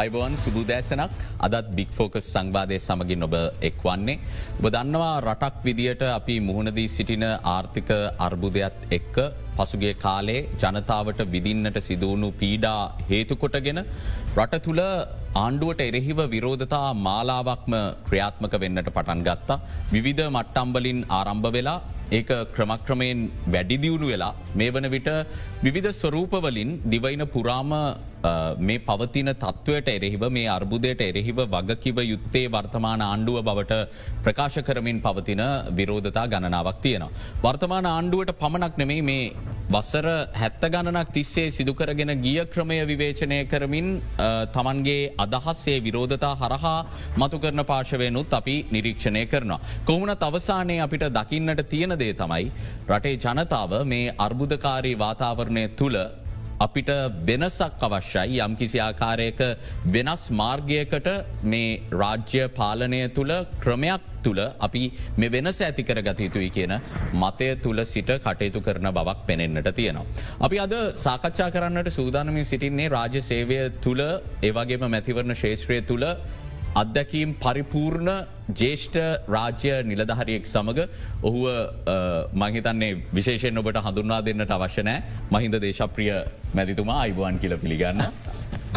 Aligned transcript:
අයිබවන් 0.00 0.34
සුබුදෑසනක් 0.36 1.12
අදත් 1.46 1.68
බික් 1.76 1.90
ෆෝකස් 1.98 2.26
සංවාධය 2.26 2.76
සමගින් 2.78 3.24
ඔබ 3.26 3.34
එක්වන්නේ. 3.68 4.16
ඔබ 4.58 4.66
දන්නවා 4.74 5.14
රටක් 5.22 5.64
විදියට 5.66 6.02
අපි 6.10 6.34
මුහුණදී 6.48 6.92
සිටින 6.96 7.24
ආර්ථික 7.54 7.90
අර්බුදයක් 8.26 8.76
එක්ක 8.90 9.16
පසුගේ 9.58 9.94
කාලේ 9.96 10.40
ජනතාවට 10.62 11.22
විදින්නට 11.34 11.78
සිදුවුණු 11.80 12.30
පීඩා 12.42 12.80
හේතුකොටගෙන 13.10 13.80
රට 14.36 14.62
තුළ 14.66 14.82
ආණ්ඩුවට 15.36 15.80
එරෙහිව 15.88 16.20
විරෝධතා 16.34 16.86
මාලාවක්ම 17.06 17.74
ක්‍රියාත්මක 18.08 18.54
වෙන්නට 18.64 18.90
පටන් 18.90 19.26
ගත්තා. 19.28 19.62
විවිධ 19.94 20.26
මට්ටම්බලින් 20.28 21.00
ආරම්භ 21.10 21.50
වෙලා 21.56 21.78
ඒක 22.10 22.30
ක්‍රමක්‍රමයෙන් 22.54 23.20
වැඩිදියුණු 23.46 24.06
වෙලා 24.06 24.34
මේ 24.54 24.70
වන 24.70 24.88
විට 24.88 25.08
විවිධ 25.62 25.90
ස්වරූපවලින් 25.92 26.70
දිවයින 26.86 27.24
පුරාම 27.28 27.72
මේ 28.60 28.78
පවතින 28.80 29.30
තත්ත්වයට 29.34 29.88
එරෙහිව 29.88 30.24
මේ 30.30 30.46
අර්බුදයට 30.48 31.00
එරෙහිව 31.02 31.38
වගකිව 31.48 31.98
යුත්තේ 32.04 32.46
වර්තමාන 32.48 33.02
ආණ්ඩුව 33.02 33.38
බවට 33.42 33.74
ප්‍රකාශ 34.22 34.58
කරමින් 34.62 35.00
පවතින 35.00 35.42
විරෝධතා 35.72 36.26
ගණනාවක් 36.26 36.80
තියෙනවා. 36.80 37.12
වර්තමාන 37.42 37.86
ආණ්ඩුවට 37.86 38.38
පමණක් 38.38 38.76
නෙමේ 38.76 39.02
මේ 39.02 39.32
වස්සර 39.68 40.06
හැත්ත 40.34 40.64
ගණනක් 40.66 41.08
තිස්සේ 41.10 41.46
සිදුකරගෙන 41.50 42.12
ගිය 42.18 42.44
ක්‍රමය 42.46 42.78
විවේචනය 42.84 43.38
කරමින් 43.46 43.88
තමන්ගේ 44.52 45.00
අදහස්සේ 45.18 45.78
විරෝධතා 45.80 46.34
හරහා 46.36 46.76
මතු 47.16 47.38
කරන 47.38 47.64
පාශවයනුත් 47.64 48.32
අපි 48.32 48.56
නිරීක්ෂණය 48.70 49.24
කරනවා. 49.26 49.60
කොහුණත් 49.84 50.22
අවසානයේ 50.22 50.80
අපිට 50.80 51.08
දකින්නට 51.12 51.64
තියෙන 51.68 51.98
දේ 51.98 52.14
තමයි 52.14 52.52
රටේ 52.90 53.16
ජනතාව 53.16 53.72
මේ 53.84 54.14
අර්බුදකාරී 54.18 54.96
වාතාවරණය 54.98 55.66
තුළ 55.70 55.98
අපිට 56.58 56.90
වෙනසක් 57.22 57.82
අවශ්‍යයි 57.82 58.40
යම් 58.40 58.52
කිසි 58.56 58.78
ආකාරයක 58.80 59.40
වෙනස් 59.88 60.22
මාර්ගයකට 60.32 61.08
මේ 61.44 61.80
රාජ්‍ය 61.92 62.44
පාලනය 62.50 63.00
තුළ 63.10 63.32
ක්‍රමයක් 63.60 64.06
තුළ 64.22 64.40
අපි 64.60 64.82
මේ 65.16 65.28
වෙනස 65.28 65.60
ඇතිකර 65.60 66.00
ගතයුතුයි 66.00 66.50
කියන 66.50 66.74
මතය 67.14 67.50
තුළ 67.58 67.84
සිට 67.84 68.12
කටයුතු 68.18 68.62
කරන 68.62 68.88
බවක් 68.90 69.26
පෙනෙන්න්නට 69.26 69.70
තියෙනවා. 69.72 70.06
අපි 70.40 70.56
අද 70.58 70.74
සාකච්ඡා 70.96 71.50
කරන්නට 71.50 71.90
සූදානමින් 71.90 72.44
සිටින්නේ 72.44 72.88
රාජ්‍ය 72.88 73.20
සේවය 73.22 73.60
තුළ 73.80 74.02
ඒවගේම 74.42 74.88
මැතිවරණ 74.88 75.36
ශේෂත්‍රය 75.36 75.80
තුළ 75.82 76.08
අත්දැකීම් 76.74 77.30
පරිපූර්ණ 77.36 78.10
ජේෂ්ඨ 78.52 78.98
රාජ්‍ය 79.28 79.70
නිලධහරියෙක් 79.84 80.44
සමඟ 80.46 80.80
ඔහුව 81.22 81.44
මහිතන්නේ 82.34 82.90
විශේෂෙන් 83.10 83.60
ඔබට 83.60 83.78
හඳුන්වා 83.78 84.20
දෙන්නට 84.22 84.52
අවශ්‍යනෑ 84.56 84.98
මහින්ද 85.30 85.56
දේශප්‍රිය 85.58 86.12
මැතිතුමා 86.56 86.98
අයිබුවන් 87.04 87.36
කියල 87.42 87.54
පිළිගන්න. 87.62 88.00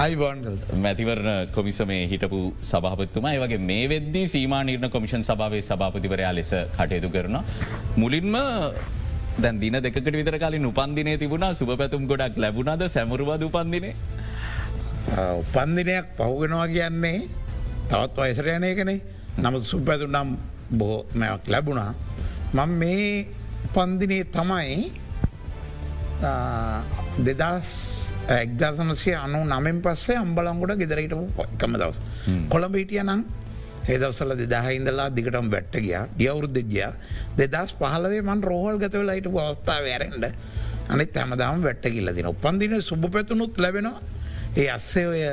අයිබන්ගල් 0.03 0.55
මැතිවරණ 0.83 1.51
කොමිසමේ 1.55 2.01
හිටපු 2.11 2.39
සභහපත්තුමා 2.71 3.31
ඒවගේ 3.35 3.59
මේ 3.69 3.85
වෙද්දී 3.93 4.25
සීමා 4.33 4.61
නිර්ණ 4.69 4.91
කොමිෂන් 4.95 5.23
සභාවේ 5.29 5.61
සභාපතිවරයා 5.69 6.33
ලෙස 6.37 6.51
කටයුතු 6.77 7.09
කරන. 7.15 7.35
මුලින්ම 8.01 8.35
දැන් 9.43 9.59
දින 9.63 9.79
දෙකට 9.85 10.11
විතර 10.19 10.37
කලින් 10.43 10.69
උපන්දිනය 10.71 11.15
තිබුණා 11.23 11.51
සුභ 11.59 11.73
පැතුම් 11.81 12.07
ගොඩක් 12.11 12.37
ලැබුණද 12.43 12.83
සැමරුවද 12.95 13.43
උපන්දිනේ. 13.49 13.95
උපන්දිනයක් 15.41 16.07
පහුගෙනවා 16.19 16.67
කියන්නේ 16.75 17.17
තවත් 17.91 18.17
වයසර 18.21 18.47
යනයකනේ 18.57 18.99
නමුත් 19.43 19.63
සුපැතු 19.71 20.07
නම් 20.07 20.29
බොහෝමයක් 20.79 21.43
ලැබුණා. 21.53 21.91
මං 22.57 22.71
මේ 22.81 23.27
පන්දිනේ 23.75 24.23
තමයි 24.35 24.91
දෙදස් 26.21 27.69
එක්දසමසේ 28.27 29.15
අනු 29.15 29.43
නමෙන් 29.47 29.81
පස්සේ 29.81 30.17
අම්බලංගොඩ 30.19 30.75
ගෙදරහිටපු 30.81 31.45
එකම 31.45 31.77
දවස්. 31.81 31.99
කොළඹ 32.49 32.75
හිටිය 32.75 33.03
නම් 33.03 33.21
ඒදවසල 33.87 34.35
දෙදාහින්දලා 34.41 35.09
දිගටම 35.09 35.47
බැට්ට 35.49 35.79
ගියා. 35.85 36.07
ගියවුරුද්ධ 36.19 36.61
ගියා. 36.73 36.91
දෙදස් 37.37 37.71
පහලවේ 37.79 38.21
මන් 38.21 38.41
රෝහල් 38.43 38.77
ගතවල 38.83 39.11
හිට 39.15 39.27
අවස්ථාව 39.27 39.83
වැරෙන්ට 39.87 40.25
අනිත් 40.89 41.15
හැමදාම 41.15 41.63
වැට්ට 41.63 41.87
කිල්ල 41.95 42.13
දින 42.17 42.27
උපන්දින 42.33 42.81
සුභ 42.81 43.07
පැතුනුත් 43.15 43.57
ලැබෙනවා. 43.57 44.01
ඒ 44.57 44.69
අස්සේ 44.69 45.07
ඔය 45.07 45.23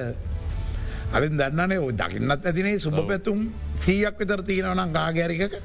අලින් 1.12 1.34
දන්නනේ 1.41 1.78
ඔ 1.78 1.91
දකින්නත් 2.03 2.47
ඇතිනේ 2.47 2.78
සුභ 2.78 3.03
පැතුම් 3.10 3.48
සීයක් 3.84 4.18
විතර 4.20 4.42
තියෙනවනම් 4.42 4.94
ගාගෑරික 4.98 5.58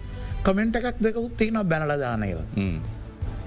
කමෙන්ට් 0.44 0.76
එකක් 0.80 0.98
දෙකුත් 1.00 1.38
තියෙන 1.38 1.62
බැනලදානයව. 1.72 2.40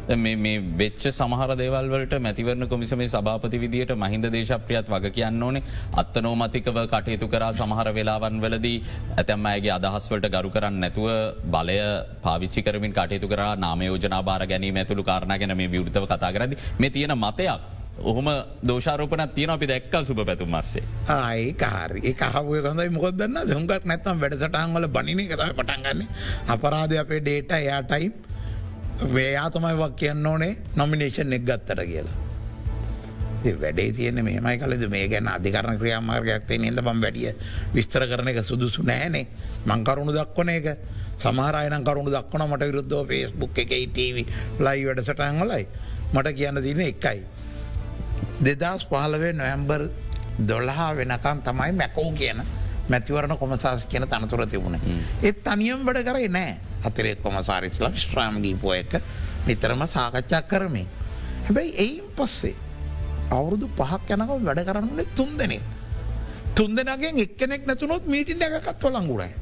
මේ 0.09 0.61
වෙච්ච 0.75 1.05
සමහර 1.11 1.57
දේවල්වලට 1.57 2.15
මැතිවරණ 2.19 2.69
කොමිසමේ 2.69 3.09
සභාපති 3.09 3.59
විදියට 3.59 3.93
මහින්ද 3.97 4.27
දේශප්‍රියත් 4.29 4.89
වග 4.89 5.11
කියන්න 5.11 5.43
ඕනේ. 5.43 5.63
අත්තනෝමතිකව 5.95 6.79
කටයුතු 6.87 7.29
කරා 7.29 7.53
සමහර 7.53 7.89
වෙලාවන් 7.91 8.41
වලදී 8.41 8.83
ඇතැම් 9.17 9.47
අයගේ 9.47 9.73
අදහස්වලට 9.73 10.29
ගරු 10.31 10.51
කරන්න 10.51 10.81
නැතුව 10.81 11.09
බලය 11.47 11.79
පාවිච්චි 12.23 12.63
කරමින් 12.63 12.93
කටයුතු 12.93 13.29
කර 13.29 13.43
නාමයෝජනා 13.57 14.23
බාර 14.23 14.47
ගැනීම 14.47 14.77
ඇතුළු 14.77 15.05
කාරණ 15.05 15.39
ගැන 15.39 15.57
මේ 15.57 15.71
විෘතව 15.71 16.07
කතා 16.07 16.33
කරදි 16.33 16.61
මේ 16.79 16.91
තියෙන 16.91 17.17
මතයක්. 17.17 17.73
ඔහොම 18.03 18.29
දෝෂාරෝපනත් 18.63 19.35
තියෙන 19.35 19.51
අපි 19.51 19.67
දැක්ක 19.67 19.95
සුප 20.03 20.21
පැතුම් 20.21 20.51
මස්සේ 20.51 20.85
ආයි 21.09 21.53
කාරි 21.55 22.01
ඒ 22.03 22.15
කහුව 22.15 22.53
කොඳයි 22.61 22.91
මොකොදන්න 22.91 23.41
දුන්ගක් 23.47 23.73
නැත්තම් 23.85 24.21
වැඩසටන්වල 24.21 24.87
බනින 24.91 25.25
කතම 25.25 25.57
පටන්ගන්නේ 25.57 26.09
අපරාධ 26.49 26.97
අපේ 26.99 27.21
ඩේට 27.21 27.53
එයාටයි. 27.55 28.13
වේයා 29.03 29.50
තමයි 29.50 29.75
වක් 29.75 29.97
කියන්න 29.97 30.27
ඕනේ 30.27 30.56
නොමිනේෂන් 30.77 31.32
එක් 31.32 31.44
ගත්තට 31.44 31.81
කියලා. 31.84 32.16
වැඩේ 33.55 33.93
තියන 33.93 34.25
මේමයි 34.25 34.59
කලද 34.59 34.88
මේ 34.88 35.09
ගැන 35.09 35.28
අධිකරන 35.28 35.78
ක්‍රියාමාර්ගයක් 35.78 36.47
තිය 36.47 36.59
නද 36.60 36.81
බම් 36.81 37.00
වැඩිය 37.03 37.34
විස්තර 37.75 38.06
කරන 38.06 38.28
එක 38.28 38.41
සුදුසු 38.43 38.82
නෑනේ 38.82 39.27
මංකරුණු 39.66 40.12
දක්වන 40.12 40.49
එක 40.50 40.66
සමහරයන 41.16 41.84
කරුණු 41.84 42.10
දක්වන 42.10 42.49
මට 42.49 42.62
විරුද්ධ 42.65 43.06
ෆේස්බුක් 43.09 43.59
එකයි 43.59 43.87
ටව 43.88 44.16
ලයි 44.60 44.87
වැඩසටන්වලයි 44.87 45.66
මට 46.12 46.34
කියන්න 46.34 46.62
තින 46.62 46.81
එකයි. 46.82 47.21
දෙදස් 48.41 48.87
පහලවේ 48.87 49.32
නොයම්බර් 49.34 49.88
දොල්ලහා 50.41 50.97
වෙනකම් 50.97 51.43
තමයි 51.43 51.72
මැකෝ 51.72 52.12
කියන 52.12 52.43
මැතිවරණ 52.88 53.38
කොමසාස් 53.38 53.84
කියන 53.87 54.06
තනතුර 54.06 54.47
තිබුණ. 54.47 54.78
ඒත් 55.22 55.44
තනියම් 55.44 55.84
වැඩ 55.84 56.05
කරේ 56.05 56.28
නෑ 56.28 56.56
අතරේ 56.84 57.15
කොමසාරිස්ල 57.17 57.87
ශ්‍රාම්ගීපෝ 57.97 58.75
එක. 58.75 58.93
නිතරම 59.47 59.83
සාකච්ඡා 59.87 60.43
කරමින්. 60.45 60.89
හැබැයි 61.45 61.72
එයින් 61.77 62.09
පස්සේ 62.17 62.55
අවුරුදු 63.31 63.69
පහක් 63.71 64.11
යනක 64.11 64.31
වැඩ 64.41 64.65
කරන්නේ 64.65 65.06
තුන් 65.17 65.31
දෙනෙක්. 65.39 65.62
තුන් 66.55 66.77
දෙනගෙන් 66.77 67.19
එක්කෙනෙක් 67.19 67.67
නැතුනොත් 67.67 68.06
මීටින් 68.06 68.43
එකකත් 68.43 68.83
වලංගුරයි. 68.83 69.33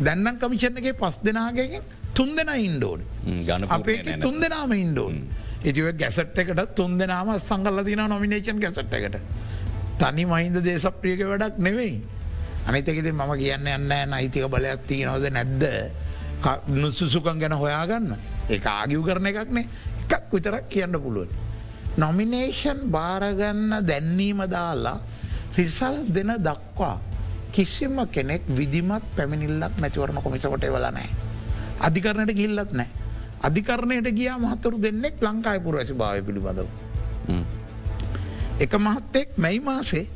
දැන්නම් 0.00 0.38
කමිෂණගේ 0.38 0.94
පස් 0.94 1.20
දෙනාගෙන් 1.24 1.82
තුන් 2.14 2.36
දෙෙන 2.36 2.50
ඉන්ඩෝඩ් 2.60 3.00
ගන 3.44 3.68
අපේ 3.68 4.18
තුන් 4.18 4.40
දෙනාම 4.40 4.72
ඉන්ඩෝන් 4.74 5.16
ඉතිව 5.62 5.92
ගැසට් 5.94 6.38
එකට 6.38 6.74
තුන් 6.74 6.98
දෙනාම 6.98 7.32
සංගල්ල 7.38 7.84
දින 7.84 8.02
නොමිනේෂන් 8.06 8.58
ගැසට් 8.58 8.94
එකට. 8.94 9.20
තනි 10.00 10.24
මහින්ද 10.24 10.56
දේශප්‍රියක 10.60 11.20
වැඩක් 11.22 11.58
නෙවෙයි 11.58 12.00
අනිතකෙති 12.66 13.12
මම 13.12 13.32
කියන්න 13.36 13.68
යන්න 13.68 13.92
නයිතික 14.08 14.46
බලයක් 14.48 14.86
තියනවද 14.88 15.26
නැද්ද 15.30 15.64
නුසුසුකන් 16.68 17.38
ගැන 17.38 17.52
හොයාගන්න 17.54 18.16
ඒ 18.48 18.60
ආගිව් 18.66 19.04
කරන 19.04 19.26
එකක්නේ 19.26 19.66
එකක් 20.08 20.32
විතරක් 20.32 20.68
කියන්න 20.68 20.94
පුළුවන්. 20.94 21.28
නොමිනේෂන් 21.96 22.80
බාරගන්න 22.88 23.82
දැන්වීම 23.82 24.42
දාලා 24.48 24.98
රිසල් 25.56 25.96
දෙන 26.08 26.32
දක්වා 26.38 26.96
කිසිම 27.52 27.98
කෙනෙක් 28.06 28.42
විදිමත් 28.48 29.04
පැමිනිල්ලක් 29.16 29.74
මැතිවරණ 29.78 30.22
කොමිසකොට 30.22 30.64
එවලනෑ. 30.64 31.08
අධිකරණයට 31.80 32.34
ගිල්ලත් 32.34 32.72
නෑ. 32.72 32.88
අධිකරණයට 33.42 34.08
ගියා 34.12 34.38
මහතුරු 34.38 34.78
දෙන්නෙක් 34.78 35.20
ලංකායි 35.20 35.60
පුරවැසි 35.60 35.94
භාව 35.94 36.22
පිළිබඳව. 36.22 36.68
එක 38.58 38.72
මහත්තෙක් 38.76 39.28
මැයි 39.36 39.60
මාසේ 39.60 40.06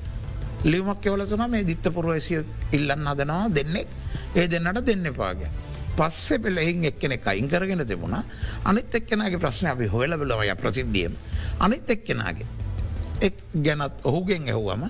ලියමක් 0.65 1.07
එවලසන 1.07 1.45
මේ 1.51 1.65
දිත්ත 1.65 1.87
පුරවැසිය 1.91 2.45
ඉල්ලන්න 2.73 3.07
අදනවා 3.07 3.49
දෙන්නෙක් 3.51 3.89
ඒ 4.35 4.47
දෙන්නට 4.47 4.81
දෙන්න 4.83 5.07
පාගේ. 5.13 5.51
පස්සේ 5.97 6.39
පෙළ 6.39 6.59
එහින් 6.59 6.85
එක්කෙනෙක් 6.85 7.27
අයින් 7.27 7.49
කරගෙන 7.49 7.87
තිබුණ. 7.87 8.17
අනිත් 8.65 8.95
එක්කෙනගේ 8.95 9.39
ප්‍රශ්න 9.39 9.67
අපි 9.69 9.87
හොල 9.87 10.17
බලවය 10.17 10.55
ප්‍රසිද්ධියම 10.57 11.17
අනිත් 11.61 11.91
එක්කෙනගේ. 11.91 12.47
එක් 13.21 13.37
ගැනත් 13.57 14.01
ඔහුගෙන් 14.05 14.49
ඇහුවම 14.49 14.89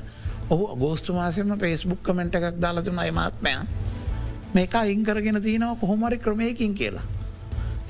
ඔහු 0.51 0.65
ගෝස්තුමාසම 0.77 1.59
පේස්බුක් 1.59 2.03
කමෙන්ට 2.03 2.35
එකක් 2.35 2.61
දාලතුන 2.61 2.99
අයමාත්මය 2.99 3.55
මේක 4.55 4.75
අයින් 4.75 5.05
කරගෙන 5.05 5.43
තියෙනවා 5.43 5.77
කොහොමරි 5.77 6.19
ක්‍රමයකින් 6.19 6.75
කියලා. 6.75 7.06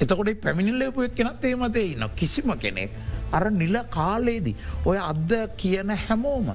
එතකොට 0.01 0.41
පැමිණිල්ලපු 0.41 1.03
එක් 1.03 1.15
කෙනත් 1.15 1.45
ඒමතේ 1.45 1.87
ඉන්න 1.87 2.07
කිසිම 2.17 2.51
කෙනෙක් 2.59 2.91
අර 3.33 3.51
නිල 3.53 3.77
කාලයේදී 3.91 4.57
ඔය 4.85 4.99
අද්ද 5.01 5.33
කියන 5.57 5.91
හැමෝම 5.99 6.49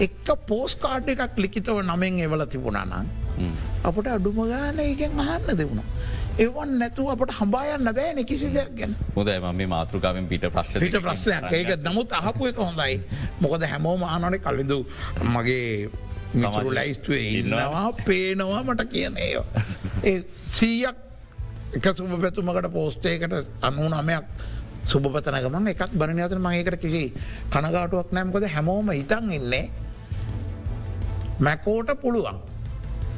එක්ක 0.00 0.26
පෝස් 0.46 0.74
කාඩ් 0.76 1.08
එකක් 1.08 1.38
ලිකිතව 1.38 1.82
නමෙන් 1.82 2.18
එවල 2.18 2.44
තිබුණනන් 2.46 3.06
අපට 3.82 4.06
අඩුම 4.08 4.38
ගාන 4.44 4.78
එකෙන් 4.80 5.18
අහන්න 5.18 5.56
දෙවුණ. 5.56 5.82
එවන් 6.38 6.70
නැතුව 6.78 7.10
අපට 7.10 7.32
හම්බායන්න 7.32 7.90
බෑන 7.90 8.24
කිසි 8.24 8.48
දෙයක් 8.50 8.70
ගැන. 8.76 8.94
හොදයි 9.16 9.38
ම 9.40 9.56
මේ 9.56 9.66
මාතෘකාවෙන් 9.68 10.26
පිට 10.26 10.46
ප්‍රශ් 10.48 10.78
පිට 10.78 10.96
ප්‍රශ්නයක්. 10.98 11.50
ඒක 11.50 11.70
නමුත් 11.80 12.12
අහපු 12.12 12.46
එක 12.46 12.56
හොඳයි. 12.58 13.00
මොකද 13.40 13.62
හැමෝම 13.64 14.02
ආනනේ 14.04 14.40
කලින්දු 14.40 14.78
මගේ 15.26 15.90
මිතුරු 16.34 16.70
ලැයිස්තුවේ 16.70 17.26
ඉන්නවා. 17.40 17.92
පේනවා 18.04 18.62
මට 18.64 18.88
කියන 18.88 19.16
ඒවා. 19.18 19.64
ඒ 20.04 20.18
සීයක් 20.48 20.96
එක 21.74 21.84
සුභ 21.92 22.16
පැතුමකට 22.18 22.68
පෝස්ටේකට 22.70 23.34
අනු 23.62 23.88
නමයක් 23.90 24.24
සුභපතනගමන් 24.84 25.68
එකක් 25.68 25.92
බරණ 25.92 26.20
අතර 26.20 26.38
මඒකට 26.38 26.78
කිසි 26.78 27.02
කනගාටුවක් 27.50 28.08
නෑම්කොද 28.10 28.46
හැමෝම 28.46 28.90
ඉතන් 28.92 29.30
ඉන්නේ 29.30 29.64
මැකෝට 31.40 31.92
පුළුවන් 32.00 32.51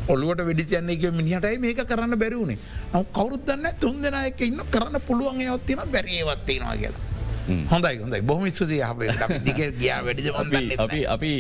ඔලුවට 0.09 0.47
වෙඩිතියන්නේ 0.47 0.97
එක 0.97 1.05
මිනිහටයි 1.19 1.59
මේක 1.59 1.81
කරන්න 1.91 2.19
බැරිවුණේ 2.23 2.59
නව 2.93 3.05
කවරුදන්න 3.13 3.69
තුන් 3.81 4.03
දෙෙනයක 4.03 4.41
ඉන්න 4.41 4.61
කරන්න 4.71 5.01
පුළුවන් 5.09 5.41
යොත්තින 5.41 5.81
බැරේවත්තිනවා 5.93 6.77
කියලා. 6.77 7.03
හොඳයි 7.71 7.97
හොඳයි. 8.03 8.21
බොහම 8.23 8.45
ස්තුතියි 8.51 8.83
අප 8.83 8.99
දිග 9.47 9.61
ගියා 9.81 10.01
වැඩිද 10.07 10.29
අපි 10.79 11.01
අපි 11.07 11.33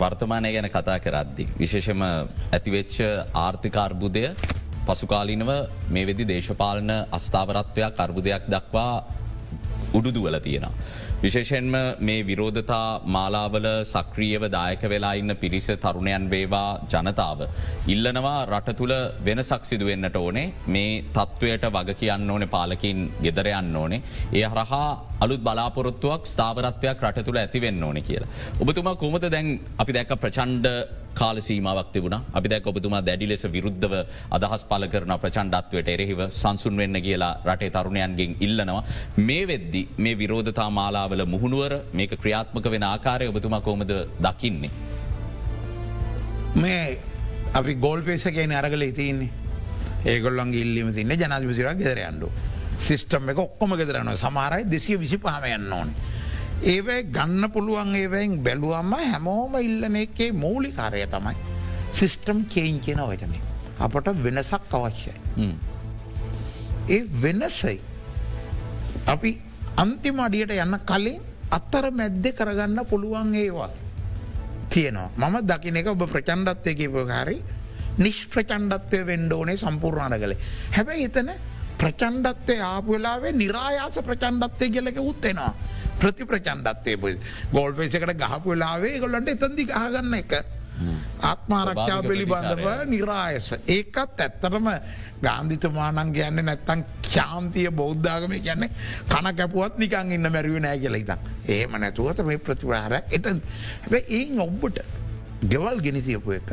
වර්තමානය 0.00 0.52
ගැන 0.52 0.68
කතා 0.70 0.98
කරද්දි. 0.98 1.48
විශේෂම 1.58 2.02
ඇතිවෙච්ච 2.02 2.96
ආර්ථිකාර්බුදය 3.44 4.24
පසුකාලිනව 4.86 5.50
මේ 5.90 6.06
වෙදි 6.06 6.24
දේශපාලන 6.24 6.90
අස්ථාවරත්වයක් 7.18 8.04
අර්බුදයක් 8.06 8.44
දක්වා 8.48 8.94
උඩුදුවල 9.94 10.38
තියෙනවා. 10.40 10.72
විශේෂෙන්ම 11.24 11.74
මේ 12.06 12.22
විරෝධතා 12.28 12.86
මාලාවල 13.14 13.66
සක්‍රියව 13.90 14.44
දායක 14.54 14.82
වෙලා 14.92 15.12
ඉන්න 15.20 15.32
පිරිස 15.42 15.68
තරුණයන් 15.84 16.24
වේවා 16.32 16.70
ජනතාව. 16.92 17.40
ඉල්ලනවා 17.94 18.38
රට 18.46 18.74
තුළ 18.80 18.94
වෙනසක් 19.26 19.68
සිදුවෙන්න්නට 19.70 20.16
ඕනේ 20.22 20.46
මේ 20.76 21.04
තත්ත්වයට 21.16 21.66
වග 21.76 21.94
කියන්න 22.00 22.32
ඕනේ 22.34 22.52
පාලකින් 22.56 22.98
ගෙදරයන්න 23.26 23.76
ඕනේ. 23.82 24.02
ඒ 24.38 24.46
හරහා 24.52 24.88
අලුත් 25.24 25.44
බලාපොරොත්තුවක් 25.46 26.26
ස්ථාවරත්වයක් 26.32 27.06
රට 27.08 27.24
තුළ 27.28 27.40
ඇතිවෙන්න 27.44 27.84
ඕන 27.88 28.02
කියලා. 28.08 28.32
ඔබතුමා 28.60 28.96
කොමත 28.96 29.28
දැන් 29.36 29.60
අපි 29.78 29.96
දැක 29.98 30.12
ප්‍රචන්්ඩ 30.24 30.66
කාල 31.14 31.36
සීමාවක් 31.40 31.92
තිබුණ 31.94 32.16
අපි 32.32 32.48
දැක් 32.48 32.66
ඔබතුමා 32.66 33.02
දැඩි 33.08 33.26
ලෙස 33.26 33.44
විරුද්ධව 33.56 33.94
අදහස් 34.30 34.64
පල 34.64 34.86
කරන 34.92 35.14
ප්‍රචන්්ඩත්වයට 35.22 35.92
එරෙහිව 35.94 36.20
සංසුන් 36.30 36.76
වෙන්න 36.76 37.00
කියලා 37.06 37.32
රටේ 37.46 37.70
තරුණයන්ගෙන් 37.70 38.36
ඉල්ලනවා. 38.40 38.82
මේ 39.18 39.44
වෙද්දි 39.46 39.82
මේ 39.98 40.14
විරෝධතා 40.14 40.68
මාලාවල 40.70 41.24
මුහුණුවර 41.26 41.74
මේක 41.92 42.14
ක්‍රියාත්මක 42.22 42.66
වෙන 42.70 42.84
ආකාරය 42.84 43.28
ඔබතුමා 43.28 43.60
කොමද 43.60 43.92
දකින්නේ. 44.20 44.70
මේ 46.56 46.98
අපි 47.54 47.74
ගෝල් 47.76 48.02
පේස 48.02 48.24
කියන 48.24 48.52
අරගල 48.52 48.82
ඉතින්නේ 48.82 49.30
ඒගොල්ලන් 50.06 50.52
ඉල්ලිම 50.54 50.88
තින්න 50.94 51.14
ජනාධිපසිරක් 51.14 51.78
ගෙදරයන්ඩු. 51.78 52.30
සිිස්ටම් 52.78 53.30
එක 53.30 53.38
ඔක්කොම 53.38 53.76
ගෙදරන 53.76 54.16
සමාරයි 54.16 54.64
දෙසිය 54.66 54.98
විසි 54.98 55.18
පහමයන්න 55.18 55.72
ඕන. 55.72 55.94
ඒවයි 56.64 57.02
ගන්න 57.10 57.50
පුළුවන් 57.50 57.94
ඒවයින් 57.94 58.38
බැලුවම්ම 58.38 58.92
හැමෝම 58.92 59.54
ඉල්ලන 59.58 59.96
එකේ 59.96 60.32
මූලි 60.34 60.72
කාරය 60.72 61.06
තමයි. 61.06 61.36
සිිස්ටම් 61.90 62.44
කේන් 62.46 62.80
කියන 62.80 63.00
වචනය. 63.00 63.38
අපට 63.78 64.06
වෙනසක් 64.24 64.72
අවශ්‍යයි. 64.72 65.14
ඒ 66.88 67.02
වෙනසයි. 67.22 67.80
අපි 69.06 69.30
අන්තිම 69.76 70.20
අඩියට 70.20 70.56
යන්න 70.56 70.78
කලින් 70.86 71.22
අත්තර 71.50 71.90
මැද්ද 71.92 72.26
කරගන්න 72.32 72.86
පුළුවන් 72.86 73.34
ඒවා. 73.36 73.70
තියෙනවා 74.70 75.10
මම 75.20 75.36
දකින 75.44 75.76
එක 75.76 75.88
ඔබ 75.88 76.02
ප්‍රචන්්ඩත්වය 76.06 76.72
කිපකාරි 76.74 77.38
නිෂ්ප්‍රචන්්ඩත්වය 77.98 79.00
වෙන්ඩෝනේ 79.06 79.56
සම්පූර්ණාන 79.56 80.16
කළේ 80.16 80.38
හැබැයි 80.76 81.04
එතන 81.04 81.32
ප්‍රචන්්ඩත්වය 81.82 82.56
ආපුවෙලාවේ 82.62 83.32
නිරායාස 83.34 83.98
ප්‍රචන්්ඩත්වය 84.08 84.72
කියලක 84.74 84.98
උත්වෙනවා 85.04 85.52
ප්‍රති 86.00 86.24
ප්‍රචන්්ඩත්වය 86.24 86.96
පුයි 86.96 87.20
ගෝල් 87.52 87.72
පේසකට 87.74 88.16
ගහපු 88.16 88.48
වෙලාවේ 88.48 88.98
ගොල්ලන්ට 88.98 89.32
එතන්දි 89.34 89.70
ගහගන්න 89.70 90.18
එක. 90.18 90.34
ආත්මාරක්ෂාව 91.22 92.06
පිළිබඳව 92.08 92.66
නිරායස 92.86 93.48
ඒකත් 93.68 94.20
ඇත්තරම 94.20 94.68
ගාන්ධිතුමානන් 95.22 96.12
කියන්න 96.16 96.44
නැත්තන් 96.48 96.84
ක්‍යාන්තිය 97.02 97.68
බෞද්ධාගම 97.72 98.34
කියන්නේ 98.38 98.70
කන 99.10 99.28
කැපුවත් 99.36 99.78
නිකං 99.78 100.14
ඉන්න 100.16 100.32
මැරුව 100.32 100.58
නෑ 100.66 100.78
කියල 100.78 100.98
ඉතන් 100.98 101.30
ඒම 101.48 101.76
නැතුවත 101.78 102.24
මේ 102.24 102.38
ප්‍රතිවාර 102.40 102.96
එත 103.10 103.26
හැබැ 103.26 104.02
ඒ 104.10 104.24
ඔබ්බට 104.38 104.80
ගෙවල් 105.44 105.78
ගෙනතියපු 105.80 106.38
එක. 106.38 106.50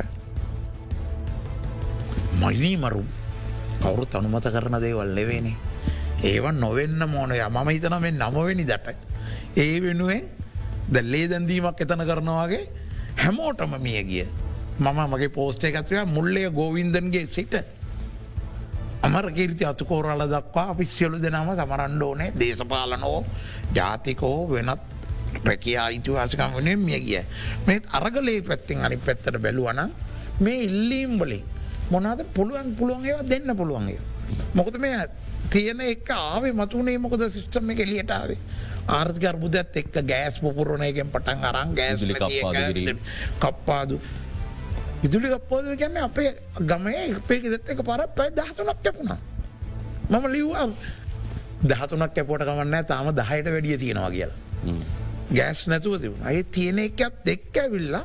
මයිනී 2.40 2.76
මරු 2.76 3.02
කවුරුත් 3.82 4.14
අනුමත 4.14 4.46
කරන 4.46 4.80
දේවල් 4.80 5.14
නෙවේනේ 5.14 5.56
ඒවන් 6.24 6.60
නොවෙන්න 6.60 7.02
මෝනය 7.08 7.40
මම 7.48 7.68
හිතන 7.68 7.96
මේ 8.00 8.12
නමවෙනි 8.12 8.64
දට 8.64 8.96
ඒ 9.56 9.80
වෙනුවෙන් 9.82 10.28
දැල්ලේ 10.88 11.26
දැන්දීමක් 11.28 11.80
එතන 11.80 12.04
කරනවාගේ 12.04 12.62
හැමෝටම 13.16 13.74
මිය 13.78 14.02
ගිය. 14.04 14.26
මම 14.78 14.98
මගේ 15.10 15.28
පෝස්ටේ 15.30 15.70
එකත්වය 15.70 16.04
මුල්ලය 16.06 16.50
ගෝවින්දන්ගේ 16.50 17.26
සිට 17.26 17.54
අමර 19.02 19.32
කීර්ති 19.32 19.64
අතුකෝරල 19.64 20.24
දක්වා 20.26 20.70
අපි 20.70 20.84
සියලු 20.86 21.22
දෙනම 21.22 21.50
සමරන්ඩ 21.52 22.02
ඕනේ. 22.02 22.32
දේශපාලනෝ 22.40 23.24
ජාතිකෝ 23.74 24.50
වෙනත් 24.50 24.80
ප්‍රකයා 25.44 25.88
ඉතිවාසිකම් 25.88 26.52
වනේ 26.56 26.76
මිය 26.76 27.00
ගිය. 27.00 27.22
මේත් 27.66 27.84
අරගලේ 27.92 28.42
පැත්තිෙන් 28.42 28.84
අනි 28.84 28.96
පැත්තට 28.98 29.38
බැලුවන 29.38 29.80
මේ 30.40 30.58
ඉල්ලීම් 30.60 31.18
වලින් 31.18 31.44
මොනාද 31.90 32.20
පුළුවන් 32.36 32.74
පුළුවන් 32.78 33.04
ඒවා 33.06 33.28
දෙන්න 33.32 33.56
පුළුවන්ගේ. 33.56 34.00
මොකද 34.54 34.78
මේ 34.78 35.06
තියෙන 35.50 35.80
එක 35.80 36.10
ආවේ 36.10 36.52
මතුනේ 36.52 36.98
මොකද 36.98 37.22
සිිස්ටම 37.34 37.70
එක 37.74 37.80
එලියටාවේ 37.86 38.38
ආර්ථික 38.88 39.24
අර්බුදත් 39.32 39.76
එක්ක 39.82 39.96
ගෑස් 40.10 40.40
පුපුරණයගෙන් 40.44 41.10
පටන් 41.14 41.44
අරන් 41.50 41.74
ගෑස් 41.74 42.04
කප්පාදු 43.42 43.98
විදුලි 45.02 45.28
කප්පෝද 45.34 45.64
කියන්න 45.80 45.98
අපේ 46.04 46.30
ගමේ 46.70 47.04
අපේ 47.16 47.40
ගෙදට 47.42 47.70
එක 47.74 47.82
පර 47.88 48.02
පැයි 48.16 48.34
දහතුනක් 48.38 48.80
කැපුණා. 48.84 49.18
මම 50.10 50.24
ලිව්වා 50.34 50.66
දහතුනක් 51.64 52.14
කැපෝට 52.16 52.44
කමන්න 52.48 52.84
තාම 52.86 53.10
දහයට 53.20 53.50
වැඩිය 53.54 53.78
තියෙනවා 53.78 54.10
කියලා. 54.10 54.38
ගෑස් 55.36 55.66
නැතුව 55.66 55.98
තිබුණ. 56.02 56.22
අය 56.22 56.44
තියෙන 56.44 56.78
එකත් 56.78 57.24
දෙක්ක 57.24 57.56
ඇවිල්ලා 57.64 58.04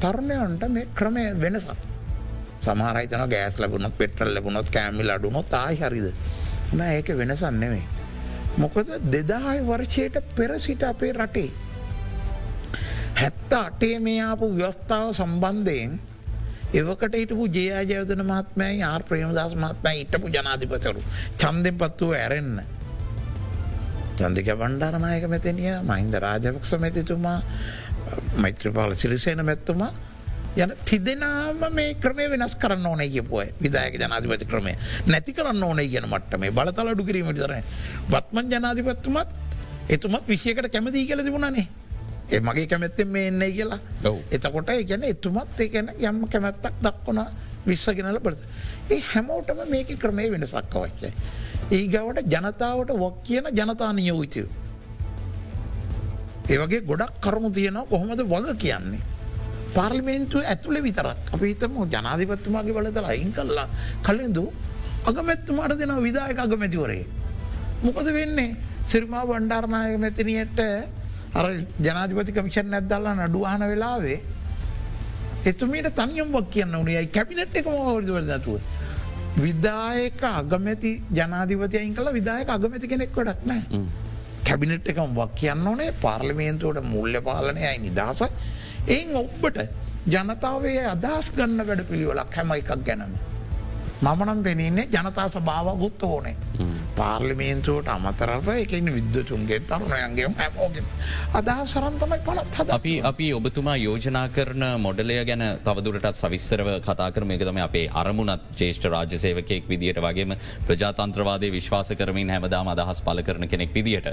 තරුණයන්ට 0.00 0.64
මේ 0.68 0.86
ක්‍රමය 0.94 1.24
වෙනසක් 1.42 1.87
සමහරයිතන 2.68 3.28
ගෑස් 3.28 3.58
ලබුණොත් 3.58 3.94
පෙට්‍රල් 3.96 4.34
ලැබුණොත් 4.34 4.68
කෑමිල් 4.70 5.10
අඩුනොත් 5.10 5.54
ආයි 5.56 5.80
හරිද 5.82 6.10
න 6.72 6.80
ඒක 6.88 7.16
වෙනසන් 7.16 7.56
නෙමේ 7.56 7.86
මොකද 8.56 8.88
දෙදායි 9.06 9.60
වර්ෂයට 9.62 10.16
පෙර 10.34 10.58
සිට 10.58 10.82
අපේ 10.84 11.12
රටේ. 11.14 11.50
හැත්ත 13.14 13.52
අටේ 13.54 13.98
මේ 14.00 14.20
ආපු 14.22 14.46
ව්‍යවස්ථාව 14.50 15.12
සම්බන්ධයෙන් 15.12 15.92
එවකට 16.74 17.14
ඉටපු 17.16 17.46
ජයාජයවතන 17.48 18.22
මහත්මයි 18.24 18.82
ආර් 18.84 19.02
ප්‍රේමදස් 19.02 19.54
මහත්මයි 19.56 20.00
ඉටපු 20.00 20.26
ජනාධිපතරු 20.28 21.02
චන්දෙන් 21.36 21.76
පත්තුව 21.76 22.12
ඇරෙන්න. 22.14 22.58
චන්දික 24.18 24.50
බණ්ඩාරනායක 24.54 25.28
මෙතනිය 25.28 25.72
මහින්ද 25.84 26.14
රාජපක්ෂ 26.16 26.74
මැතිතුමා 26.76 27.38
මෛත්‍රපාල 28.36 28.94
සිරිසේන 28.94 29.44
මැත්තුමා 29.44 29.92
යන 30.58 30.72
තිදෙනම 30.84 31.64
මේ 31.72 31.94
ක්‍රමය 31.96 32.28
වෙනස් 32.30 32.54
කරන්න 32.56 32.86
ඕන 32.86 33.02
කියපුය 33.06 33.46
විදායක 33.60 33.96
ජනාධිපති 33.96 34.46
ක්‍රමය. 34.46 34.72
නැති 35.06 35.32
කරන්න 35.32 35.62
ඕන 35.62 35.82
කියන 35.84 36.06
මට්ට 36.06 36.38
මේ 36.38 36.50
බලතල 36.50 36.88
අඩු 36.88 37.04
කිරීමට 37.04 37.40
තරන 37.40 37.66
වත්මන් 38.08 38.54
ජනාධිපත්තුමත් 38.54 39.28
එතුමත් 39.88 40.24
විෂයකට 40.28 40.70
කැමති 40.70 41.06
කියල 41.06 41.24
තිබුණනේ. 41.24 41.66
ඒ 42.30 42.40
මගේ 42.40 42.66
කැමැත්තෙන් 42.66 43.08
මේ 43.08 43.26
එන්නේ 43.26 43.52
කියලා. 43.52 43.80
එතකොට 44.30 44.72
ගැන 44.84 45.04
එතුමත් 45.06 45.60
ඒ 45.60 45.68
ගැන 45.68 45.94
යම්ම 46.00 46.24
කැමැත්තක් 46.28 46.82
දක්වන 46.82 47.22
විශ්වගෙනල 47.66 48.18
පරත 48.20 48.40
ඒ 48.90 49.00
හැමෝටම 49.10 49.60
මේක 49.70 49.90
ක්‍රමය 50.02 50.24
වෙනසක් 50.32 50.74
අවශ්‍යය 50.74 51.12
ඒගවට 51.70 52.32
ජනතාවට 52.34 52.92
වොක් 53.02 53.16
කියන 53.22 53.46
ජනතා 53.52 53.90
නියෝවිතය 53.92 54.42
ඒවගේ 56.48 56.80
ගොඩක් 56.90 57.14
කරුණු 57.20 57.50
තියෙනවා 57.50 57.86
කොහොමද 57.86 58.22
වග 58.24 58.56
කියන්නේ 58.58 59.02
පාර්ලිමේන්තුව 59.76 60.42
ඇතුළ 60.52 60.78
විතරත් 60.86 61.18
අප 61.34 61.42
හිතම 61.42 61.74
ජනාධිපත්තුමාගේ 61.94 62.76
බලතල 62.78 63.06
අයින් 63.12 63.32
කල්ලා 63.32 63.68
කලින්දු 64.06 64.44
අගමැත්තුමාට 65.08 65.78
දෙන 65.80 65.92
විදායක 66.06 66.38
අගමැතිවරේ. 66.38 67.04
මොකද 67.84 68.08
වෙන්නේ? 68.18 68.56
සිරිමා 68.84 69.24
බණ්ඩාරණය 69.26 69.98
මැතිනයට 69.98 70.60
අර 71.34 71.46
ජනාධිපති 71.86 72.32
කමිෂන් 72.32 72.74
ඇත්දල්ලා 72.74 73.14
නඩුවාන 73.18 73.62
වෙලාවේ 73.72 74.18
එතුමීට 75.44 75.94
තනියම්වක් 75.94 76.50
කියන්න 76.50 76.74
උනේ. 76.74 77.06
කැපිනට් 77.06 77.56
එක 77.56 77.66
මෝවරදවර 77.66 78.24
දතුව. 78.30 78.60
විදායක 79.44 80.22
අගමැති 80.32 80.92
ජනාධිපතියයින් 81.18 81.94
කළ. 81.94 82.12
විදායක 82.18 82.48
අගමැති 82.50 82.88
කෙනෙක් 82.88 83.12
වඩක් 83.16 83.40
නෑ. 83.44 83.82
කැබිනට් 84.46 84.88
එකම් 84.88 85.12
වක් 85.14 85.34
කියන්න 85.40 85.66
ඕනේ? 85.66 85.92
පාර්ලිමේන්තුවට 86.04 86.82
මුල්ල 86.94 87.20
පාලනයයි 87.28 87.76
නිදහසයි 87.84 88.28
ඒ 88.88 89.04
ඔබ්බට 89.20 89.58
ජනතාවේ 90.08 90.84
අදහස් 90.90 91.26
ගන්න 91.36 91.66
වැඩ 91.68 91.82
පිළිවෙලක් 91.88 92.36
හැම 92.36 92.52
එකක් 92.54 92.70
ගැනම. 92.86 93.12
මමනම් 94.00 94.42
පෙනන්නේ 94.42 94.88
ජනතා 94.88 95.28
සභාවගුත් 95.28 96.02
ඕනේ. 96.04 96.36
පාර්ලිමේන්තුවට 96.98 97.88
අමතරව 97.88 98.48
එකන 98.54 98.88
විද්‍යතුන්ගේ 98.96 99.58
තරුණයන්ගේ 99.62 100.28
හැමෝගෙන් 100.38 100.86
අදහ 101.38 101.50
සරන්තමයි 101.64 102.18
පලත් 102.26 102.58
හද 102.58 102.74
අපි 102.76 102.94
අපි 103.10 103.26
ඔබතුමා 103.38 103.76
යෝජනා 103.78 104.24
කරන 104.28 104.64
මොඩලය 104.84 105.18
ගැන 105.30 105.44
තවදුරටත් 105.66 106.20
සවිස්සරව 106.22 106.70
කතා 106.86 107.08
කරම 107.10 107.34
එක 107.36 107.44
තම 107.48 107.60
අපේ 107.64 107.84
අරමුණත් 108.02 108.46
චේෂ්ට 108.60 108.88
රාජසේවකයෙක් 108.94 109.68
විදිට 109.72 110.00
වගේම 110.06 110.34
ප්‍රජාතන්ත්‍රවාදය 110.68 111.50
විශ්වාස 111.50 111.92
කරමින් 112.00 112.32
හැමදාම 112.34 112.72
අදහස් 112.74 113.02
පල 113.02 113.22
කරන 113.22 113.48
කෙනෙක් 113.48 113.74
විදිට. 113.74 114.08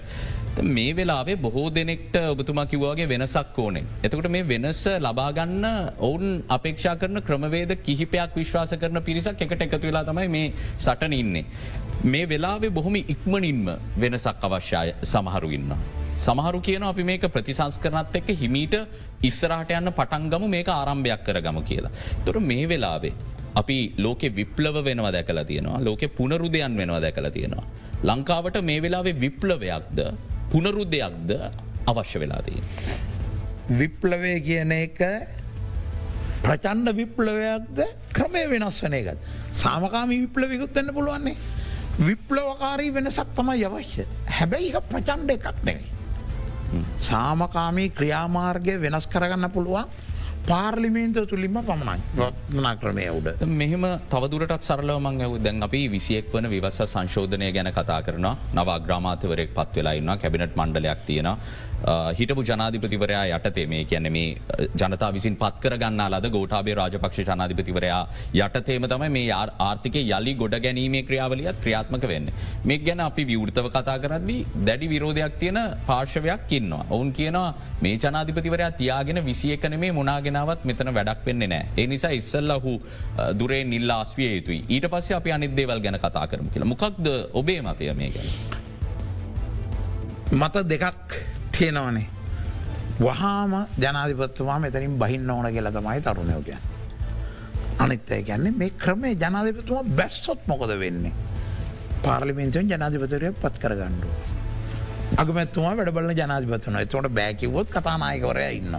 මේ 0.76 0.96
වෙලාවේ 0.96 1.38
බොහෝ 1.38 1.68
දෙනෙක්ට 1.72 2.18
ඔබතුමා 2.26 2.66
කිවවාගේ 2.66 3.10
වෙනසක් 3.10 3.60
ඕනේ. 3.60 3.86
එතකට 4.04 4.30
මේ 4.30 4.48
වෙනස 4.48 4.84
ලබාගන්න 5.00 5.66
ඔවුන් 6.02 6.28
අපේක්ෂා 6.50 6.96
කරන 6.98 7.24
ක්‍රමවේද 7.24 7.76
කිහිපයක් 7.82 8.40
විශ්වාස 8.42 8.78
කරන 8.78 9.04
පිරිසක් 9.04 9.42
එකට 9.42 9.66
එකතු 9.76 9.92
වෙලා 9.92 10.06
තමයි 10.10 10.28
මේ 10.38 10.48
සටන 10.78 11.14
ඉන්නේ. 11.14 11.46
මේ 12.04 12.26
වෙලාවේ 12.30 12.74
බොහොම 12.78 12.96
ඉක්මනින්ම 12.96 13.70
වෙනසක් 14.02 14.44
අවශ්‍යය 14.48 14.96
සමහරු 15.14 15.52
ඉන්න. 15.58 15.72
සමහරු 16.18 16.60
කියන 16.68 16.84
අපි 16.90 17.04
මේක 17.04 17.24
ප්‍රතිසංස් 17.36 17.78
කරනත් 17.84 18.16
එක්ක 18.20 18.30
හිමීට 18.42 18.76
ඉස්සරහට 19.30 19.72
යන්න 19.78 19.92
පටන්ගම 20.00 20.46
මේක 20.56 20.70
ආරම්භයක් 20.72 21.24
කරගම 21.28 21.64
කියලා. 21.70 21.92
තොර 22.26 22.40
මේ 22.52 22.68
වෙලාවේ. 22.74 23.14
අපි 23.62 23.78
ලෝකෙ 23.98 24.30
විප්ලව 24.38 24.78
වෙනවා 24.88 25.12
දැකලා 25.16 25.46
තියෙනවා 25.50 25.80
ලෝකෙ 25.88 26.08
පුනරුදයන් 26.18 26.74
වෙනවා 26.80 27.02
දැකලා 27.06 27.32
තියෙනවා. 27.38 27.66
ලංකාවට 28.04 28.58
මේ 28.70 28.82
වෙලාවේ 28.86 29.16
විප්ලවයක්ද 29.24 30.00
පුනරුද්ධයක්ද 30.52 31.32
අවශ්‍ය 31.92 32.20
වෙලාදී. 32.24 32.60
විප්ලවය 33.80 34.34
කියන 34.48 34.72
එක 34.72 35.00
ප්‍රචන්්ඩ 36.46 36.96
විප්ලවයක්ද 37.02 37.80
ක්‍රමය 38.16 38.46
වෙනස් 38.54 38.80
වන 38.84 38.98
එකත්. 39.02 39.20
සාමකාමී 39.64 40.22
විප්ලවිකුත් 40.26 40.78
එන්න 40.78 40.94
පුළුවන්නේ. 40.94 41.38
විප්ලවකාරී 42.08 42.94
වෙනසක් 42.94 43.36
තමයි 43.36 43.66
අවශ්‍ය. 43.66 44.08
හැබැයි 44.38 44.74
එක 44.74 44.90
ප්‍රචන්්ඩ 44.94 45.38
එකක් 45.38 45.62
නෙවෙයි. 45.64 45.92
සාමකාමී 47.10 47.90
ක්‍රියාමාර්ගය 47.98 48.76
වෙනස් 48.82 49.08
කරගන්න 49.14 49.50
පුළුවන් 49.56 49.86
පාර්ලිමේන්ත 50.48 51.18
තුළින්ම 51.30 51.58
පමණයි 51.68 52.02
වත්නා 52.18 52.74
ක්‍රමය 52.82 53.06
උඩ. 53.18 53.30
මෙහෙම 53.62 53.86
තවදුරටත් 54.12 54.66
සරලවමං 54.68 55.22
ඇව 55.26 55.38
දැන් 55.46 55.64
අපි 55.68 55.82
විසියෙක් 55.96 56.30
වන 56.34 56.50
විවස්ස 56.54 56.82
සංශෝධනය 56.94 57.52
ගැන 57.56 57.72
කතා 57.78 58.02
කරන 58.08 58.28
නව 58.54 58.76
ග්‍රාමාතවරෙක් 58.88 59.56
පත් 59.58 59.82
වෙලාඉන්න 59.82 60.20
කැබිනට 60.22 60.60
මණ්ඩලයක් 60.60 61.02
තියෙන 61.10 61.32
හිටපු 62.18 62.44
ජනාධිපතිවරයා 62.50 63.26
යටතේ 63.38 63.66
මේ 63.72 63.84
කියැන 63.90 64.10
මේ 64.16 64.28
ජනතා 64.82 65.10
විසින් 65.18 65.36
පත් 65.42 65.62
කරගන්න 65.64 66.02
ලද 66.08 66.30
ගෝටාබේ 66.36 66.76
රාජපක්ෂ 66.80 67.20
ජනාධිපතිවරයා 67.30 68.02
යටතේම 68.46 68.88
තමයි 68.94 69.10
මේ 69.18 69.28
ආර්ථික 69.68 69.98
යළි 70.02 70.34
ගොඩ 70.42 70.56
ගැනීමේ 70.66 71.04
ක්‍රියාවලියත් 71.10 71.62
ක්‍රියාත්මක 71.66 72.08
වෙන්න. 72.14 72.32
මේ 72.66 72.80
ගැන 72.88 73.04
අපි 73.08 73.28
විවෘතව 73.32 73.70
කතා 73.76 73.98
කරද්දී 74.06 74.40
දැඩි 74.70 74.90
විරෝධයක් 74.94 75.38
තියෙන 75.44 75.60
පාර්ශවයක් 75.90 76.56
ඉන්නවා. 76.60 76.86
ඔවුන් 76.90 77.12
කියනවා 77.20 77.50
මේ 77.82 77.96
ජනාධිපතිවරයා 78.06 78.72
තියාගෙන 78.82 79.22
විසියකන 79.30 79.80
මේ 79.84 79.92
මුණගෙනාවත් 80.00 80.66
මෙතන 80.66 80.94
වැඩක් 80.98 81.26
වෙන්නේ 81.30 81.52
නෑ. 81.54 81.70
ඒ 81.78 81.88
නිසා 81.94 82.14
ඉස්සල්ලහු 82.22 82.76
දුරේ 83.40 83.64
නිල්ල 83.64 83.96
අස්විය 84.00 84.32
යුතුයි 84.36 84.62
ඊට 84.70 84.90
පස්ස 84.90 85.12
අපි 85.22 85.38
අනිදේවල් 85.38 85.86
ගැන 85.86 86.02
කතා 86.08 86.28
කරම 86.34 86.50
කියලා 86.50 86.72
මොකක්ද 86.74 87.08
ඔබේ 87.34 87.62
මතය 87.62 87.94
මේ 88.02 88.12
ගැන. 88.18 88.30
මත 90.42 90.56
දෙකක් 90.74 91.35
තියෙනවනේ. 91.58 92.08
වහාම 93.02 93.54
ජනාධිපත්තුවා 93.84 94.60
මෙතනින් 94.60 94.98
බහින්න 95.00 95.30
ඕන 95.30 95.48
කියල 95.56 95.70
තමයි 95.72 96.02
තරුණයෝගය. 96.02 96.56
අනිත්තය 97.80 98.22
ගැන්නේ 98.24 98.54
මේ 98.62 98.70
ක්‍රමේ 98.84 99.14
ජනාධිපතුවා 99.16 99.84
බැස්සොත් 100.00 100.48
මොකද 100.48 100.72
වෙන්නේ. 100.80 101.14
පාර්ලිමෙන්තුවෙන් 102.04 102.70
ජනාධිපතරය 102.70 103.32
පත් 103.42 103.56
කරගණ්ඩුව. 103.60 104.14
අගමැත්තුවා 105.18 105.74
වැඩබල 105.78 106.14
ජනාධිපතුන 106.22 106.78
එතවට 106.84 107.10
බෑකිවොත් 107.18 107.68
කතානායකවරය 107.70 108.48
ඉන්න. 108.60 108.76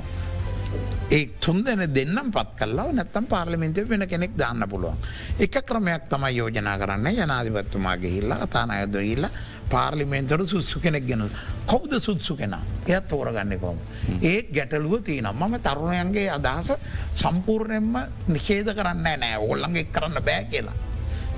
ඒ 1.10 1.24
තුන් 1.40 1.64
දෙන 1.64 1.82
දෙන්නම් 1.94 2.30
පත් 2.36 2.50
කල්ලා 2.58 2.92
නැත්තම් 2.92 3.26
පාර්ලිමෙන්තය 3.32 3.88
වෙන 3.88 4.08
කෙනෙක් 4.08 4.32
දාන්න 4.38 4.64
පුළුවන්. 4.70 4.96
එක 5.40 5.60
ක්‍රමයක් 5.68 6.08
තමයි 6.10 6.32
යෝජනා 6.38 6.78
කරන්න 6.78 7.12
ජනාධිපත්තුමාගේ 7.18 8.14
හිල්ලා 8.16 8.40
කතානායද 8.44 8.96
ඉල්ලා 9.02 9.30
පාර්ලිමේන්තට 9.70 10.46
සුත්සු 10.46 10.80
කෙනෙක් 10.80 11.06
ගෙන 11.06 11.30
කෞද 11.66 11.92
සුත්සු 12.00 12.36
කෙන 12.36 12.54
එයත් 12.86 13.08
තෝරගන්න 13.08 13.58
කොම. 13.60 13.78
ඒත් 14.22 14.52
ගැටලුව 14.52 15.02
තියනම් 15.02 15.26
මම 15.32 15.54
තරුණයන්ගේ 15.60 16.30
අදහස 16.30 16.72
සම්පූර්ණයෙන්ම 17.14 17.96
නිෂේද 18.28 18.68
කරන්න 18.70 19.02
නෑ 19.02 19.36
ඔොල්ලන්ගේ 19.38 19.86
කරන්න 19.86 20.22
බෑ 20.22 20.44
කියලා. 20.50 20.76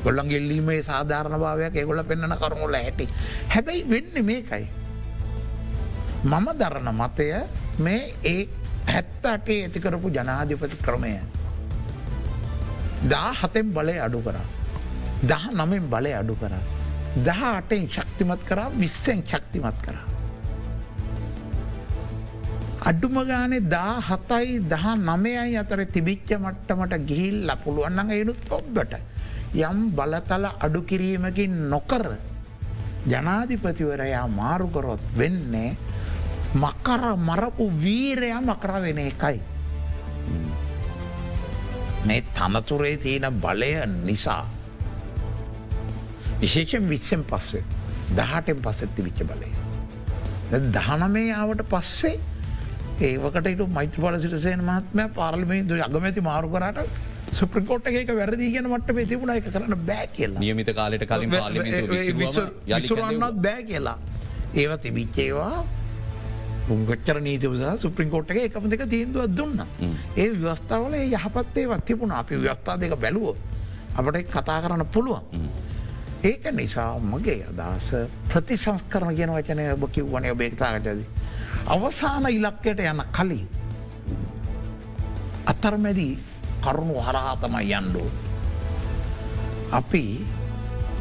ගොල්ලන් 0.04 0.28
ගෙල්ලීමේ 0.28 0.82
සාධාරණ 0.82 1.40
භාවයක් 1.40 1.76
ඒගොල 1.76 2.02
පෙන්න්නන 2.04 2.36
කරමුල 2.36 2.74
හැටි. 2.74 3.08
හැබැයි 3.48 3.88
වෙන්න 3.90 4.24
මේකයි. 4.24 4.68
මම 6.24 6.46
දරන 6.54 6.88
මතය 6.92 7.28
මේ 7.78 8.14
ඒ 8.24 8.48
හැත්ත 8.86 9.26
අටේ 9.26 9.62
ඇතිකරපු 9.64 10.10
ජනාධිපති 10.10 10.76
ක්‍රමය. 10.82 11.12
දා 13.04 13.32
හතෙන් 13.32 13.72
බලය 13.72 13.98
අඩු 13.98 14.20
කරා. 14.20 14.46
දහ 15.22 15.44
නමෙන් 15.52 15.90
බලය 15.90 16.12
අඩු 16.14 16.36
කරා. 16.36 16.77
දහ 17.26 17.42
අටෙන් 17.50 17.84
ශක්තිමත් 17.94 18.42
කරා 18.48 18.68
විස්සෙන් 18.80 19.18
ශක්තිමත් 19.30 19.78
කරා. 19.84 20.06
අඩුම 22.88 23.16
ගානේ 23.30 23.60
දා 23.74 24.00
හතයි 24.08 24.60
දහ 24.72 24.86
නමයයි 25.08 25.56
අතර 25.62 25.80
තිබිච්ච 25.94 26.30
මට්ටමට 26.38 26.94
ගිහිල් 27.08 27.50
පුළුවන්නඟ 27.64 28.12
එනුත් 28.20 28.40
ඔබ්බට. 28.58 28.92
යම් 29.54 29.78
බලතල 29.96 30.44
අඩු 30.64 30.80
කිරීමකින් 30.90 31.54
නොකර 31.72 32.04
ජනාධිපතිවරයා 33.12 34.26
මාරුකරොත් 34.40 35.02
වෙන්නේ 35.18 35.70
මකර 36.54 37.02
මරපු 37.28 37.64
වීරයා 37.82 38.40
මකර 38.40 38.72
වෙන 38.84 38.98
එකයි. 38.98 39.38
මේ 42.06 42.22
තනතුරේ 42.36 42.96
තියෙන 42.96 43.26
බලය 43.42 43.72
නිසා 44.06 44.44
විශේෂෙන් 46.40 46.88
විච්චෙන් 46.88 47.22
පස්සේ 47.24 47.64
දහටෙන් 48.12 48.58
පස්සෙත්ති 48.58 49.02
විච්ච 49.02 49.22
බලය. 49.24 49.50
දහනමේ 50.72 51.30
ආවට 51.34 51.62
පස්සේ 51.68 52.16
ඒකට 53.00 53.68
මෛත්‍රපල 53.70 54.18
සිටසේන 54.18 54.64
මහත්මය 54.64 55.08
පාර්ලිමේ 55.10 55.82
අගමැති 55.82 56.20
මාරු 56.22 56.48
කරට 56.48 56.78
සුප්‍රකෝට් 57.32 57.86
එක 57.88 58.12
වැරදි 58.12 58.52
ගෙන 58.52 58.66
මට 58.66 59.08
තිබුණ. 59.08 59.30
එක 59.30 59.44
කරන්න 59.46 59.76
බෑ 59.86 60.06
කියලා. 60.08 60.40
නියමිත 60.40 60.70
කාලට 60.74 61.04
කලින් 61.06 61.30
විසුරන්නත් 62.18 63.42
බෑ 63.42 63.62
කියලා. 63.64 63.98
ඒව 64.54 64.78
තිබිච්චේවා 64.78 65.64
උගච්චර 66.68 67.20
නීතිවසා 67.20 67.76
සුප්‍රින්කෝට් 67.78 68.30
එක 68.30 68.40
එකම 68.46 68.68
දෙක 68.68 68.84
තීන්දුවත් 68.86 69.36
දුන්න. 69.36 69.60
ඒ 70.16 70.28
ව්‍යවස්ථාවල 70.34 70.94
යහපත්තේ 70.96 71.66
වත්තිබුණ 71.66 72.12
අපි 72.12 72.36
ව්‍යවස්ථා 72.36 72.76
දෙක 72.76 72.96
බැලුවොත් 72.96 73.36
අපට 73.94 74.22
කතා 74.28 74.60
කරන්න 74.62 74.86
පුළුවන්. 74.86 75.22
ඒක 76.20 76.50
නිසා 76.52 76.98
මගේ 77.00 77.46
අදහස 77.50 77.94
ප්‍රතිසංස්කරන 78.28 79.14
කියන 79.14 79.30
වචනය 79.30 79.72
ඔබ 79.72 79.84
කිව්වනය 79.92 80.34
බේතාරටද. 80.34 81.02
අවසාන 81.66 82.26
ඉලක්කයට 82.28 82.80
යන 82.80 83.02
කලින්. 83.12 83.48
අතරමැදී 85.46 86.18
කරුණු 86.60 86.98
හරහාතමයි 86.98 87.72
යන්ඩෝ. 87.72 88.10
අපි 89.70 90.26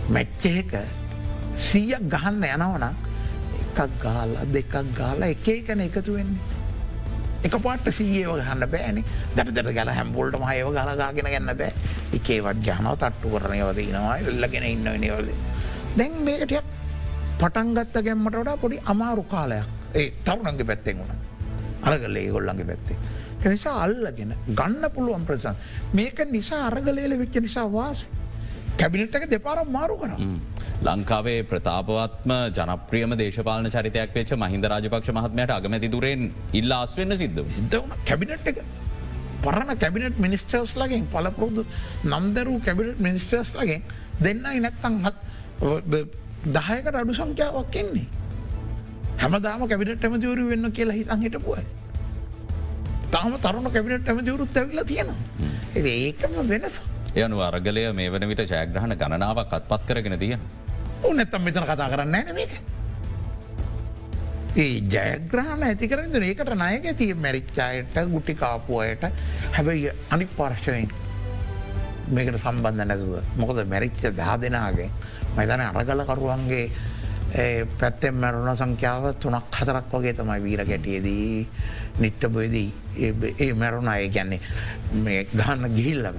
මැච්චයක 0.10 0.78
සීයක් 1.58 2.04
ගහන්න 2.08 2.44
යනවන 2.46 2.86
එකක් 3.58 3.98
ගාල 4.00 4.38
දෙකක් 4.54 4.76
ගාල 4.94 5.22
එක 5.24 5.48
එකන 5.48 5.82
එකතු 5.82 6.14
වෙන්නේ. 6.14 6.57
එක 7.44 7.56
පාට 7.66 7.88
සීයව 7.98 8.32
ගහන්න 8.40 8.66
බෑනි 8.74 9.04
දට 9.36 9.76
ගල 9.78 9.92
හැම්බොල්ට 10.00 10.40
මයව 10.42 10.72
ගලගාගෙන 10.78 11.30
ගන්න 11.34 11.54
බෑ 11.62 11.72
එකේවත් 12.18 12.64
ජනව 12.68 12.96
තට්ටු 13.04 13.34
කරනයවද 13.36 13.80
නවා 13.92 14.18
එල්ලගෙන 14.24 14.68
ඉන්න 14.72 14.90
නවද. 14.96 15.30
දැන් 15.98 16.18
මේකටයක් 16.24 16.66
පටන්ගත්ත 17.40 18.02
ගැම්මට 18.04 18.52
පොඩි 18.62 18.82
අමාරු 18.86 19.24
කාලයක් 19.24 19.68
ඒ 19.94 20.10
තරුණන්ගේ 20.26 20.70
පැත්තෙන් 20.72 21.00
වුණ 21.00 21.16
අරගල 21.84 22.16
ඒ 22.16 22.30
ගොල්ලන්ගේ 22.32 22.70
පැත්තේ. 22.72 22.98
නිසා 23.46 23.76
අල්ලගෙන 23.86 24.34
ගන්න 24.50 24.92
පුළුවන් 24.94 25.26
ප්‍රසන් 25.26 25.56
මේක 25.94 26.20
නිසා 26.32 26.62
අරගලේල 26.68 27.18
වෙච්ච 27.20 27.38
නිසා 27.42 27.68
වාස 27.72 28.08
කැබිනට්ක 28.78 29.30
දෙපාරම් 29.30 29.70
මාරු 29.72 29.98
කරම්. 29.98 30.40
ලංකාවේ 30.86 31.44
ප්‍රතාපවත්ම 31.52 32.32
ජනප්‍රියම 32.58 33.14
දේශපාලන 33.22 33.70
චරිතයක් 33.76 34.12
වෙච්ච 34.18 34.34
මහින්ද 34.44 34.66
රාජපක්ෂ 34.74 35.14
මහත්මයට 35.18 35.54
අගමැති 35.58 35.90
දුරෙන් 35.96 36.28
ඉල්ල 36.60 36.72
අස්වෙන්න 36.72 37.18
සිද්ධ 37.22 37.42
සිද්ධවන 37.56 37.96
කැබිනට් 38.10 38.52
එක 38.52 38.60
පරණ 39.46 39.80
කැබිනට් 39.84 40.20
මිනිස්ටර්ස් 40.26 40.76
ලගෙන් 40.82 41.08
පලපුරුදු 41.14 41.66
නම්දරූ 42.12 42.60
කැබිනට් 42.68 43.02
මිනිස්ටර්ස් 43.08 43.56
ලගෙන් 43.60 43.82
දෙන්නයි 44.22 44.62
නැත්තං 44.66 45.02
හත් 45.06 45.16
දහයකට 46.58 46.96
අඩු 47.02 47.14
සංඛ්‍යාවක් 47.14 47.76
එන්නේ. 47.82 48.06
හැමදාම 49.24 49.66
කැබිනට 49.68 50.06
ඇමතිවරු 50.06 50.50
වෙන්න 50.52 50.72
කියලා 50.72 50.98
හිතන් 51.00 51.26
හිටපුුවයි. 51.26 51.66
තාම 53.12 53.34
තරුණ 53.48 53.72
කැබිනට 53.72 54.14
ඇමතිවරුත් 54.14 54.62
ඇවිල 54.62 54.84
තියෙනවා. 54.86 55.18
ඒකම 55.76 56.38
වෙනස. 56.54 56.80
යනු 57.16 57.42
අරගලය 57.42 57.84
මේ 57.94 58.14
වන 58.14 58.30
විට 58.30 58.46
ජයග්‍රහණ 58.46 58.98
ගණනාවක් 59.02 59.58
අත්පත් 59.60 59.90
කරගෙන 59.90 60.20
තියෙන. 60.20 60.42
උ 61.04 61.14
නැත්තම් 61.14 61.42
මෙතන 61.42 61.64
කතා 61.66 61.90
කරන්න 61.90 62.16
ෑන 62.16 62.36
මේක. 62.36 62.54
ඒ 64.56 64.82
ජයග්‍රහණ 64.90 65.64
ඇතිකරද 65.64 66.16
ඒකට 66.20 66.54
නයක 66.56 66.86
තිය 66.98 67.14
මැරිච්චායට 67.16 67.98
ගුටි 68.12 68.36
කාපුයට 68.36 69.04
හැබැයි 69.54 69.92
අනි 70.10 70.26
පාර්ශවයෙන් 70.38 70.90
මේකට 72.10 72.40
සම්බන්ධ 72.40 72.86
නැතුව 72.86 73.14
මොකද 73.38 73.60
මැරිච්ච 73.66 74.06
දා 74.18 74.38
දෙනාගේ 74.38 74.90
මයිතන 75.38 75.62
අරගලකරුවන්ගේ 75.62 76.66
පැත්තෙන් 77.80 78.16
මැරුණ 78.16 78.58
සංඛ්‍යාව 78.58 79.06
තුනක් 79.20 79.54
හතරක් 79.54 79.94
වගේ 79.94 80.14
තමයි 80.14 80.40
වීර 80.44 80.66
ගැටියදී 80.66 81.48
නිට්ට 82.00 82.28
බොයදී 82.30 82.70
ඒ 83.38 83.54
මැරුණ 83.54 83.88
අය 83.88 84.10
ගැන්නේ 84.10 84.42
මේ 85.04 85.22
ගහන්න 85.36 85.76
ගිහිල්ලම 85.76 86.18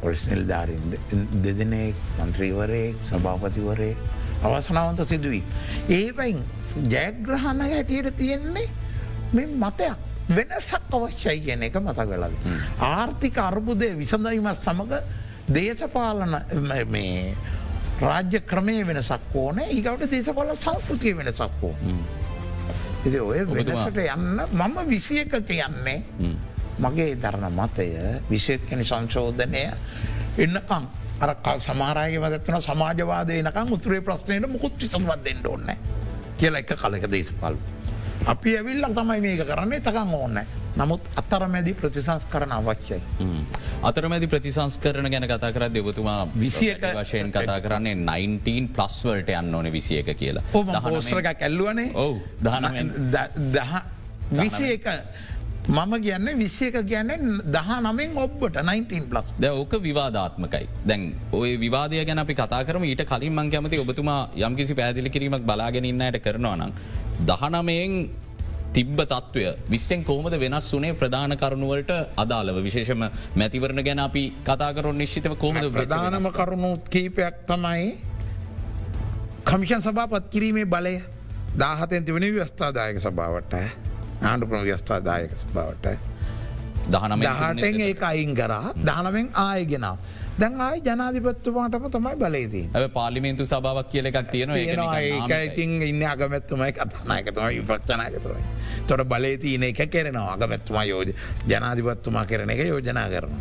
පොලිස් 0.00 0.26
නිල්ධාරින් 0.26 0.98
දෙදනෙක් 1.42 1.94
මන්ත්‍රීවරයෙක් 2.18 2.96
සභාපතිවරේ 3.02 3.96
අවසනාවන්ත 4.42 5.00
සිදුවී. 5.06 5.42
ඒවයින් 5.90 6.44
ජයග්‍රහණ 6.86 7.60
හැටියට 7.62 8.16
තියෙන්නේ 8.16 8.68
මෙ 9.32 9.46
මතයක් 9.46 9.98
වෙනසක් 10.30 10.92
අවශ්‍යයි 10.92 11.40
කියන 11.40 11.62
එක 11.62 11.76
මත 11.76 11.96
කලද. 11.96 12.34
ආර්ථික 12.80 13.38
අර්බුදය 13.38 13.90
විසඳීමත් 13.96 14.56
සමඟ 14.58 14.94
දේශපාලන 15.48 16.36
මේ 16.88 17.34
රාජ්‍ය 18.00 18.40
ක්‍රමය 18.42 18.86
වෙනසක් 18.86 19.34
ඕන. 19.34 19.58
ඒකට 19.60 20.10
දේශපාල 20.10 20.56
සංස්කෘතිය 20.56 21.16
වෙනසක් 21.16 21.62
වෝ. 21.62 21.74
ඉති 23.04 23.20
ඔය 23.20 23.44
වෙනසට 23.46 23.98
යන්න 23.98 24.40
මම 24.52 24.78
විසිය 24.86 25.24
එක 25.24 25.36
කියන්නේ 25.46 25.98
මගේ 26.80 27.16
දරණ 27.16 27.52
මතය 27.54 27.88
විශෂකනි 28.30 28.84
සංශෝධනය 28.84 29.64
එන්නකම් 30.38 30.84
අර 31.20 31.34
සමාරයගේ 31.60 32.20
වදත්වන 32.20 32.62
සමාජවාදය 32.62 33.42
නකම් 33.42 33.72
උතුරේ 33.72 34.00
ප්‍රශ්නයට 34.02 34.48
මුකුත් 34.48 34.78
විසම්වත් 34.78 35.24
දෙන්න 35.24 35.44
ඕන්න 35.46 35.68
කියලා 36.38 36.60
එක 36.60 36.72
කලක 36.74 37.04
දේශපල්. 37.08 37.60
අපි 38.26 38.56
ඇවිල්ලක් 38.56 38.94
තමයි 38.94 39.20
මේක 39.20 39.44
කරන්නේ 39.46 39.80
තකං 39.80 40.14
ඕන්න. 40.14 40.40
නමුත් 40.76 41.02
අතරමැදි 41.16 41.74
ප්‍රතිසංස් 41.74 42.24
කරන 42.30 42.52
අවශ්‍යයි. 42.52 43.00
අතරමැදි 43.82 44.26
ප්‍රතිසංස් 44.28 44.78
කරන 44.78 45.10
ගැන 45.10 45.26
කතා 45.26 45.52
කර 45.52 45.68
දෙවතුමා 45.68 46.28
විසියට 46.34 46.84
වශයෙන් 46.94 47.30
කතා 47.30 47.60
කරන්නේ 47.60 47.94
19 47.96 48.72
ප්ලස්වලට 48.72 49.32
යන්න 49.34 49.54
ඕන 49.54 49.72
විසිය 49.72 50.00
එක 50.00 50.16
කියලා 50.16 50.80
හෝස්්‍රක 50.80 51.32
කැල්ලුවනේ 51.34 51.90
ඔවු 51.94 52.20
දහ 52.40 53.80
විසි 54.32 54.72
එක 54.72 54.86
මම 55.68 55.92
කියන්න 56.00 56.28
විශ්යක 56.38 56.76
කියන්න 56.88 57.40
දහ 57.44 57.70
නමෙන් 57.80 58.16
ඔබ්බට 58.16 58.56
19 58.56 59.08
ප්ලස් 59.10 59.26
ද 59.38 59.44
ඕක 59.52 59.72
විවාධාත්මකයි 59.78 60.66
දැන් 60.86 61.02
ඔය 61.32 61.58
විවාදය 61.58 62.00
ගැන 62.04 62.18
අපි 62.18 62.34
කතා 62.34 62.64
කරම. 62.64 62.84
ඊට 62.84 63.04
කලින් 63.04 63.32
මං 63.32 63.50
කැමති 63.50 63.78
ඔබතුමා 63.78 64.30
යම්කිසි 64.36 64.74
පැදිලි 64.74 65.10
කිරීමක් 65.10 65.44
බලාගෙනන්නයට 65.44 66.22
කරනවා 66.24 66.56
නම් 66.56 66.72
දහනමයෙන් 67.26 68.08
තිබ්බ 68.72 69.00
තත්ත්වය 69.02 69.44
විස්සෙන් 69.68 70.04
කෝමද 70.04 70.32
වෙනස් 70.40 70.72
වනේ 70.72 70.94
ප්‍රධාන 70.94 71.36
කරුණුවලට 71.36 71.92
අදාළව? 72.16 72.56
විශේෂම 72.64 73.04
මැතිවරණ 73.36 73.84
ගැන 73.84 74.00
අපි 74.00 74.24
කතාකරු 74.42 74.92
නිශ්ිතව 74.92 75.36
කෝමද 75.36 75.68
ප්‍රධානම 75.70 76.30
කරුණුත් 76.32 76.88
කීපයක් 76.88 77.44
තමයි 77.46 77.86
කමිෂන් 79.44 79.80
සභාපත් 79.80 80.30
කිරීමේ 80.30 80.64
බලය. 80.66 80.96
දාහතෙන් 81.58 82.04
තිවනි 82.04 82.32
ව්‍යස්ථාදායක 82.32 82.98
සභාවට 82.98 83.54
ආණ්ඩුපන 84.22 84.64
ව්‍යස්ථාදායක 84.68 85.32
බවට. 85.54 85.98
දහනම 86.92 87.20
දහටෙන් 87.22 87.80
ඒ 87.80 87.94
අයින් 88.10 88.34
කරා. 88.34 88.72
දානමෙන් 88.86 89.28
ආයගෙන 89.44 89.86
දැන් 90.40 90.60
ආය 90.60 90.80
ජනාධිපත්තුමාටම 90.88 91.86
තමයි 91.94 92.16
බලේදී 92.22 92.64
ඇ 92.74 92.88
පාලිමේන්තු 92.88 93.46
සභාවක් 93.52 93.90
කියල 93.92 94.10
එකක් 94.10 94.30
තියෙන 94.32 94.50
ඒක 94.56 95.32
ඉතින් 95.46 95.82
ඉන්න 95.82 96.02
අගමැත්තුමයි 96.12 96.72
කතනායකතම 96.72 97.46
විපක්ෂනායකතුමයි. 97.48 98.42
තොට 98.88 99.04
බලේතියන 99.12 99.62
එක 99.62 99.80
කෙරෙනවා. 99.94 100.32
අගමැත්තුමා 100.34 100.84
යෝජ 100.84 101.10
ජනාධිපත්තුමා 101.48 102.24
කරන 102.26 102.50
එක 102.50 102.62
යෝජනා 102.66 103.08
කරන. 103.14 103.34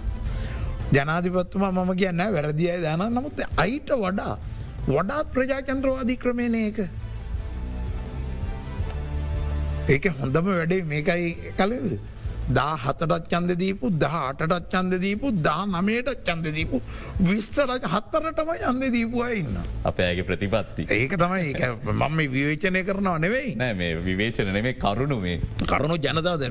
ජනාධිපත්තුමා 0.94 1.72
මම 1.72 1.92
කියන්න 1.96 2.24
වැරදිියය 2.36 2.82
දාන 2.82 3.06
නමුත් 3.14 3.44
අයිට 3.58 3.92
වඩා 4.04 4.36
වඩාත් 4.88 5.28
ප්‍රජාචන්ත්‍රවාදී 5.34 6.18
ක්‍රමණය 6.18 6.62
එක 6.70 6.80
ඒක 9.90 10.06
හොඳම 10.22 10.48
වැඩේ 10.54 10.82
මේකයි 10.94 11.54
කලද. 11.60 12.00
දා 12.50 12.74
හතටත් 12.84 13.26
චන්ද 13.32 13.56
දීපු 13.62 13.90
දහ 14.04 14.16
අටටත් 14.20 14.70
චන්ද 14.72 14.98
දීපු 15.04 15.28
දා 15.48 15.66
නමයට 15.66 16.10
චන්ද 16.28 16.48
දීපු 16.56 16.78
විස්තරජ 17.28 17.86
හත්තරටම 17.94 18.50
යන්ද 18.70 18.86
දීපුවා 18.96 19.30
ඉන්න. 19.40 19.60
අපෑගේ 19.84 20.26
ප්‍රතිපත්ති. 20.30 20.88
ඒක 20.90 21.14
තමයි 21.14 21.54
මම 21.94 22.18
විවේචනය 22.36 22.82
කරනවා 22.88 23.18
නෙවෙයි 23.26 23.54
නෑ 23.62 23.74
මේ 23.74 23.92
විවේචන 24.08 24.50
නෙමේ 24.58 24.74
කරුණු 24.84 25.20
මේ 25.26 25.38
කරුණු 25.72 25.98
ජනතාව 25.98 26.44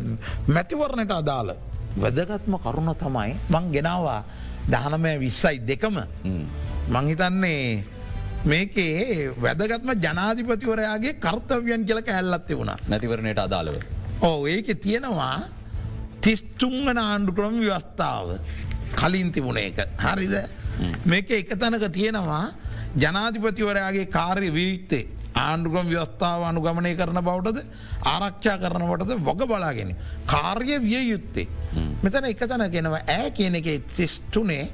මැතිවරණට 0.48 1.14
අදාළ 1.20 1.50
වැදගත්ම 1.96 2.58
කරුණ 2.66 2.94
තමයි 3.04 3.34
මං 3.50 3.70
ගෙනවා 3.74 4.22
දහනමය 4.70 5.12
විස්සයි 5.18 5.58
දෙකම 5.66 5.98
මංහිතන්නේ 6.94 7.62
මේකේ 8.50 9.32
වැදගත්ම 9.44 9.90
ජනාධිපතිවරයාගේ 10.04 11.14
කර්තවයන් 11.24 11.84
කියලක 11.88 12.08
ඇල්ලත්ති 12.14 12.58
වුණා 12.58 12.78
නැතිවරණයට 12.88 13.40
අදාළව. 13.44 13.76
ඕ 14.22 14.46
ඒක 14.46 14.68
තියෙනවා 14.84 15.36
තිස්තුංගන 16.20 16.98
ආණ්ඩු 16.98 17.32
ක්‍රම 17.32 17.60
ව්‍යවස්ථාව 17.64 18.26
කලින් 19.00 19.32
තිබුණ 19.32 19.58
එක 19.58 19.84
හරිද 20.04 20.34
මේක 21.04 21.30
එක 21.30 21.54
තැනක 21.60 21.86
තියෙනවා 21.98 22.44
ජනාධිපතිවරයාගේ 23.04 24.06
කාර්ය 24.16 24.50
වියුත්තේ 24.58 25.04
ආණ්ඩුකම් 25.34 25.90
ව්‍යස්ථාව 25.92 26.46
අනුගමනය 26.50 26.92
කරන 27.00 27.20
බවටද 27.28 27.58
ආරක්ෂා 28.12 28.56
කරනවටද 28.62 29.12
වග 29.26 29.46
බලාගෙන. 29.50 29.90
කාර්ය 30.26 30.78
විය 30.80 31.02
යුත්තේ. 31.10 31.46
මෙතන 32.02 32.24
එක 32.30 32.40
තැන 32.48 32.64
ගෙනවා 32.70 33.02
ඇ 33.06 33.30
කියන 33.30 33.60
එක 33.60 33.68
තිස්ටුනේ 33.96 34.64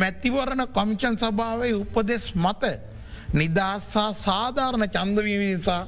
මැතිවරණ 0.00 0.64
කොමිචන් 0.78 1.20
සභාවය 1.22 1.70
උපදෙස් 1.82 2.32
මත 2.34 2.72
නිදස්සා 3.32 4.12
සාධාරණ 4.14 4.88
චන්දවීමසා 4.88 5.82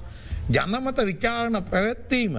ජනමත 0.50 0.98
විචාරණ 1.07 1.62
පැවැත්වීම 1.64 2.38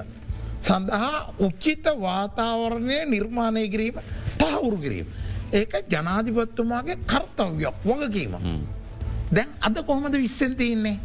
සඳහා 0.60 1.34
උච්චිත 1.40 1.86
වාතාවරණය 2.02 2.98
නිර්මාණය 3.06 3.68
කිරීම 3.70 3.96
තහවුරු 4.38 4.78
කිරීම. 4.78 5.08
ඒක 5.54 5.74
ජනාධිපත්තුමාගේ 5.90 6.98
කර්තව්යක් 7.08 7.76
වගකීම. 7.86 8.34
දැන් 9.32 9.50
අද 9.62 9.78
කොහොමද 9.86 10.16
විස්සෙන් 10.16 10.56
තියන්නේ. 10.56 11.00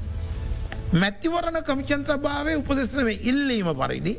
මැතිවරණ 0.92 1.62
කමිචන් 1.64 2.04
සභාවේ 2.04 2.56
උපදෙස්නවේ 2.56 3.18
ඉල්ලීම 3.22 3.68
පරිදි 3.76 4.14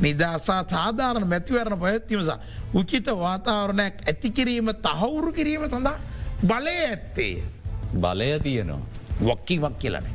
නිදසා 0.00 0.64
සාධාරණ 0.70 1.28
මැතිවරණ 1.28 1.80
පයත්තිමසා 1.80 2.38
උචිත 2.74 3.06
වාතාවරණයක් 3.06 3.94
ඇතිකිරීම 4.06 4.68
තහවුරු 4.86 5.32
කිරීම 5.32 5.68
සඳහා 5.68 5.98
බලය 6.46 6.76
ඇත්තේ. 6.88 7.42
බලය 8.00 8.30
තියනවා. 8.40 9.03
වක්කීවක් 9.20 9.78
කියලන. 9.78 10.06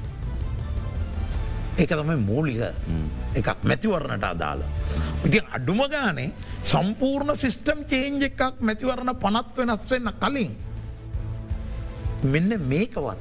ඒක 1.77 1.89
තමයි 1.89 2.17
මූලික 2.17 2.61
එකක් 3.35 3.63
මැතිවරණට 3.63 4.23
අදාළ. 4.23 4.63
ඉතින් 5.25 5.45
අඩුම 5.55 5.81
ගානේ 5.91 6.33
සම්පූර්ණ 6.63 7.37
සිිස්ටම් 7.37 7.85
චේන්ජ 7.87 8.27
එකක් 8.29 8.61
මැතිවරණ 8.61 9.15
පනත් 9.15 9.57
වෙනස් 9.57 9.89
වෙන්න 9.91 10.13
කලින්. 10.19 10.53
මෙන්න 12.23 12.51
මේකවත්. 12.67 13.19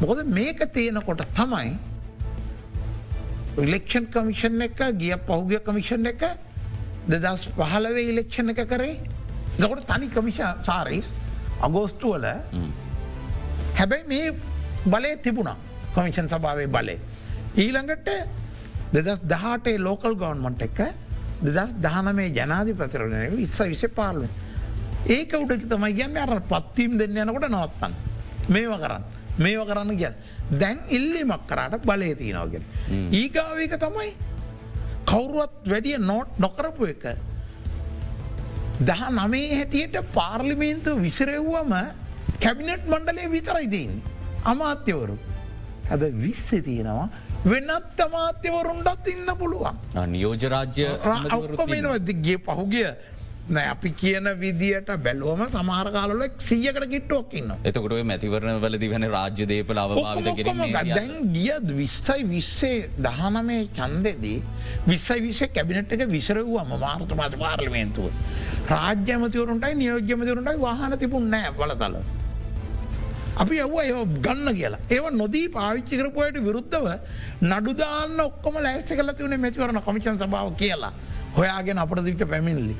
මොකද 0.00 0.26
මේක 0.26 0.60
තියෙනකොට 0.72 1.22
තමයි 1.34 1.70
ඉලෙක්ෂන් 3.58 4.04
කමිෂන් 4.06 4.62
එක 4.62 4.80
ගිය 5.00 5.16
පෞග්‍ය 5.26 5.58
කමිෂන් 5.66 6.06
එක 6.06 6.22
දෙදස් 7.08 7.48
පහලවේ 7.56 8.04
ඉලෙක්ෂණ 8.12 8.52
එක 8.54 8.60
කරේ 8.70 8.94
දකොට 9.58 9.82
තනි 9.88 10.08
කමිෂ 10.14 10.38
සාරී 10.62 11.02
අගෝස්තුවල 11.60 12.26
හැබැයි 13.78 14.06
මේ 14.06 14.28
බලය 14.86 15.16
තිබුණා 15.22 15.56
කොමිෂන් 15.94 16.28
සභාවේ 16.28 16.68
බලය. 16.68 16.96
ඊළඟට 17.56 18.08
දෙදස් 18.92 19.20
දහටේ 19.24 19.78
ලෝකල් 19.78 20.14
ගවන්මන්ට 20.14 20.62
එක 20.62 20.78
දෙදස් 21.42 21.72
දහනමේ 21.84 22.30
ජනාධි 22.30 22.74
ප්‍රතරණය 22.74 23.30
විස්ස 23.36 23.58
විෂ 23.60 23.84
පාලුව. 23.94 24.28
ඒක 25.06 25.32
උඩකි 25.34 25.68
තමයි 25.68 25.94
කියන්න 25.94 26.16
අර 26.16 26.40
පත්වීම් 26.52 26.98
දෙන්න 26.98 27.16
යනකොට 27.16 27.48
නවත්තන්න. 27.48 27.94
මේව 28.48 28.72
කරන්න. 28.82 29.04
මේව 29.38 29.62
කරන්න 29.66 29.96
කිය. 29.96 30.12
දැන් 30.50 30.78
ඉල්ලිමක් 30.88 31.46
කරට 31.46 31.86
බලය 31.86 32.14
තියනවගෙන. 32.14 32.64
ඒගාවක 33.12 33.78
තමයි 33.84 34.10
කවුරුවත් 35.06 35.54
වැඩිය 35.66 35.98
නෝට් 35.98 36.38
නොකරපු 36.38 36.86
එක. 36.86 37.04
දහ 38.80 39.02
නමේ 39.10 39.56
හැටියට 39.58 39.96
පාර්ලිමේන්තු 40.14 40.96
විසිරෙව්වම 40.96 41.74
කැබිනට් 42.40 42.86
මණ්ඩලේ 42.86 43.28
විතරයිදීන්. 43.30 44.02
අමාත්‍යවරු. 44.44 45.18
හැබ 45.90 46.02
විස්ස 46.22 46.48
තියෙනවා 46.64 47.08
වෙනත් 47.44 48.00
අමාත්‍යවරුන්ටත් 48.06 49.06
ඉන්න 49.12 49.30
පුළුවන්. 49.38 49.76
නියෝජරාජ්‍ය 50.14 50.88
ඔක්කොමනවදගේ 51.36 52.38
පහුගිය 52.48 52.90
නෑ 53.56 53.68
අපි 53.74 53.90
කියන 54.00 54.26
විදියට 54.40 54.90
බැලුවම 55.04 55.42
සමාරකාලල 55.54 56.24
සියකට 56.48 56.84
කිට්ටුවක් 56.90 57.32
ඉන්න. 57.40 57.54
එතකොට 57.64 57.94
මැතිවරණ 58.10 58.60
වලදි 58.64 58.90
වෙන 58.90 59.08
රාජ්‍ය 59.14 59.46
දේපල 59.52 59.80
අවභාවිත 59.84 60.28
කිරීම 60.38 60.60
දැන් 60.90 61.32
ගිය 61.36 61.56
විස්සයි 61.80 62.28
විස්සේ 62.34 62.90
දහනමේ 63.06 63.62
චන්දෙදී 63.78 64.42
විස්සයි 64.90 65.20
විස්සේ 65.26 65.48
කැබිනට් 65.56 65.96
එක 65.96 66.04
විසරව්වම 66.12 66.76
මාර්ත 66.84 67.16
මත 67.16 67.34
පාර්ලිමේන්තුව. 67.44 68.12
රාජ්‍යමතිවරුන්ටයි 68.74 69.74
නියෝග්‍යමතිවරුන්ටයි 69.82 70.60
වාහන 70.66 70.98
තිබුණ 70.98 71.30
නෑ 71.30 71.52
බලතල. 71.58 71.96
අපි 73.38 73.54
යව්ව 73.64 73.76
ඒ 73.80 74.04
ගන්න 74.24 74.48
කියලා 74.54 74.80
ඒව 74.90 75.04
නොදී 75.14 75.46
පාවිච්චි 75.48 75.98
කරපුයට 76.00 76.38
විරුද්ධව 76.46 76.86
නඩුදාන්න 77.42 78.20
ඔක්කොම 78.20 78.54
ලෑස්ස 78.64 78.90
කල 78.90 79.10
තිවුණ 79.12 79.40
මැතිවරණ 79.40 79.82
කොමිෂන් 79.82 80.18
සභාව 80.18 80.48
කියලා 80.56 80.92
හොයාගෙන 81.36 81.78
අපට 81.78 82.04
දිට 82.04 82.24
පැමිණිලි. 82.30 82.76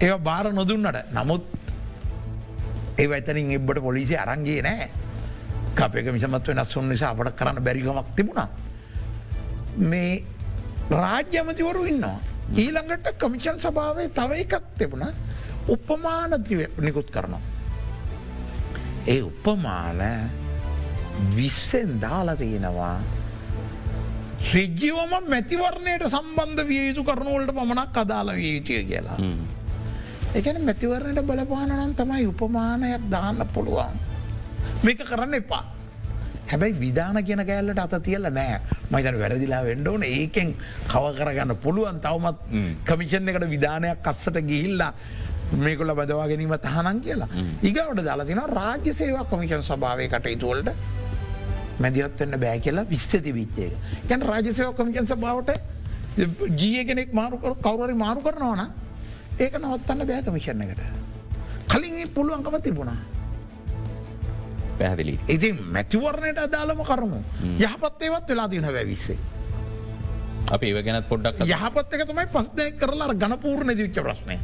ඒ 0.00 0.18
බාර 0.18 0.46
නොදුන්නට 0.52 0.98
නමුත් 1.12 1.44
ඒ 2.98 3.08
ඇතරින් 3.08 3.50
එබ්බට 3.50 3.80
පොලිසි 3.80 4.16
අරන්ගේ 4.16 4.60
නෑ 4.62 4.86
කපයක 5.74 6.12
මිසමත්ව 6.12 6.54
නස්සුන් 6.54 6.88
නිසා 6.88 7.10
අපට 7.10 7.34
කරන්න 7.34 7.64
බැරිකමක් 7.66 8.14
තිබුණා. 8.16 8.48
මේ 9.90 10.12
රාජ්‍යමතිවරු 10.92 11.82
ඉන්නවා. 11.84 12.18
ඊළඟට 12.56 13.10
කමිෂන් 13.18 13.58
සභාවේ 13.58 14.08
තව 14.10 14.30
එකක් 14.44 14.54
තිබුණ 14.78 15.10
උපමානතිව 15.68 16.60
නිකුත් 16.78 17.10
කරනවා. 17.10 17.53
ඒ 19.06 19.20
උපමාන 19.22 20.00
විස්සෙන් 21.36 22.00
දාලා 22.00 22.36
තියෙනවා 22.36 22.96
රිජ්ජිවම 24.52 25.12
මැතිවරණයට 25.32 26.06
සම්බන්ධ 26.08 26.64
විය 26.68 26.88
යුතු 26.88 27.04
කරනුවලට 27.04 27.52
පමණක් 27.58 27.96
අදාළ 28.02 28.30
විය 28.36 28.50
යුතුය 28.56 28.82
කියලා. 28.90 29.18
එකන 30.34 30.58
මැතිවරණයට 30.68 31.26
බලපානනන් 31.28 31.94
තමයි 32.00 32.26
උපමානයක් 32.32 33.04
දාන්න 33.10 33.46
පුළුවන්. 33.54 33.94
මේක 34.84 35.00
කරන්න 35.10 35.34
එපා. 35.40 35.64
හැබැයි 36.50 36.80
විධාන 36.80 37.18
කියන 37.24 37.42
කෑල්ලට 37.48 37.80
අත 37.84 37.94
තියල 38.02 38.28
නෑ 38.30 38.60
මයිතන 38.92 39.18
වැරදිලා 39.22 39.62
වෙන්ඩෝන 39.68 40.02
ඒකෙන් 40.02 40.54
කව 40.92 41.04
කරගන්න 41.18 41.56
පුළුවන් 41.64 42.00
තවමත් 42.04 42.38
කමිෂන් 42.88 43.28
එකට 43.32 43.46
විධානයක් 43.54 44.08
අස්සට 44.12 44.40
ගිහිල්ලා 44.50 44.92
මේකොල 45.52 45.94
බදවා 45.94 46.26
ගැනීම 46.28 46.54
තහනන් 46.66 47.00
කියලා. 47.00 47.28
ඉගවට 47.62 48.04
දාලතින 48.04 48.42
රාජ්‍ය 48.58 48.92
සේවා 48.92 49.24
කොමිෂන් 49.24 49.62
සභාවය 49.62 50.08
කටයුතුවලට 50.08 50.68
මැදිහත්වන්න 51.80 52.40
බෑ 52.40 52.58
කියලා 52.60 52.88
විශ්්‍යති 52.90 53.34
විච්චේක. 53.34 53.72
ගැන 54.08 54.22
රාජසයෝ 54.22 54.72
කමිෂන් 54.72 55.06
සභාවට 55.06 55.50
ජිය 56.56 56.84
කෙනෙක් 56.84 57.12
මාරුකර 57.12 57.54
කවුරරි 57.62 57.94
මාරු 57.94 58.22
කරනවන 58.22 58.62
ඒක 59.38 59.58
නවත්තන්න 59.58 60.06
බෑ 60.06 60.22
කමිෂණ 60.22 60.62
එකට. 60.62 60.80
කලින් 61.68 62.08
පුළුවන්කම 62.08 62.56
තිබුණා. 62.62 62.96
පැහදිලි. 64.78 65.18
ඉතින් 65.28 65.62
මැතිවරණයට 65.72 66.38
අදාළම 66.38 66.82
කරමු. 66.84 67.22
යහපත් 67.58 68.02
ඒවත් 68.02 68.28
වෙලා 68.28 68.48
තියන 68.48 68.66
වැවිස්සේ. 68.72 69.18
අපි 70.50 70.66
ඒව 70.66 70.84
ගැනත් 70.84 71.08
පොඩ්ඩක් 71.08 71.46
යහපත් 71.46 71.94
එක 71.94 72.06
තමයි 72.08 72.26
පස්දය 72.34 72.70
කරලා 72.80 73.14
ගණපූර්ණ 73.14 73.76
දිවිච්ච 73.76 74.02
ප්‍රශ්නය. 74.02 74.38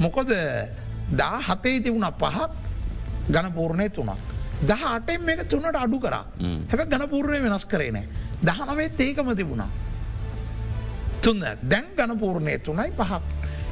මොකොද 0.00 0.32
දා 1.20 1.36
හතේ 1.48 1.80
තිවුණ 1.84 2.08
පහත් 2.22 2.52
ගණපූර්ණය 3.34 3.88
තුනක්. 3.90 4.10
දහ 4.68 4.82
අටෙන් 4.94 5.20
මේක 5.28 5.44
තුනට 5.48 5.76
අඩු 5.84 6.00
කර. 6.00 6.16
හැක 6.70 6.88
ගණපූර්ණය 6.92 7.38
වෙනස් 7.44 7.64
කරේ 7.72 7.92
නෑ. 7.92 8.06
දහනමේත් 8.44 9.00
ඒකම 9.06 9.30
තිබුණා. 9.36 9.70
තුන්න 11.22 11.44
දැන් 11.62 11.86
ගණපූර්ණය 11.98 12.58
තුනයි 12.66 12.90
පහක්. 12.98 13.22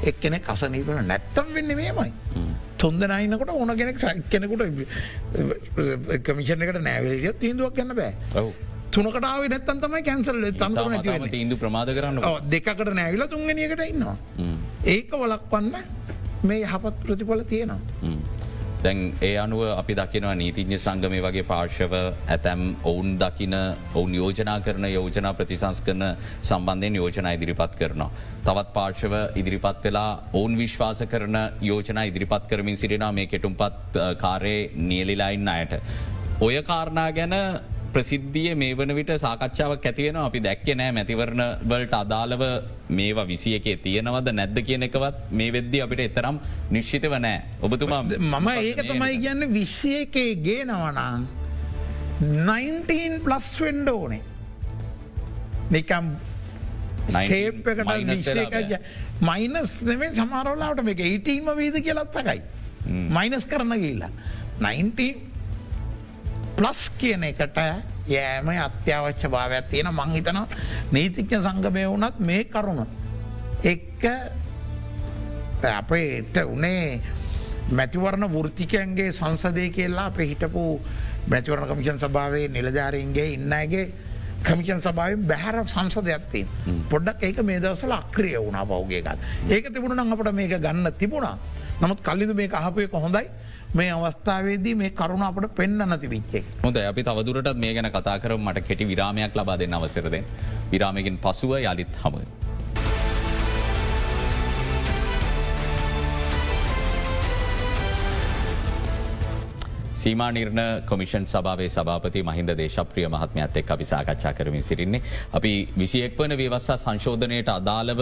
එක්කෙන 0.05 0.41
කසනීපන 0.47 1.05
නැත්තම් 1.07 1.47
වෙන්න 1.55 1.77
මේමයි. 1.77 2.13
තුන්ද 2.79 3.03
නයිනකොට 3.03 3.51
ඕන 3.51 3.77
කෙනෙක් 3.77 3.99
කෙනෙකුට 4.31 4.63
කමිෂණ 6.27 6.63
එකට 6.65 6.83
නෑවලිය 6.89 7.33
තීන්දුවක් 7.43 7.75
කන්න 7.77 7.95
බෑ. 8.01 8.13
තුනකටාව 8.95 9.43
නැත්තන් 9.53 9.81
තමයි 9.85 10.03
කැන්සල් 10.09 10.45
තම 10.61 10.77
ඉන්දු 11.41 11.57
ප්‍රමාද 11.63 11.91
කරන්න 11.97 12.21
දෙකට 12.53 12.91
නෑවිල 13.01 13.25
තුන්ගනියකට 13.33 13.83
ඉන්නවා. 13.93 14.17
ඒක 14.95 15.11
වලක්වන්න 15.23 15.77
මේ 16.43 16.61
යහපත් 16.63 17.01
ප්‍රතිඵල 17.07 17.43
තියෙනවා. 17.43 17.81
දැන් 18.83 18.99
ඒ 19.23 19.37
අනුව 19.43 19.63
අපි 19.75 19.95
දකිනවා 19.99 20.35
නීතිඥ 20.41 20.77
සංගමය 20.79 21.21
වගේ 21.25 21.45
පාර්ශව 21.49 21.95
ඇතැම් 22.35 22.61
ඔවුන් 22.91 23.17
දකින 23.23 23.55
ඔවුන් 23.95 24.15
යෝජනා 24.15 24.61
කරන 24.67 24.87
යෝජනා 24.91 25.33
ප්‍රතිසංස් 25.39 25.81
කරන 25.87 26.05
සම්බන්ධයෙන් 26.43 26.99
යෝජනා 27.01 27.33
ඉදිරිපත් 27.39 27.75
කරනවා. 27.81 28.11
තවත් 28.45 28.73
පාර්ශව 28.77 29.15
ඉදිරිපත් 29.41 29.83
වෙලා 29.85 30.11
ඔවුන් 30.33 30.55
විශ්වාස 30.59 31.03
කරන 31.15 31.39
යෝජනා 31.71 32.05
ඉදිරිපත් 32.11 32.47
කරමින් 32.47 32.77
සිරිනා 32.77 33.13
මේ 33.13 33.27
කෙටුම්පත් 33.27 33.99
කාරය 34.19 34.71
නියලිලයින්න 34.75 35.49
අයට. 35.49 35.75
ඔය 36.41 36.63
කාරණා 36.63 37.11
ගැන 37.13 37.35
ප්‍රසිද්ධිය 37.99 38.55
මේ 38.63 38.75
වන 38.79 38.95
විට 38.99 39.13
සාකච්ඡාවක් 39.25 39.87
ඇතියෙන 39.91 40.19
අපි 40.25 40.41
දැක්ක 40.47 40.69
නෑ 40.81 40.93
මැතිවරණ 40.99 41.43
වලට 41.71 41.95
අදාළව 42.03 42.45
මේවා 42.99 43.27
විසිය 43.33 43.55
එකේ 43.59 43.77
තියෙනවද 43.87 44.31
නැද්ද 44.39 44.59
කියන 44.69 44.87
එකවත් 44.89 45.19
මේ 45.41 45.51
වෙද්දි 45.57 45.83
අපිට 45.87 46.05
එතරම් 46.07 46.39
නිශ්ෂිතව 46.77 47.15
නෑ. 47.27 47.43
ඔබතුමා 47.67 48.03
මම 48.05 48.49
ඒක 48.55 48.81
තමයි 48.91 49.19
කියන්න 49.25 49.53
විශ්ෂය 49.59 49.93
එකේ 50.05 50.31
ගේ 50.47 50.63
නවනා 50.71 51.11
19 52.21 53.21
ප්ලස් 53.27 53.53
වෙන්ඩ 53.67 53.89
ඕනේ. 53.95 54.23
නිකම් 55.71 56.07
ඒකට 57.21 57.69
මයිනස් 59.29 59.71
නෙවේ 59.91 60.11
සමරලාට 60.17 60.83
මේක 60.89 61.01
18ම 61.05 61.49
වීද 61.63 61.81
කියලත්තකයි 61.87 62.41
මයිනස් 63.17 63.49
කරන්න 63.53 63.81
ගිල්ලා 63.85 64.13
19 64.67 65.28
ප්ලස් 66.59 66.91
කියන 66.99 67.23
එකට 67.23 67.59
යෑම 68.09 68.49
අත්‍යවශ්‍ය 68.59 69.29
භාවයක් 69.29 69.69
තියෙන 69.71 69.91
මංහිතන 69.93 70.39
නීතිඥ 70.91 71.39
සංගමය 71.41 71.85
වුනත් 71.87 72.19
මේ 72.21 72.45
කරුණ. 72.47 72.83
එක්ක 73.65 74.05
අපේට 75.63 76.37
උනේ 76.47 77.01
මැතිවරණ 77.71 78.27
වෘතිකයන්ගේ 78.29 79.13
සංසදය 79.13 79.71
කියලා 79.71 80.07
අප 80.07 80.19
හිටපු 80.21 80.65
මැතිවරණ 81.29 81.71
කමිෂන් 81.71 81.99
සභාවේ 81.99 82.49
නිලධාරීන්ගේ 82.49 83.29
ඉන්නගේ 83.33 83.85
කමිෂන් 84.43 84.83
සභාවෙන් 84.83 85.23
බැහර 85.25 85.63
සංසදයක්තින් 85.65 86.47
පොඩ්ඩක් 86.91 87.23
ඒක 87.23 87.43
මේ 87.43 87.61
දවසල 87.61 87.93
අක්‍රිය 87.93 88.35
වුණා 88.37 88.67
පෞගේකත් 88.67 89.19
ඒක 89.49 89.71
තිබුණ 89.71 89.99
අපට 90.01 90.33
මේක 90.33 90.59
ගන්න 90.59 90.91
තිබුණා. 90.95 91.39
නමුත් 91.81 92.03
කල්ලිද 92.03 92.35
මේ 92.35 92.51
අහපය 92.53 92.89
කොහොඳයි 92.89 93.29
මේ 93.75 93.91
අවස්ථාවේදී 93.91 94.75
මේ 94.75 94.91
කරුණ 94.91 95.23
අපට 95.23 95.55
පෙන්න්න 95.55 95.85
නති 95.87 96.09
විච්චේ. 96.09 96.45
හොද 96.65 96.77
අපි 96.79 97.03
තවදුරටත් 97.03 97.57
මේ 97.57 97.75
ගැන 97.75 97.91
කතා 97.91 98.19
කර 98.19 98.37
මට 98.39 98.65
කෙටි 98.65 98.85
විරාමයක් 98.87 99.37
ලබා 99.37 99.59
දෙන්න 99.59 99.75
අවසරද. 99.75 100.17
විරාමකින් 100.73 101.19
පසුව 101.19 101.59
යළිත් 101.61 101.97
හම. 102.05 102.38
සීමා 110.09 110.29
නිර්ණ 110.33 110.61
කොමිෂන් 110.91 111.25
සභාවේ 111.33 111.69
සභාපති 111.69 112.21
මහින්ද 112.29 112.51
දේශප්‍රිය 112.61 113.07
මහත්මයත් 113.15 113.57
එක් 113.61 113.71
අපි 113.75 113.87
සාකච්ඡා 113.91 114.33
කරමින් 114.39 114.63
සිරින්නේ. 114.63 115.03
අපි 115.39 115.53
විසියෙක් 115.81 116.17
වන 116.21 116.35
ව්‍යවස්සා 116.41 116.79
සංශෝධනයට 116.85 117.51
අදාළව 117.57 118.01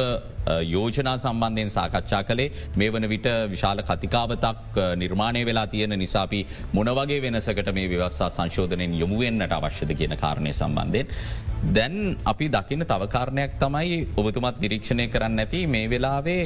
යෝජනා 0.75 1.17
සම්බන්ධයෙන් 1.19 1.73
සාකච්ඡා 1.77 2.23
කළේ 2.29 2.53
මේ 2.77 2.93
වන 2.93 3.09
විට 3.09 3.27
විශාල 3.55 3.83
කතිකාවතක් 3.83 4.79
නිර්මාණය 4.97 5.43
වෙලා 5.51 5.67
තියෙන 5.67 5.99
නිසාපි 5.99 6.41
මොනවගේ 6.73 7.21
වෙනසකට 7.23 7.73
මේ 7.79 7.91
ව්‍යවස්සා 7.95 8.31
සංශෝධනයෙන් 8.39 8.95
යොමුවෙන්න්නට 9.03 9.59
අවශ්‍යද 9.59 9.93
කියන 10.01 10.17
කාරණය 10.17 10.53
සම්බන්ධයෙන්. 10.53 11.09
දැන් 11.75 12.17
අපි 12.25 12.47
දකින 12.49 12.85
තවකාරණයක් 12.85 13.59
තමයි 13.59 14.09
ඔබතුමත් 14.17 14.61
දිරීක්ෂණය 14.63 15.09
කරන්න 15.09 15.39
ඇති 15.39 15.67
මේ 15.67 15.91
වෙලාවේ 15.91 16.43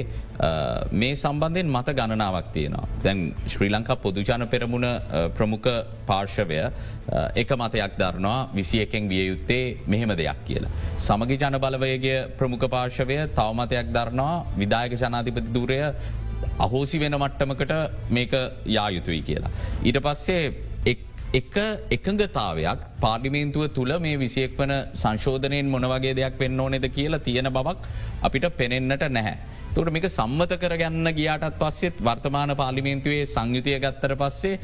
මේ 0.93 1.15
සම්බන්ධයෙන් 1.17 1.69
මත 1.69 1.89
ගණනාවක් 1.93 2.49
තියෙනවා. 2.53 2.89
දැන් 3.05 3.35
ශ්‍රී 3.47 3.71
ලංකා 3.71 3.97
පොදුජාන 3.97 4.49
පෙරමුණ 4.49 4.87
ප්‍රමුඛ 5.51 5.69
පාර්ශවය 6.07 6.59
එක 7.35 7.51
මතයක් 7.53 7.99
දරනවා 7.99 8.49
විසි 8.53 8.81
එකෙන් 8.81 9.09
විය 9.09 9.27
යුත්තේ 9.27 9.79
මෙහෙම 9.87 10.11
දෙයක් 10.13 10.41
කියලා. 10.45 10.71
සමගි 10.99 11.37
ජන 11.37 11.59
බලවයගේ 11.59 12.19
ප්‍රමුඛ 12.39 12.67
පාර්ශවය 12.69 13.19
තවමතයක් 13.35 13.93
දරනවා 13.93 14.47
විදායක 14.57 14.95
ජනාධිපති 14.95 15.53
දුරය 15.53 15.81
අහෝසි 16.59 16.99
වෙන 16.99 17.15
මට්ටමකට 17.15 17.73
මේක 18.11 18.33
යායුතුයි 18.69 19.23
කියලා. 19.23 19.51
ඊට 19.83 20.01
පස්සේ 20.01 20.43
එක 21.33 21.57
එකඟතාවයක් 21.89 22.81
පාර්ලිමේන්තුව 23.01 23.71
තුළ 23.71 23.93
මේ 24.01 24.17
විසියෙක් 24.17 24.57
වන 24.59 24.73
සංශෝධනයෙන් 24.95 25.67
මොනවගේ 25.67 26.15
දෙයක් 26.15 26.39
වෙන්න 26.39 26.61
ඕනෙද 26.61 26.87
කියලා 26.89 27.21
තියෙන 27.21 27.49
බවක් 27.49 27.79
අපිට 28.23 28.47
පෙනෙන්න්නට 28.53 29.05
නැහැ. 29.09 29.37
තුට 29.73 29.91
මේක 29.95 30.07
සම්මත 30.09 30.57
කරගන්න 30.59 31.09
ගියාටත් 31.15 31.59
පස්සෙත් 31.61 32.01
වර්තමාන 32.01 32.53
පාලිමේන්තුවේ 32.57 33.27
සංයුතිය 33.27 33.79
ගත්තර 33.79 34.17
පස්සේ 34.17 34.59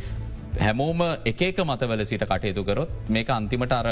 හැමෝම 0.64 1.01
එකක 1.31 1.59
මතවල 1.69 2.03
සිට 2.11 2.25
කටයුතු 2.31 2.62
කරොත් 2.69 2.92
මේක 3.16 3.31
අන්තිමට 3.37 3.73
අර 3.79 3.88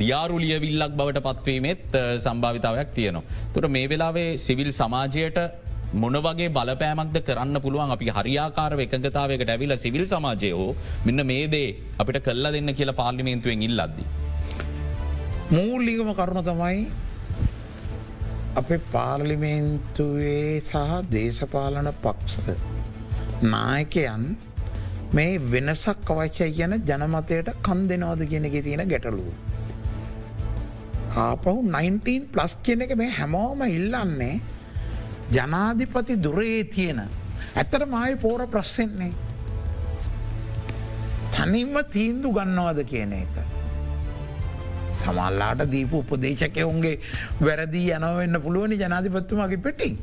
දියාරුලිය 0.00 0.56
විල්ලක් 0.64 0.92
බවට 0.98 1.22
පත්වීමෙත් 1.26 1.86
සම්භාවිතාවයක් 2.26 2.90
තියනවා. 2.98 3.24
තුට 3.54 3.68
මේ 3.76 3.88
වෙලාවේ 3.92 4.28
සිවිල් 4.46 4.70
සමාජයට 4.80 5.38
මොන 6.02 6.16
වගේ 6.26 6.52
බලපෑමක්ද 6.58 7.18
කරන්න 7.28 7.58
පුළුවන් 7.64 7.94
අපි 7.96 8.12
හරියාකාර 8.18 8.72
එකගතාවකට 8.86 9.50
ඇවිල 9.54 9.74
සිවිල් 9.84 10.04
සමාජය 10.12 10.52
හෝ 10.60 10.70
මෙන්න 11.08 11.26
මේ 11.32 11.48
දේ 11.54 11.68
අපිට 12.02 12.20
කල්ල 12.28 12.52
දෙන්න 12.56 12.74
කියලා 12.78 13.00
පාර්ලිමේන්තුවෙන් 13.02 13.66
ඉල්ලද්දි. 13.68 14.06
මූල්ලිගම 15.56 16.10
කරුණ 16.20 16.42
තමයි 16.50 16.80
අපේ 18.62 18.80
පාර්ලිමේන්තුවේ 18.96 20.48
සහ 20.62 20.82
දේශපාලන 21.14 21.92
පක්ෂ 22.04 22.58
නායකයන් 23.54 24.24
මේ 25.16 25.38
වෙනසක් 25.52 26.10
අවශ්‍ය 26.12 26.48
කියන 26.56 26.74
ජනමතයට 26.88 27.50
කන් 27.66 27.82
දෙනවාද 27.90 28.22
කියන 28.30 28.48
එක 28.48 28.56
තියෙන 28.64 28.82
ගැටලුව. 28.92 29.28
ආපහු 31.16 31.54
19 31.68 32.26
ප්ලස් 32.32 32.56
කියන 32.64 32.84
එක 32.86 32.96
මේ 33.00 33.12
හැමෝම 33.18 33.62
ඉල්ලන්නේ 33.68 34.34
ජනාධිපති 35.32 36.22
දුරයේ 36.24 36.64
තියෙන. 36.74 37.00
ඇත්තට 37.56 37.86
මයි 37.94 38.16
පෝර 38.16 38.46
ප්‍රශ්ෙන්නේ. 38.46 39.12
තනින්ම 41.32 41.76
තීන්දු 41.94 42.32
ගන්නවද 42.32 42.88
කියන 42.92 43.12
එක. 43.22 43.55
සමල්ලාට 45.06 45.62
දීපු 45.74 46.02
උපදේශකයවුන්ගේ 46.02 46.94
වැරදිී 47.46 47.94
යනවවෙන්න 47.98 48.40
පුළුවනි 48.44 48.78
ජනාධිපත්තුමගේ 48.82 49.62
පෙටිං. 49.66 49.96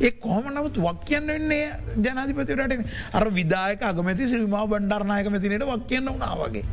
ඒ 0.00 0.12
කොහම 0.26 0.46
නමුත් 0.54 0.78
වක් 0.86 1.08
කියන්න 1.08 1.32
වෙන්නේ 1.32 1.64
ජනාධිපතිරට 2.04 2.74
අර 3.12 3.26
විදායක 3.38 3.82
අගමැති 3.90 4.30
ශ්‍රීමා 4.32 4.66
බණ්ඩර්නායක 4.72 5.30
මතිනයට 5.34 5.66
වක් 5.72 5.88
කියන්න 5.90 6.12
වනාවගේ. 6.14 6.64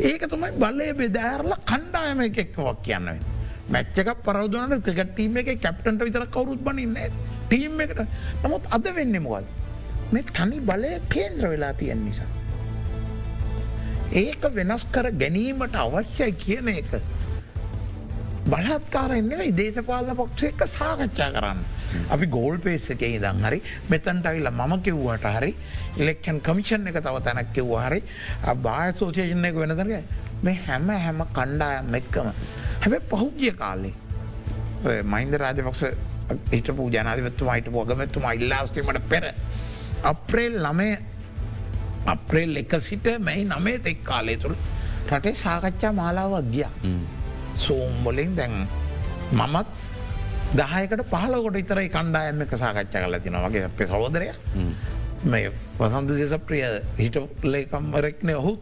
ඒක 0.00 0.26
තමයි 0.32 0.52
බලය 0.62 0.90
බෙදෑරල 1.00 1.54
කණ්ඩායම 1.70 2.22
එකෙක් 2.28 2.56
වක් 2.58 2.78
කියන්නවෙන්. 2.86 3.20
මැච්චක 3.72 4.14
පරවදුනට 4.24 4.84
ක්‍රිකටීම 4.86 5.36
එක 5.42 5.50
කැප්ටන්ට 5.60 6.06
විතර 6.06 6.26
කවරුත් 6.36 6.64
බනින්න 6.66 6.96
ටීම් 7.48 7.80
එකට 7.80 8.00
නමුත් 8.44 8.72
අද 8.76 8.88
වෙන්න 8.96 9.16
මොකල් 9.26 9.46
මේ 10.12 10.24
තනි 10.36 10.58
බලය 10.70 10.90
කේන්ද්‍ර 11.14 11.46
වෙලා 11.52 11.72
තියෙන් 11.80 12.04
නිසා. 12.04 12.30
ඒක 14.22 14.42
වෙනස් 14.56 14.84
කර 14.94 15.10
ගැනීමට 15.22 15.76
අවශ්‍යයි 15.84 16.32
කියන 16.44 16.68
එක. 16.74 16.92
බලත්කාරෙන්න්නේ 18.46 19.52
දේශපාලන 19.56 20.16
පක්ෂ 20.16 20.42
එක 20.44 20.62
සාකච්ඡා 20.70 21.30
කරන්න. 21.32 21.60
අපි 22.10 22.26
ගෝල් 22.28 22.58
පේස් 22.58 22.88
එක 22.90 23.02
ඉදන් 23.02 23.40
හරි 23.42 23.60
මෙතන්ට 23.90 24.26
අයිල 24.26 24.50
මම 24.50 24.74
කිව්වට 24.82 25.26
හරි 25.36 25.52
ඉලෙක්කන් 25.98 26.40
කමිෂන් 26.40 26.86
එක 26.86 26.98
තව 26.98 27.22
තැනක් 27.22 27.52
කිව්වා 27.52 27.84
හරි 27.86 28.00
බාය 28.62 28.92
සෝචේෂණ 28.92 29.48
එක 29.50 29.56
වෙනදරග 29.56 29.94
මේ 30.42 30.56
හැම 30.66 30.88
හැම 30.96 31.24
කණ්ඩායම් 31.32 31.94
එක්කම 31.94 32.28
හැබැ 32.82 33.00
පහුගිය 33.12 33.54
කාලේ 33.54 33.94
මයින්ද 35.06 35.34
රාජපක්ෂ 35.36 35.84
හිටපු 36.52 36.90
ජනාධිපත්තුම 36.90 37.50
හිටපු 37.50 37.80
අගමැත්තුම 37.80 38.30
ඉල්ලාස්ටීමට 38.34 39.08
පෙර 39.08 39.24
අප්‍රේල් 40.04 40.60
ළමය 40.60 40.90
අප්‍රේල් 42.08 42.56
එක 42.56 42.80
සිට 42.82 43.12
මැයි 43.20 43.48
නමේ 43.48 43.78
තෙක් 43.80 44.04
කාලය 44.04 44.36
තුළ 44.36 44.56
රටේ 45.10 45.36
සාකච්ඡා 45.38 45.92
මාලාවක් 45.94 46.50
ගිය 46.54 46.66
සෝම්බොලින් 47.58 48.36
දැන් 48.36 48.66
මමත් 49.32 49.66
දහයකට 50.54 51.02
පහලකොට 51.06 51.56
ඉතරයි 51.56 51.88
කණ්ඩායම 51.88 52.42
එක 52.42 52.54
සාකච්ඡා 52.56 53.02
කල 53.02 53.18
තින 53.18 53.38
වගේ 53.38 53.64
අපේ 53.64 53.86
සහෝදරය. 53.86 54.28
මේ 55.24 55.50
වසන්ත 55.78 56.10
දෙසප්‍රිය 56.12 56.64
හිට 56.98 57.16
ලේකම්වරෙක්න 57.44 58.30
ඔහුත් 58.32 58.60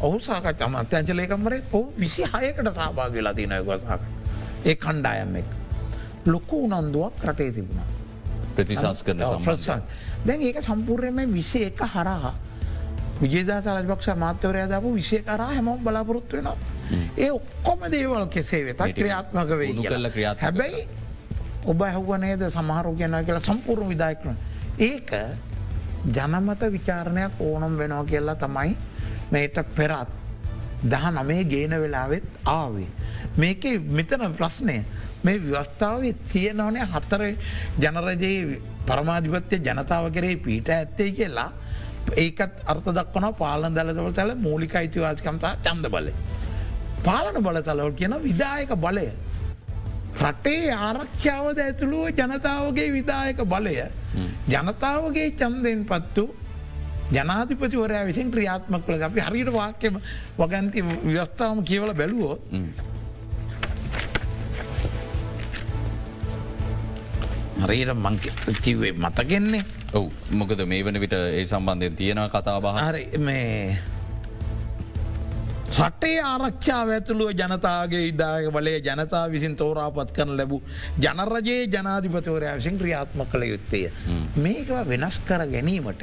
ඔහු. 0.00 0.20
සාකච්ඡ 0.20 0.62
අමත්‍යංච 0.62 1.10
ලේකම්වරේ 1.12 1.62
ඔහු 1.72 1.92
විසි 1.96 2.22
හයකට 2.24 2.70
සහභාග 2.70 3.12
වෙලා 3.12 3.34
තින 3.34 3.52
යගසාක 3.52 4.00
ඒ 4.64 4.74
කණ්ඩායම් 4.76 5.36
එක්. 5.36 5.48
ලොකු 6.26 6.64
උනන්දුවක් 6.66 7.24
රටේ 7.24 7.52
තිබුණා. 7.52 7.88
ප්‍රතිශස් 8.54 9.02
කරන 9.02 9.22
දැන් 10.24 10.40
ඒක 10.42 10.62
සම්පූර්යම 10.62 11.18
විසි 11.28 11.64
එක 11.64 11.80
හරහා 11.86 12.34
විජේදා 13.20 13.60
සරජපක්ෂ 13.62 14.08
මාත්‍යවරය 14.16 14.66
දාපු 14.68 14.94
විශය 14.94 15.22
කරා 15.22 15.48
හැමෝම් 15.50 15.84
බලාපොරොත්තු 15.84 16.36
වෙනවා. 16.36 16.56
ඒ 17.16 17.30
ඔක්කොම 17.30 17.80
දේවල් 17.92 18.26
කෙසේ 18.26 18.64
වෙත 18.66 18.82
ක්‍රියාත්මක 18.98 19.50
වේ 19.58 19.72
කල්ල 19.74 20.10
ක්‍රියාත් 20.10 20.40
හැබැයි 20.46 20.88
ඔබ 21.66 21.80
ඇහුවනේද 21.82 22.42
සමහරු 22.56 22.96
කියනව 22.98 23.24
කියලා 23.26 23.46
සම්පූර්ණ 23.48 23.88
විදායකන. 23.92 24.36
ඒක 24.78 25.10
ජනමත 26.16 26.62
විචාරණයක් 26.72 27.40
ඕනම් 27.40 27.78
වෙනවා 27.78 28.04
කියලා 28.04 28.36
තමයි 28.44 28.76
මේට 29.30 29.56
පෙරත් 29.76 30.10
දහ 30.84 31.06
නමේ 31.10 31.44
ගේන 31.44 31.80
වෙලාවෙත් 31.82 32.26
ආවේ. 32.44 32.90
මේක 33.36 33.64
මෙතන 33.90 34.32
ප්‍රශ්නය 34.38 34.78
මේ 35.24 35.40
ව්‍යවස්ථාවේ 35.40 36.14
තියෙනවනේ 36.32 36.86
හත්තර 36.92 37.22
ජනරජයේ 37.82 38.60
පරමාධිපත්‍ය 38.86 39.56
ජනතාව 39.66 40.10
කරේ 40.12 40.36
පීට 40.36 40.68
ඇත්තේ 40.68 41.10
කියලා 41.18 41.50
ඒකත් 42.24 42.54
අර්ථ 42.66 42.88
දක්වන 42.98 43.26
පාලන 43.42 43.74
දලතවල 43.76 44.12
තැල 44.12 44.34
මූලික 44.46 44.74
අයිතිවාසිකම්සා 44.80 45.54
චන්ද 45.64 45.86
බල. 45.94 46.08
පාලන 47.04 47.36
බලතලවල් 47.46 47.94
කියන 48.00 48.14
විදායක 48.22 48.72
බලය. 48.86 49.08
රටේ 50.22 50.70
ආරක්ෂාවද 50.70 51.58
ඇතුළුව 51.58 52.08
ජනතාවගේ 52.18 52.88
විදායක 52.96 53.38
බලය 53.52 53.76
ජනතාවගේ 54.48 55.28
චන්දයෙන් 55.40 55.80
පත්තු 55.84 56.24
ජනාධිපතිවරයා 57.12 58.06
විසින් 58.06 58.30
ක්‍රියාත්මක් 58.30 58.86
කළ 58.86 59.02
අපි 59.02 59.20
හරිට 59.20 59.50
වාක්‍යම 59.52 59.94
වගන්ති 60.38 60.80
ව්‍යස්ථාවම 61.06 61.64
කියවල 61.68 61.92
බැලුවෝ 62.00 62.36
හරිට 67.64 67.90
මං 67.94 68.16
කිව්වේ 68.62 68.92
මතගෙන්නේ 69.04 69.64
ඔවු 69.94 70.36
මොකද 70.38 70.60
මේ 70.66 70.84
වන 70.84 71.00
විට 71.00 71.18
ඒ 71.18 71.42
සම්බන්ධයෙන් 71.44 71.96
තියෙන 71.96 72.22
කතාබහ 72.28 72.70
හරි 72.78 73.04
මේ 73.18 73.76
රටේ 75.76 76.18
ආරක්ෂාව 76.22 76.90
ඇතුළුව 76.96 77.30
ජනතාගේ 77.40 78.02
ඉදායක 78.08 78.48
බලය 78.56 78.74
ජනතා 78.86 79.22
විසින් 79.34 79.54
තෝරාපත් 79.60 80.10
කරන 80.16 80.32
ලැබූ 80.40 80.60
ජනරජයේ 81.04 81.66
ජනාධිපතවරයා 81.74 82.54
විසින් 82.60 82.78
ක්‍රියාත්ම 82.78 83.22
කළ 83.32 83.44
යුත්තේ. 83.52 83.92
මේක 84.36 84.70
වෙනස් 84.90 85.20
කර 85.28 85.46
ගැනීමට. 85.54 86.02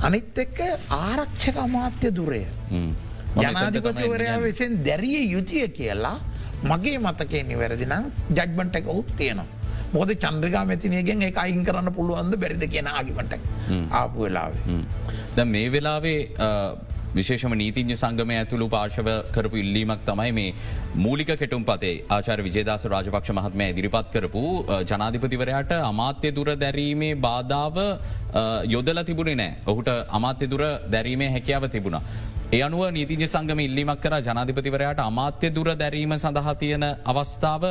අනිත් 0.00 0.38
එක්ක 0.44 0.60
ආරක්ෂක 0.98 1.58
අමාත්‍ය 1.66 2.14
දුරය. 2.18 2.42
ජනාධිපතිවරයා 3.42 4.38
විසින් 4.46 4.78
දැරිය 4.84 5.22
යුතිය 5.34 5.68
කියලා 5.78 6.18
මගේ 6.64 6.98
මතකේ 6.98 7.42
නිවැරදිනම් 7.50 8.10
ජජ්බන්ට 8.30 8.80
එක 8.80 8.88
උත් 8.98 9.16
තියෙනවා. 9.16 9.53
මොද 9.96 10.10
චන්ද්‍රගා 10.24 10.64
මැතිනයගෙන් 10.70 11.28
එක 11.28 11.38
අයින් 11.44 11.62
කරන්න 11.68 11.92
පුළුවන්ද 11.98 12.34
බැරිද 12.42 12.64
කියෙන 12.72 12.88
ආගිමට 12.96 13.36
ආපු 14.00 14.26
වෙලාවේ. 14.26 14.80
ද 15.36 15.46
මේ 15.54 15.68
වෙලාවේ 15.74 16.18
විශේෂම 17.18 17.52
නීතිඥ 17.60 17.96
සංගම 18.00 18.30
ඇතුළු 18.36 18.66
පාර්ශව 18.74 19.08
කරපු 19.34 19.56
ඉල්ලීමක් 19.62 20.00
තමයි 20.08 20.32
මේ 20.38 20.54
මූලික 21.04 21.30
කෙටුම් 21.42 21.64
පතේ 21.68 21.94
ආචාර 22.16 22.38
විජේදාස 22.46 22.84
රාජපක්ෂ 22.94 23.34
මහත්මය 23.38 23.66
ඉදිරිපත් 23.72 24.08
කරපු 24.14 24.42
ජනාධිපතිවරයාට 24.90 25.74
අමාත්‍ය 25.90 26.34
දුර 26.38 26.48
දැරීමේ 26.64 27.14
බාධාව 27.26 27.78
යොදල 28.74 29.00
තිබුණේ 29.10 29.40
නෑ 29.42 29.52
ඔහුට 29.72 29.90
අමාත්‍ය 30.18 30.48
දුර 30.52 30.64
දැරීමේ 30.94 31.30
හැකියාව 31.36 31.66
තිබුණ. 31.76 31.98
ඒ 32.56 32.62
අනුව 32.68 32.82
නීතිජ 32.96 33.22
සංගම 33.34 33.60
ඉල්ලිමක් 33.68 34.00
කර 34.06 34.16
ජනාධිපතිවරයාට 34.28 35.04
අමාත්‍ය 35.10 35.50
දුර 35.58 35.68
දැරීම 35.82 36.14
සඳහා 36.24 36.56
තියෙන 36.64 36.86
අවස්ථාව 37.12 37.64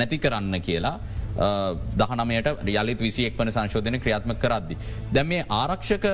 නැති 0.00 0.18
කරන්න 0.24 0.56
කියලා 0.68 0.96
දහනමයට 2.00 2.48
රියලිත් 2.68 3.00
විසියෙක් 3.06 3.38
වන 3.38 3.52
සංශෝධන 3.56 4.00
ක්‍රියාත්ම 4.02 4.34
කරද්දි. 4.42 4.76
දැ 5.12 5.24
මේ 5.24 5.44
ආරක්ෂක 5.60 6.06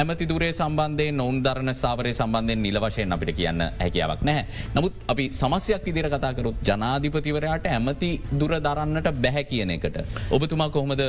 ඇමති 0.00 0.26
දුරේ 0.30 0.52
සම්බන්ධය 0.52 1.06
නොවන් 1.12 1.38
දරන 1.46 1.70
සාවරය 1.80 2.12
සම්බන්ධයෙන් 2.18 2.62
නිල 2.66 2.78
වශයෙන් 2.84 3.14
අපිට 3.16 3.32
කියන්න 3.38 3.62
හැකියාවක් 3.82 4.22
නැහැ. 4.28 4.44
නමුත් 4.74 4.94
අපි 5.12 5.24
සමස්යක් 5.40 5.84
විදිර 5.88 6.08
කතාකරුත් 6.14 6.62
ජනාධිපතිවරයාට 6.68 7.66
ඇමති 7.74 8.10
දුර 8.40 8.54
දරන්නට 8.66 9.08
බැහැ 9.24 9.44
කියන 9.50 9.70
එකට. 9.76 9.98
ඔබතුමා 10.30 10.70
කොහොමද 10.76 11.02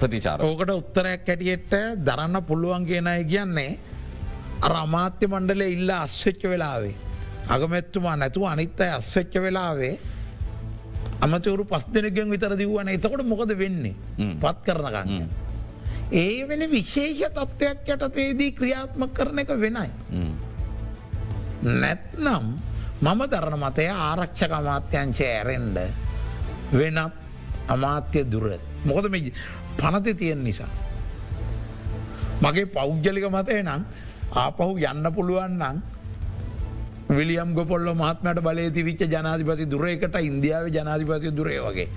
ප්‍රතිචාර. 0.00 0.44
ඕකට 0.48 0.70
උත්තරයක් 0.80 1.28
ඇටියට 1.34 1.74
දරන්න 2.08 2.42
පුළුවන් 2.50 2.86
කියනය 2.90 3.16
කියන්නේ 3.32 3.78
අර 4.66 4.76
අමාත්‍ය 4.84 5.26
මණ්ඩලය 5.32 5.68
ඉල්ල 5.76 5.90
අස්වෙච්ච 5.96 6.44
වෙලාවේ. 6.52 6.94
අගමැත්තුමා 7.54 8.16
නැතුව 8.22 8.46
අනිත්තය 8.52 8.86
අස්වෙච්ච 9.00 9.34
වෙලාවේ 9.46 9.92
අමතවරු 11.20 11.64
පස් 11.66 11.84
දෙනගෙන් 11.92 12.30
විතර 12.30 12.54
දවන 12.56 12.88
එතකොට 12.94 13.22
මොකද 13.26 13.52
වෙන්නේ 13.58 13.94
පත් 14.42 14.58
කරනගන්න. 14.66 15.28
ඒ 16.12 16.46
වෙන 16.48 16.62
විශේෂ 16.70 17.32
තත්ත්වයක් 17.36 17.88
යටතේදී 17.94 18.50
ක්‍රියාත්ම 18.58 19.02
කරන 19.12 19.38
එක 19.38 19.50
වෙනයි. 19.60 19.90
නැත්නම් 21.62 22.44
මම 23.02 23.20
දරන 23.30 23.56
මතය 23.58 23.86
ආරක්ෂක 23.90 24.52
අමාත්‍යංශය 24.60 25.24
ඇරෙන්ඩ 25.26 25.78
වෙනත් 26.72 27.12
අමාත්‍ය 27.68 28.24
දුර. 28.24 28.46
මොකද 28.84 29.10
මේ 29.10 29.32
පනති 29.78 30.14
තියෙන් 30.14 30.44
නිසා. 30.44 30.70
මගේ 32.42 32.66
පෞද්ගලික 32.66 33.26
මතය 33.26 33.62
නම් 33.62 33.82
ආපහු 34.32 34.78
යන්න 34.78 35.06
පුළුවන් 35.14 35.58
නං 35.58 35.76
විලියම් 37.08 37.54
ගොපොල්ල 37.54 37.88
මහත්මට 37.94 38.40
බලය 38.46 38.70
තිවිච්ච 38.70 39.02
ජනාධිපති 39.14 39.66
දුරයකට 39.72 40.16
ඉන්දියාව 40.20 40.66
ජනාධිපති 40.76 41.30
දුරේ 41.38 41.60
වගේ. 41.66 41.88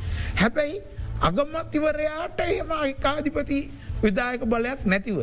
හැබැයි 0.41 0.81
අගමතිවරයාට 1.21 2.39
එහෙම 2.39 2.71
එකාධිපති 2.91 3.59
විදායක 4.03 4.45
බලයක් 4.45 4.85
නැතිව. 4.85 5.19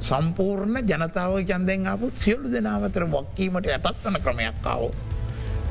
සම්පූර්ණ 0.00 0.82
ජනතාව 0.90 1.38
චන්දෙන් 1.50 1.86
අපපු 1.86 2.10
සියලු 2.16 2.50
දෙනාවතර 2.52 3.06
වක්කීමට 3.14 3.70
යටත් 3.76 4.04
වන 4.04 4.20
ක්‍රමයක්කාවෝ. 4.24 4.92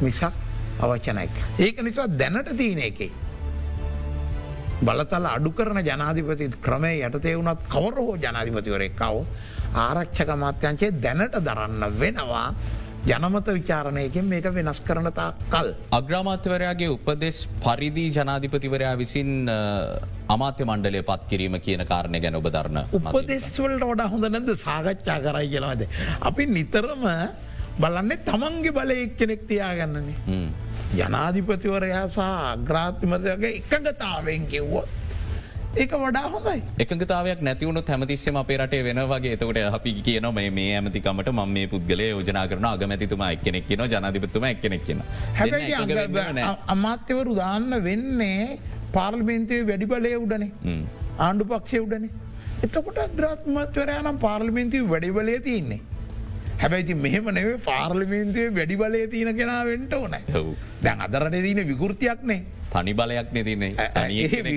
මිසක් 0.01 0.33
අවචනයික. 0.79 1.35
ඒක 1.59 1.77
නිසා 1.83 2.07
දැනට 2.07 2.49
තියන 2.57 2.79
එකේ. 2.79 3.11
බලතල 4.81 5.25
අඩු 5.25 5.51
කරන 5.51 5.79
ජනාධිපති 5.89 6.49
ක්‍රමය 6.61 6.93
යටතේ 7.07 7.35
වුණත් 7.37 7.61
කවර 7.73 7.99
හෝ 7.99 8.15
ජනාධිපතිවරෙක්කාව 8.15 9.15
ආරක්ෂක 9.83 10.31
මාත්‍යංචේ 10.35 10.91
දැනට 11.03 11.37
දරන්න 11.47 11.83
වෙනවා 11.99 12.47
ජනමත 13.05 13.47
විචාරණයකින් 13.57 14.25
මේක 14.25 14.45
වෙනස් 14.53 14.79
කරනතා 14.87 15.27
කල්. 15.53 15.67
අග්‍රාමාත්‍යවරයාගේ 15.97 16.89
උපදෙස් 16.95 17.37
පරිදි 17.65 18.05
ජනාධිපතිවරයා 18.15 18.93
විසින් 19.01 19.29
අමාත්‍ය 20.35 20.65
මණ්ඩලය 20.69 21.03
පත් 21.09 21.29
කිරීම 21.31 21.59
කියන 21.67 21.85
කාරණය 21.91 22.19
ගැන 22.23 22.35
ඔබ 22.39 22.49
දරන්න 22.55 22.81
මතින්. 22.89 23.05
උපදෙස්වලට 23.11 23.85
වඩා 23.91 24.09
හොඳ 24.13 24.25
නැද 24.35 24.49
සාකච්ඡා 24.65 25.19
කරයි 25.25 25.51
කියලවද. 25.53 25.85
අපි 26.29 26.45
නිතරම 26.57 27.05
බලන්නේ 27.83 28.17
තමන්ගේ 28.29 28.75
බලය 28.79 28.99
කෙනෙක් 29.19 29.47
තියාගන්නන්නේ. 29.53 30.17
ජනාධිපතිවරයා 30.99 32.05
සහ 32.09 32.19
අග්‍රාත්මතයගේ 32.57 33.53
එකගතාවෙන් 33.61 34.47
කිව්වොත්. 34.53 34.89
ඒක 35.81 35.93
වඩා 36.01 36.27
හොඳයි. 36.33 36.59
එකතාවයක් 36.83 37.39
නැතිවුණු 37.47 37.81
හැමතිස්සම 37.87 38.37
අපේ 38.41 38.57
රටේ 38.61 38.83
වෙන 38.87 38.99
වගේ. 39.11 39.33
එතකොට 39.37 39.57
අපි 39.77 39.91
කියන 40.07 40.27
මේ 40.37 40.49
මේ 40.57 40.69
ඇමතිකමට 40.77 41.31
ම 41.33 41.41
මේ 41.55 41.67
පුද්ගලය 41.73 42.05
යෝජනා 42.11 42.45
කරන 42.51 42.67
අගමැතිතුම 42.71 43.23
එක්කෙනෙක් 43.27 43.67
කියන 43.71 43.83
ජනධිපතුම 43.93 44.45
එක්කෙනෙක් 44.51 44.85
කියන 44.89 45.01
හැබැයි 45.39 46.45
අමාත්‍යවරු 46.75 47.35
දාන්න 47.41 47.75
වෙන්නේ 47.89 48.59
පාර්ලිමේන්තය 48.95 49.59
වැඩි 49.71 49.91
බලය 49.93 50.13
උඩනේ 50.23 50.51
ආණ්ඩු 51.25 51.49
පක්ෂය 51.51 51.83
උඩනේ. 51.87 52.11
එතකොට 52.65 52.99
ග්‍රාත්මත්වරයානම් 53.19 54.17
පාර්ලිමේන්තිව 54.25 54.89
වැඩි 54.93 55.11
බලය 55.19 55.37
තියන්නේ. 55.47 55.81
හැබැයිති 56.61 56.95
මෙහෙම 57.05 57.27
නෙවේ 57.37 57.57
පාර්ලිමේන්තුවේ 57.69 58.51
වැඩි 58.59 58.75
බලය 58.81 59.07
තියෙන 59.13 59.35
කෙනාවෙන්ට 59.41 59.93
ඕන. 59.99 60.15
දැන් 60.83 61.01
අදරට 61.07 61.41
දීන 61.45 61.61
විකෘතියක්නේ 61.71 62.41
තනි 62.75 62.93
බලයක් 62.93 63.29
නෙතින්නේ 63.31 63.73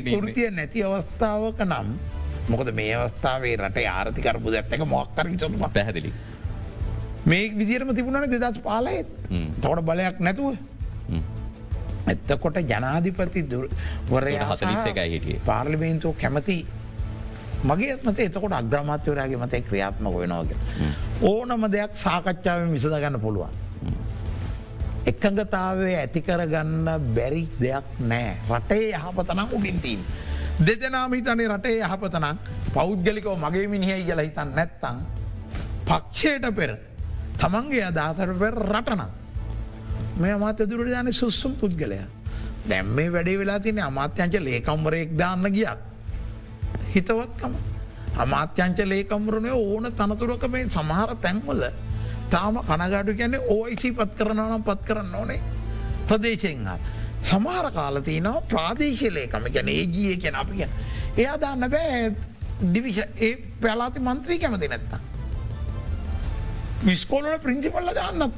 විකෘතිය 0.07 0.51
නැති 0.61 0.87
අවස්ථාවක 0.87 1.61
නම් 1.67 1.93
මොකද 2.49 2.73
මේ 2.81 2.95
අවස්ථාවේ 2.97 3.57
රට 3.57 3.87
ආරතිකරපු 3.97 4.57
දැත්තක 4.57 4.89
මොක්කර 4.95 5.31
විසතුම 5.35 5.63
පැහැදිලි 5.77 6.13
මේ 7.27 7.53
විදිරම 7.59 7.95
තිබුණන 7.95 8.31
දෙදස් 8.31 8.59
පාලයත්. 8.59 9.07
තොට 9.61 9.85
බලයක් 9.85 10.21
නැතුව. 10.21 10.57
එත්තකොට 12.09 12.59
ජනාධිපති 12.71 13.45
වරයා 14.11 14.49
හතලිස් 14.51 14.87
එකයි 14.87 15.11
හිටියේ. 15.11 15.41
පාර්ලිමේන්තුව 15.45 16.17
කැමති 16.17 16.67
මගේ 17.65 17.97
මත 18.05 18.19
එතකොට 18.21 18.53
අග්‍රමාත්‍යවරයාගේ 18.53 19.41
මතයි 19.45 19.63
ක්‍රියාත්මක 19.63 20.19
වෙනවාග. 20.19 20.51
ඕනම 21.23 21.71
දෙයක් 21.73 21.97
සාකච්ඡාවෙන් 22.05 22.73
විසඳගන්න 22.73 23.21
පුළුවන්. 23.21 23.53
එකඟතාවේ 25.07 25.97
ඇතිකරගන්න 26.01 26.89
බැරි 27.15 27.49
දෙයක් 27.61 27.87
නෑ 28.01 28.35
රටේ 28.51 28.91
යහපතනම් 28.91 29.49
උඩින්තීන්. 29.53 30.01
දෙදනාම 30.67 31.13
හිතනේ 31.13 31.49
රටේ 31.49 31.79
යහපතනම් 31.79 32.37
පෞද්ගලිකව 32.75 33.33
මගේ 33.37 33.67
මිනිහයි 33.69 34.05
කියලා 34.05 34.25
හිතන් 34.25 34.53
නැත්තං. 34.55 34.97
පක්ෂයට 35.87 36.47
පෙර 36.57 36.77
තමන්ගේ 37.39 37.85
අදහසට 37.85 38.39
පෙර 38.39 38.55
රටනම්. 38.75 39.11
මේ 40.19 40.33
අමාත්‍ය 40.33 40.67
දුරට 40.67 40.91
දාන 40.91 41.13
සුස්සුම් 41.13 41.53
පුද්ගලය. 41.55 41.99
දැම් 42.69 42.87
මේ 42.87 43.13
වැඩේ 43.13 43.39
වෙලා 43.39 43.59
තින 43.59 43.79
අමාත්‍යංච 43.81 44.35
ලේකම්වරයෙක් 44.41 45.17
දාන්න 45.19 45.45
ගියක්. 45.49 45.79
හිතවත්කම. 46.95 47.53
අමාත්‍යංච 48.19 48.79
ලේකම්රණය 48.85 49.51
ඕන 49.53 49.93
තනතුරක 49.93 50.49
මේ 50.49 50.69
සමහර 50.69 51.15
තැන්වල 51.23 51.63
තාම 52.31 52.61
කනගාඩු 52.63 53.15
කියන්නේ 53.15 53.47
ඕයිසි 53.49 53.93
පත් 53.93 54.11
කරනවනම් 54.15 54.63
පත් 54.63 54.81
කරන්න 54.85 55.15
ඕනේ 55.15 55.41
ප්‍රදේශයෙන් 56.07 56.67
හා. 56.67 56.79
සමහර 57.23 57.71
කාලතියනවා 57.73 58.41
ප්‍රාදේශලයකම 58.43 59.45
ගැන 59.51 59.69
ඒජිය 59.71 60.17
කියෙන 60.17 60.37
අපි 60.37 60.55
ගැන. 60.55 60.73
එයා 61.17 61.37
දන්න 61.39 61.71
බෑ 61.71 62.13
ඩිවිශ 62.63 63.01
ඒ 63.19 63.33
පැලාති 63.63 64.01
මන්ත්‍රී 64.01 64.39
කැමති 64.39 64.69
නැත්තා. 64.69 65.01
විස්කෝලට 66.85 67.43
ප්‍රින්සිපල්ල 67.43 67.91
දන්නත් 67.93 68.35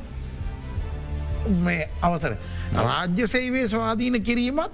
මේ 1.59 1.89
අවසර 2.03 2.37
රාජ්‍ය 2.79 3.27
සේවේ 3.27 3.69
ස්වාධීන 3.69 4.23
කිරීමත් 4.23 4.73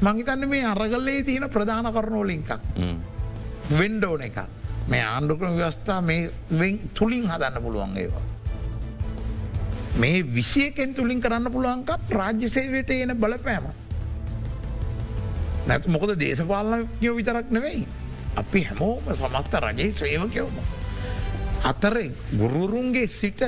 මංහිතන්න 0.00 0.48
මේ 0.48 0.64
අරගල්ලේ 0.66 1.22
තියෙන 1.22 1.50
ප්‍රධාන 1.50 1.92
කරනෝලින්කක් 1.92 2.50
වෙන්ඩෝන 3.72 4.22
එක 4.22 4.38
මේ 4.88 5.02
ආණ්ඩුක්‍රම 5.04 5.56
ව්‍යවස්ථා 5.56 6.00
මේ 6.02 6.78
තුළින් 6.94 7.26
හදන්න 7.26 7.62
පුළුවන් 7.62 7.96
ඒවා. 7.96 8.29
මේ 9.96 10.22
විසියකෙන් 10.22 10.94
තුළින් 10.94 11.20
කරන්න 11.20 11.52
පුළුවන්කක් 11.52 12.10
රාජ්‍ය 12.10 12.48
සේවයට 12.48 12.90
එන 12.90 13.16
බලපෑම. 13.16 13.64
නැත් 15.66 15.86
මොකද 15.86 16.14
දේශපාලනයෝ 16.18 17.16
විතරක් 17.16 17.50
නෙවෙයි. 17.50 17.86
අපි 18.36 18.62
හැමෝම 18.64 19.10
සමස්ත 19.12 19.54
රජයේ 19.54 19.92
සේවකයවම. 19.94 20.56
අතර 21.64 21.96
ගුරුරුන්ගේ 22.38 23.06
සිට 23.08 23.42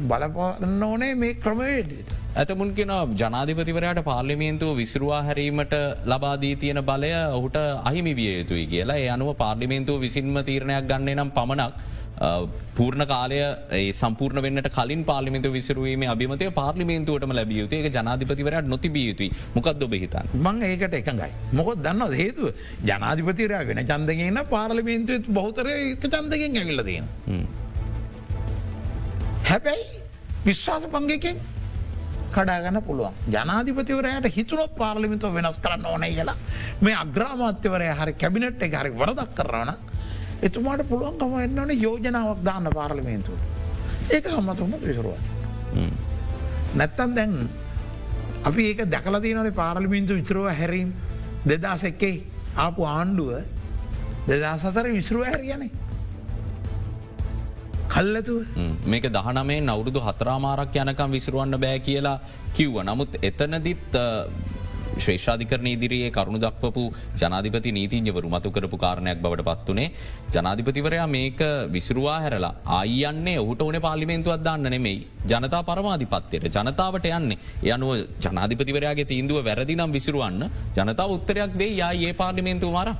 බලපන්න 0.00 0.82
ඕනේ 0.82 1.14
මේ 1.14 1.34
ක්‍රමවේඩට. 1.34 2.12
ඇතමුන් 2.36 2.74
කියෙන 2.74 2.92
ජනාධිපතිවරයට 3.16 4.00
පාර්ලිමේන්තුව 4.04 4.76
විසිරවා 4.76 5.22
හැරීමට 5.22 5.74
ලබාදී 6.04 6.56
තියෙන 6.56 6.80
බලය 6.84 7.12
ඔහුට 7.32 7.56
අහිමි 7.84 8.12
විය 8.16 8.32
යුතුයි 8.38 8.66
කියලා 8.66 8.96
ඒ 8.96 9.08
අනුව 9.08 9.34
පාර්ලිමේන්තුව 9.34 10.00
විසින්ම 10.00 10.36
තීරණයක් 10.44 10.88
ගන්න 10.90 11.16
නම් 11.16 11.30
පමණක් 11.30 11.74
පූර්ණ 12.76 13.04
කාලය 13.06 13.38
සම්පූර්ණ 13.92 14.42
වන්නට 14.42 14.70
කලින් 14.76 15.02
පාලිමිතු 15.04 15.50
විසරුවීම 15.52 16.04
අභිමතය 16.14 16.48
පාර්ලිමේන්තුවටම 16.60 17.32
ලැබිය 17.38 17.60
යුතු 17.62 17.76
ඒ 17.76 17.90
ජනාධිපතිවරට 17.90 18.70
නොතිබිය 18.74 19.06
යුතුයි 19.10 19.30
මොකක්ද 19.56 19.82
ඔබහිතන්. 19.82 20.32
මං 20.36 20.62
ඒකට 20.62 20.96
එකඟයි. 21.00 21.32
මොකොත් 21.52 21.82
දන්න 21.86 22.16
හේතුව 22.22 22.48
ජනාධිපතිරයා 22.90 23.66
වෙන 23.68 23.82
චන්දගන්න 23.90 24.40
පාර්ලිමේන්තුවත් 24.54 25.28
බෞතර 25.38 25.68
චන්දකින් 26.04 26.56
ඇවිල්ල 26.56 26.82
තියෙන. 26.84 27.06
හැබැයි 29.50 29.84
විශ්වාස 30.46 30.86
පංගකින් 30.94 31.36
කඩාගන්න 32.34 32.80
පුළුවන් 32.86 33.14
ජනාධිපතිවරයට 33.34 34.26
හිතුනොත් 34.36 34.72
පාර්ලිමිතුව 34.80 35.36
වෙනස් 35.38 35.58
කරන්න 35.64 35.84
ඕනය 35.92 36.08
කියලා 36.14 36.36
මේ 36.80 36.96
අග්‍රාමාත්‍යවරය 37.04 37.90
හරි 38.00 38.14
කැබිනට් 38.22 38.64
එක 38.68 38.74
හරි 38.80 38.90
වරදක් 39.00 39.30
කරවන 39.38 39.70
එතුමාට 40.42 40.88
පුළුවන් 40.88 41.18
කම 41.18 41.38
එන්නවන 41.38 41.70
යෝජනාවක් 41.82 42.42
දාන්න 42.44 42.68
පාර්ලිමේන්තුව. 42.74 43.38
ඒක 44.10 44.26
සම්මතුම 44.26 44.74
විසරුව. 44.82 45.16
නැත්තන් 46.74 47.14
දැන් 47.14 47.48
අපි 48.44 48.62
ඒක 48.70 48.84
දැකල 48.90 49.20
තියනට 49.20 49.54
පාර්ලිමින්තු 49.54 50.14
විතරුව 50.14 50.48
හැරීම්. 50.52 50.92
දෙදස් 51.46 51.84
එක්කේ 51.84 52.22
ආපු 52.56 52.84
ආණ්ඩුව 52.84 53.30
දෙදසතර 54.28 54.86
විසරුව 54.92 55.24
හැරියනේ. 55.24 55.70
කල්ලතුව 57.88 58.42
මේක 58.86 59.04
දහනමේ 59.08 59.60
අවුරුදු 59.74 60.00
හතරාමාරක් 60.00 60.76
යනකම් 60.76 61.10
විසිරුවන්න 61.10 61.58
බෑ 61.58 61.78
කියලා 61.80 62.20
කිව්ව. 62.54 62.82
නමුත් 62.84 63.16
එතනදිත් 63.22 63.96
ශ්‍රේෂාධිකරන 65.04 65.66
ඉදිරියේ 65.74 66.10
කරුණු 66.16 66.40
දක්වපු 66.44 66.84
ජනාධිපති 67.20 67.72
නීතිංජවරු 67.78 68.28
මතු 68.34 68.54
කරපු 68.56 68.78
කාරණයක් 68.84 69.18
බවට 69.24 69.46
පත්වනේ 69.48 69.88
ජනාධිපතිවරයා 70.36 71.08
මේක 71.16 71.40
විසිරවා 71.74 72.18
හැරලා 72.24 72.54
අයන්නේ 72.78 73.36
ඔහුට 73.44 73.62
ඕන 73.62 73.78
පාලිමේන්තුවත් 73.86 74.44
දන්න 74.46 74.70
නෙමෙයි. 74.70 74.98
ජනතා 75.32 75.62
පරමාධිපත්වයට 75.70 76.56
ජනතාවට 76.56 77.06
යන්නේ. 77.10 77.38
යනුව 77.74 77.92
ජනාධිපතිවරයාගේ 78.24 79.10
තීන්දුව 79.12 79.44
වැරදිනම් 79.48 79.92
විසිරුවන්න 79.98 80.42
ජනතාව 80.78 81.14
උත්තරයක් 81.18 81.54
දේ 81.60 81.72
යා 81.82 81.92
ඒ 82.08 82.12
පාර්ලිමේන්තු 82.22 82.72
මර. 82.72 82.90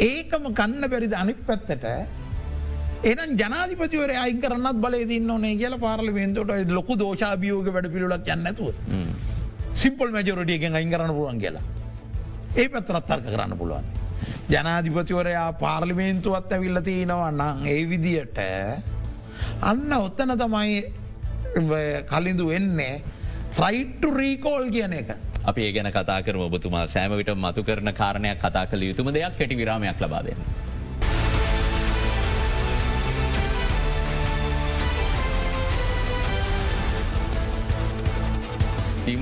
ඒකම 0.00 0.44
කන්න 0.60 0.90
බැරිද 0.92 1.14
අනික් 1.22 1.40
පැත්තට? 1.48 1.84
එනම් 3.04 3.36
ජනාධිපතිවර 3.40 4.10
අයි 4.22 4.34
කරන්නත් 4.42 4.80
බල 4.84 4.96
දින්න 5.12 5.30
ඕනේ 5.30 5.54
කියල 5.62 5.76
පාර්ලිමේන්තුට 5.86 6.74
ලොකු 6.78 6.96
දෝෂාභියෝග 6.96 7.70
වැඩ 7.76 7.92
පිළිලක් 7.94 8.34
යන්නඇතුව. 8.36 8.68
සිම්පල් 9.74 10.10
මැජොරටියගෙන් 10.16 10.74
අයින් 10.78 10.90
කරන්න 10.90 11.14
පුළුවන් 11.18 11.38
කියලා. 11.42 11.62
ඒ 12.56 12.68
පැත්තරත් 12.68 13.06
තර්ක 13.06 13.26
කරන්න 13.34 13.58
පුළුවන්. 13.58 13.84
ජනාධිපතිවරයා 14.50 15.52
පාර්ලිමේන්තුවත් 15.62 16.52
ඇවිල්ල 16.52 16.80
තියෙනවා 16.88 17.30
නං 17.30 17.66
ඒ 17.66 17.82
විදියට 17.90 18.38
අන්න 19.70 19.92
ඔත්තන 19.92 20.34
තමයි 20.42 20.80
කලින්දු 22.10 22.46
වෙන්නේ 22.48 23.02
රයිට්ටු 23.58 24.10
රීකෝල් 24.10 24.70
කියන 24.70 24.92
එක. 25.00 25.10
අප 25.44 25.58
ඒ 25.58 25.72
ගැන 25.72 25.90
කතා 25.92 26.22
කරම 26.22 26.46
ඔබතුමා 26.48 26.86
සෑමවිට 26.86 27.34
මතු 27.36 27.64
කරන 27.64 27.92
කාරණයක් 27.92 28.38
කතා 28.38 28.66
කළ 28.66 28.86
යුතුම 28.90 29.12
දෙයක් 29.14 29.36
කෙටි 29.38 29.56
විරාමයක් 29.56 30.00
ලබාදන්න. 30.00 30.63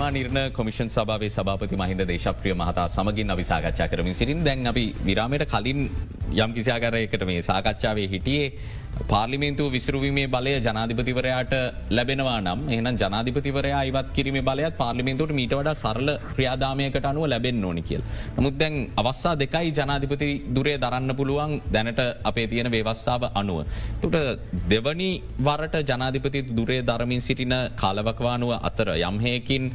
සීම 0.03 0.15
නිර්ණ 0.15 0.53
කොමිෂන් 0.53 0.89
සභාවේ 0.89 1.31
සභාපති 1.31 1.77
මහින්ද 1.77 2.03
දේශප්‍රිය 2.03 2.55
මහතා 2.55 2.87
සමගින් 2.89 3.31
අපි 3.31 3.45
සාකච්ඡා 3.45 3.89
කරමින් 3.89 4.15
සිරින් 4.15 4.45
දැන් 4.45 4.67
අපි 4.67 4.85
විරාමයට 5.01 5.45
කලින් 5.47 5.81
යම් 6.35 6.51
කිසියාකරයකට 6.53 7.25
මේ 7.25 7.43
සාකච්ඡාවේ 7.43 8.09
හිටියේ 8.09 8.49
පාර්ලිමේන්තුව 9.09 9.73
විසරුවීමේ 9.73 10.27
බලය 10.27 10.53
ජනාධිපතිවරයාට 10.59 11.55
ලැබෙනවා 11.91 12.39
නම් 12.41 12.61
එහන 12.69 12.89
ජනාධිපතිවරයා 12.95 13.83
ඉවත් 13.91 14.09
කිරීම 14.17 14.39
බලයත් 14.49 14.77
පාර්ලිමේන්තුවට 14.77 15.35
මීට 15.39 15.55
වඩා 15.59 15.75
සරල 15.75 16.11
ක්‍රියාදාමයකට 16.35 17.07
අනුව 17.13 17.25
ලැබෙන් 17.27 17.65
ඕනි 17.65 17.83
කියල්. 17.83 18.03
නමුත් 18.37 18.57
දැන් 18.59 18.77
අවස්සා 18.97 19.35
දෙකයි 19.35 19.73
ජනාධිපති 19.73 20.31
දුරේ 20.55 20.77
දරන්න 20.77 21.17
පුළුවන් 21.17 21.55
දැනට 21.73 22.01
අපේ 22.25 22.47
තියෙන 22.47 22.71
වේවස්සාාව 22.71 23.25
අනුව. 23.35 23.59
තුට 24.03 24.17
දෙවනි 24.69 25.11
වරට 25.41 25.77
ජනාධිපති 25.91 26.43
දුරේ 26.51 26.83
දරමින් 26.83 27.21
සිටින 27.21 27.55
කාලවකවානුව 27.77 28.53
අතර 28.61 28.91
යම්හයකින් 29.01 29.73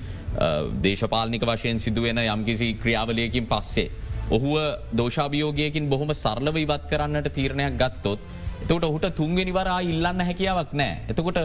දේශපාලනික 0.84 1.44
වශයෙන් 1.44 1.80
සිදුවෙන 1.80 2.20
යම්කිසි 2.28 2.70
ක්‍රියාවලයකින් 2.76 3.48
පස්සේ. 3.48 3.90
ඔහුව 4.30 4.56
දෝෂාභියෝගයකින් 4.94 5.90
බොහොම 5.90 6.10
සරලව 6.16 6.56
ඉවත් 6.58 6.84
කරන්නට 6.90 7.30
තීරණයක් 7.32 7.78
ගත්තොත්. 7.78 8.20
එතකට 8.68 8.84
ඔහුට 8.84 9.08
තුන්ගනි 9.16 9.52
වරා 9.52 9.80
ඉල්ලන්න 9.82 10.22
හැකියාවක් 10.22 10.74
නෑ. 10.74 10.98
එතකොට 11.10 11.40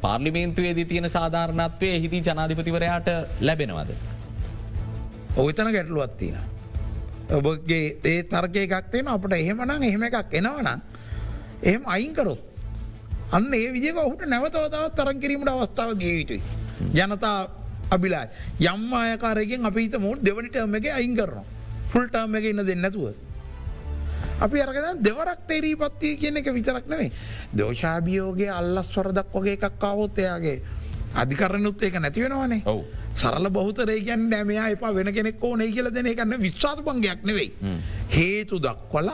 පාර්ලිමේන්තුවේදී 0.00 0.84
තියෙන 0.84 1.10
සාධාරණත්වය 1.10 1.88
හිදී 2.00 2.22
ජනාධිපතිවරයාට 2.22 3.08
ලැබෙනවද. 3.40 3.90
ඔවිතන 5.36 5.72
ගැටලුවත්තින. 5.72 6.36
ඔබගේ 7.30 7.98
ඒ 8.04 8.22
තර්කය 8.24 8.60
එකක්තියෙන 8.60 9.08
අපට 9.08 9.32
එහෙමනම් 9.32 9.82
එහෙම 9.82 10.02
එකක් 10.02 10.32
එනවනම් 10.32 10.80
එහෙම 11.62 11.82
අයින්කරොත්. 11.86 12.40
අන්න 13.32 13.54
ඒ 13.54 13.72
විදික 13.72 13.98
ඔහුට 13.98 14.26
නැවතවතාවත් 14.26 14.94
තරන් 14.94 15.20
කිරීමට 15.20 15.50
අවස්ථාව 15.50 15.98
දිය 15.98 16.14
යුතුයි. 16.20 16.42
ජනතා 16.94 17.38
අබිලා 17.90 18.26
යම් 18.64 18.92
ආයකාරයෙන් 18.94 19.66
අපිත 19.66 19.98
මුත් 19.98 20.22
දෙවනිටම 20.22 20.74
එක 20.74 20.92
අයින් 20.92 21.16
කරනවා. 21.16 21.46
ෆුල්ටාම 21.90 22.34
එක 22.34 22.44
ඉන්න 22.44 22.66
දෙන්න 22.66 22.80
නැතුව. 22.80 23.27
අපි 24.40 24.62
අරගද 24.64 25.02
දෙවරක් 25.06 25.40
තේරී 25.48 25.76
පත්තිය 25.76 26.16
කියන 26.16 26.36
එක 26.36 26.52
විතරක් 26.54 26.86
නෙවේ. 26.86 27.10
දෝෂාභියෝගේ 27.58 28.50
අල්ලස් 28.60 28.88
වරදක් 28.96 29.34
වගේ 29.34 29.56
එකක් 29.58 29.78
කාවොත්තයාගේ 29.78 30.56
අධිකරනුත් 31.14 31.82
ඒක 31.82 32.00
නැතිවෙනවානේ 32.00 32.62
ඔවු. 32.66 32.82
සරල 33.14 33.46
බෞතරය 33.50 34.00
ගැන් 34.06 34.28
නෑමයා 34.30 34.66
එපා 34.74 34.94
වෙන 34.94 35.10
කෙනෙක් 35.16 35.44
ඕනේ 35.48 35.70
කියල 35.74 35.88
දෙන 35.94 36.06
එකන්න 36.06 36.34
විශ්වාස 36.42 36.82
පංගයක් 36.86 37.24
නෙවෙයි. 37.30 37.50
හේතු 38.16 38.60
දක්වල 38.66 39.10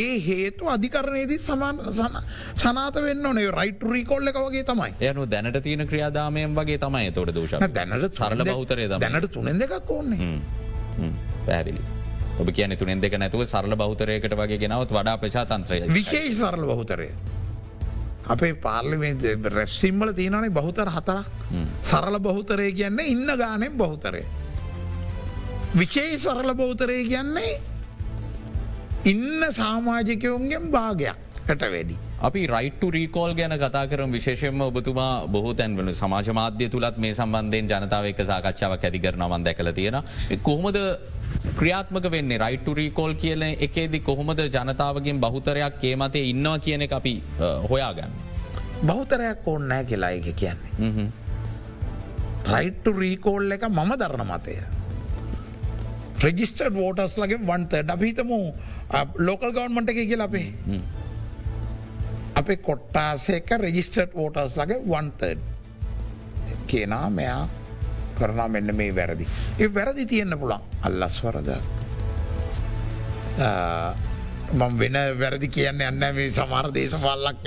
ඒ 0.00 0.14
හේතු 0.28 0.70
අධිකරණයේදී 0.74 1.38
සමාන 1.48 1.78
සනාත 2.62 2.96
වෙන්න 3.06 3.28
නේ 3.38 3.50
රයිට 3.58 3.84
රීකොල්ල 3.94 4.32
එක 4.32 4.40
වගේ 4.46 4.64
තමයි. 4.70 4.90
යනු 5.10 5.26
දැනට 5.30 5.60
තියෙන 5.62 5.86
ක්‍රියාදාමයෙන් 5.90 6.56
වගේ 6.60 6.78
තමයි 6.86 7.12
තොට 7.12 7.34
දෝෂ 7.38 7.58
දැනට 7.78 8.20
සරල 8.20 8.44
බෞතරය 8.52 8.88
දැනට 8.88 9.30
තුනෙන් 9.36 9.60
දෙකක් 9.64 9.90
ඕන්නේ 9.98 10.40
පැදිලි. 11.46 11.93
ඔබ 12.38 12.48
කියන 12.50 12.76
තුනෙන් 12.76 13.00
දෙක 13.00 13.18
නැතුව 13.18 13.44
සරල 13.44 13.76
බෞතරයකට 13.76 14.34
වගේ 14.34 14.58
ගෙනවත් 14.58 14.90
වඩා 14.90 15.16
ප්‍රචාතන්ත්‍රය 15.18 15.80
විශේෂ 15.88 16.38
සරල 16.38 16.64
බහුතරය. 16.66 17.10
අපේ 18.28 18.54
පාර්ලිමේ 18.56 19.36
රැස්සිම්මල 19.50 20.12
තියෙනනේ 20.12 20.50
බහුතර 20.50 20.88
හතරක් 20.90 21.26
සරල 21.82 22.18
බහුතරය 22.20 22.72
කියන්නේ 22.72 23.06
ඉන්න 23.08 23.26
ගානෙන් 23.36 23.76
බහුතරය. 23.76 24.24
විශේෂ 25.74 26.24
සරල 26.24 26.54
බෞතරය 26.54 27.04
කියන්නේ 27.04 27.60
ඉන්න 29.04 29.42
සාමාජිකයවුන්ගෙන් 29.52 30.70
භාගයක්කට 30.70 31.62
වැඩි. 31.64 31.96
අපි 32.20 32.46
රයිට 32.46 32.84
රීකෝල් 32.88 33.34
ගැන 33.34 33.54
කතා 33.58 33.86
කරම 33.86 34.12
විශේෂෙන්ම 34.12 34.60
ඔබතුමා 34.62 35.26
බොහෝ 35.28 35.54
තැන්වල 35.54 35.90
සමාජ 35.92 36.30
මාධ්‍ය 36.32 36.68
තුළත් 36.68 36.96
මේ 36.96 37.12
සම්බන්ධයෙන් 37.12 37.66
ජනතාව 37.66 38.06
එක 38.06 38.22
සාකච්ඡාවක් 38.24 38.84
ඇතිකරනවන් 38.84 39.44
දැකල 39.44 39.72
තියෙන. 39.72 39.98
කොහොමද 40.42 40.78
ක්‍රියාත්මක 41.52 42.10
වෙන්නේ 42.10 42.38
රයිට 42.38 42.68
රීකෝල් 42.76 43.14
කියල 43.14 43.42
එකේදි 43.42 44.00
කොහොමද 44.00 44.40
ජනතාවගෙන් 44.46 45.20
බහුතරයක් 45.20 45.76
කේමතය 45.80 46.22
ඉන්නවා 46.30 46.58
කියන 46.58 46.82
එක 46.82 46.92
අපි 46.92 47.14
හොයාගන්න. 47.70 48.12
බෞතරයක් 48.86 49.46
ඕන්න 49.46 49.72
කියලා 49.88 50.10
එක 50.10 50.28
කියන්නේ. 50.36 51.06
රයිට්ටු 52.54 52.92
රීකෝල් 52.92 53.50
එක 53.52 53.68
මම 53.68 53.92
දරණ 54.00 54.26
මතය. 54.32 54.56
රෙජිස්ටර් 56.24 56.74
වෝටස් 56.74 57.16
ලගේ 57.18 57.40
වන්තට 57.46 57.90
අපිතම 57.90 58.30
ලෝකල් 59.18 59.52
ගවන්මට 59.52 59.88
එක 59.90 60.00
කියල 60.08 60.20
අපේ. 60.20 60.48
අපේ 62.34 62.56
කොට්ටාසේක 62.56 63.50
රෙජිස්ටර්් 63.60 64.08
වෝටස් 64.14 64.56
ලගේ 64.56 64.80
වන්තඩ් 64.86 65.38
කියනා 66.66 67.10
මෙයා 67.10 67.42
කරනා 68.18 68.48
මෙන්න 68.48 68.74
මේ 68.76 68.94
වැරදි. 68.94 69.28
ඒ 69.58 69.68
වැරදි 69.74 70.06
තියෙන්න්න 70.06 70.38
පුළන් 70.38 70.60
අල්ලස් 70.82 71.22
වරද. 71.24 71.50
මම 74.52 74.78
වෙන 74.78 74.96
වැරදි 75.18 75.48
කියන්න 75.48 75.80
යන්න 75.82 76.04
මේ 76.14 76.30
සමාර 76.30 76.68
දේශපාල්ලක් 76.74 77.38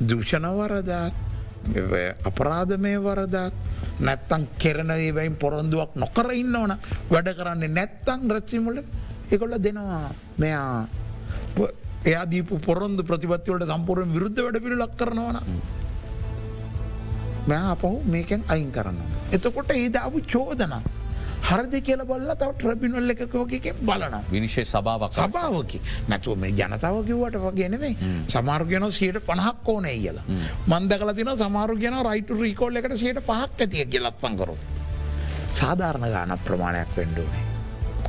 දූෂණවරදක් 0.00 1.14
අපරාධමය 2.24 2.92
වරදක් 2.98 3.54
නැත්තං 4.00 4.46
කෙරන 4.58 4.90
ඒවයින් 4.90 5.36
පොරොන්දුවක් 5.36 5.96
නොකර 5.96 6.30
ඉන්න 6.32 6.54
ඕන 6.56 6.72
වැඩ 7.10 7.28
කරන්නේ 7.34 7.68
නැත්තං 7.68 8.30
රච්චිමුල 8.30 8.78
එකොල්ල 9.30 9.58
දෙනවා 9.58 10.10
මෙයා 10.38 10.86
එයා 12.04 12.24
දීපු 12.30 12.58
පොරොන්දු 12.60 13.02
ප්‍රතිපත්තිවලට 13.02 13.66
සම්පූරෙන් 13.66 14.14
විරුද්ධ 14.14 14.40
වැඩ 14.44 14.62
පිළි 14.62 14.78
ලක් 14.78 14.94
කරනවන 14.96 15.36
මෙයා 17.50 17.72
අපහු 17.74 17.90
මේකෙන් 18.14 18.40
අයින් 18.48 18.70
කරන්න. 18.72 18.98
එතකොට 19.32 19.70
ඒ 19.74 19.88
දාපු 19.90 20.20
චෝදනා. 20.32 20.82
හරද 21.48 21.74
කියල 21.86 22.00
බල්ල 22.08 22.30
තව 22.40 22.50
ට්‍රබිනොල්ල 22.54 23.10
එකකෝකෙන් 23.14 23.76
බලන 23.88 24.14
විනිශේ 24.32 24.64
සභාවක් 24.64 25.18
සභාවකි 25.18 25.78
නැතුව 26.10 26.40
මේ 26.42 26.52
ජනතාව 26.60 26.96
කිවට 27.08 27.36
වගෙනවේ 27.44 27.92
සමාර්ගයන 28.34 28.86
සයට 28.98 29.20
පණහක් 29.28 29.68
ඕනේ 29.74 29.96
කියලා 30.04 30.24
මන්ද 30.70 30.98
කල 31.00 31.12
තින 31.18 31.30
සමාරුගෙන 31.44 31.98
රයිට 32.08 32.34
රීකෝල් 32.40 32.80
එකට 32.80 32.96
සයට 33.02 33.20
පහක් 33.28 33.60
ඇතිය 33.60 33.86
කියලත්පන් 33.92 34.34
කරු. 34.40 34.56
සාධාරණ 35.60 36.10
ගාන 36.14 36.38
ප්‍රමාණයක් 36.46 36.90
වෙන්ඩුවනේ. 36.96 37.44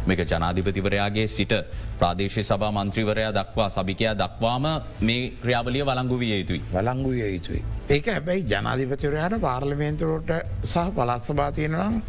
මේක 0.05 0.21
ජනාධිපතිවරයාගේ 0.23 1.27
සිට 1.27 1.53
ප්‍රාදේශය 1.99 2.43
සභා 2.43 2.71
මන්ත්‍රීවරයා 2.73 3.31
දක්වා 3.33 3.69
සභිකයා 3.69 4.15
දක්වාම 4.15 4.65
මේ 5.01 5.29
ක්‍රියාවලිය 5.41 5.83
වලංගු 5.83 6.19
විය 6.19 6.33
යුතුයි. 6.33 6.61
වලංගු 6.73 7.09
විය 7.09 7.33
යුතුයි. 7.33 7.63
ඒක 7.89 8.05
හැබැයි 8.07 8.45
ජනාධිපතිවරයාට 8.45 9.41
පාර්ලිමේන්තුරට 9.41 10.31
සහ 10.63 10.85
පලත්සභාතියනම් 10.95 12.01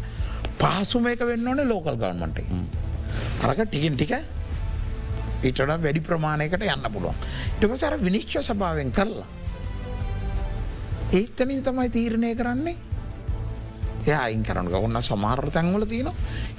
පහසුම 0.59 1.07
එක 1.07 1.25
වෙන්න 1.25 1.47
ඕන 1.47 1.63
ලෝකල් 1.67 1.95
ගවන්මට. 1.95 2.39
අරක 3.41 3.65
ටිකින් 3.65 3.97
ටික 3.97 4.13
ඉටට 5.43 5.59
වැඩි 5.59 6.01
ප්‍රමාණයකට 6.01 6.65
යන්න 6.65 6.89
පුළුවන්. 6.93 7.15
ටපසර 7.59 7.97
විනිශ්්‍ය 7.99 8.43
සභාවෙන් 8.43 8.91
කරලා. 8.91 9.27
ඒත්තනින් 11.11 11.63
තමයි 11.63 11.89
තීරණය 11.89 12.35
කරන්නේ 12.35 12.90
එය 14.07 14.15
අයින් 14.15 14.43
කරනක 14.43 14.73
ඔන්න 14.73 15.01
සමාර්ර 15.01 15.49
තැන්වල 15.55 15.85
තියෙන 15.85 16.09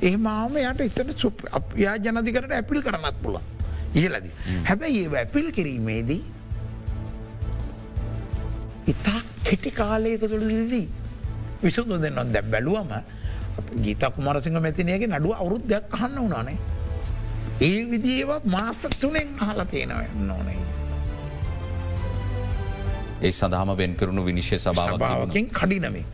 ඒ 0.02 0.16
මාම 0.16 0.56
යට 0.56 0.80
එතට 0.80 1.18
සුප් 1.18 1.42
යා 1.76 1.96
ජනතිකට 1.98 2.52
ඇපිල් 2.52 2.82
කරනත් 2.82 3.16
පුළ 3.22 3.38
ඉහලද. 3.94 4.26
හැබැයි 4.68 5.04
ඒ 5.06 5.16
ඇපිල් 5.22 5.48
කිරීමේදී 5.52 6.22
ඉතා 8.86 9.20
කෙටි 9.44 9.70
කාලයක 9.70 10.24
තුළදී 10.24 10.86
විසුදු 11.62 11.98
දෙන්නොත් 11.98 12.32
දැ 12.34 12.42
බැලුවම 12.42 12.92
ගීතක් 13.84 14.16
මරසිංහ 14.18 14.60
මැතිනයගේ 14.60 15.08
නඩුව 15.08 15.34
අවුරුද් 15.34 15.64
දෙයක් 15.70 15.94
අහන්න 15.96 16.18
වනානේ. 16.26 16.58
ඒ 17.60 17.80
විදිඒවා 17.90 18.40
මාස 18.44 18.86
තුනෙන් 19.00 19.28
අහලා 19.40 19.66
තියෙනව 19.66 20.14
නොනේ. 20.28 20.58
ඒ 23.22 23.30
සඳහම 23.30 23.70
වෙන්කරුණු 23.80 24.22
විනිශ්‍ය 24.28 24.56
සභාවකින් 24.64 25.46
කඩිනමේ. 25.58 26.04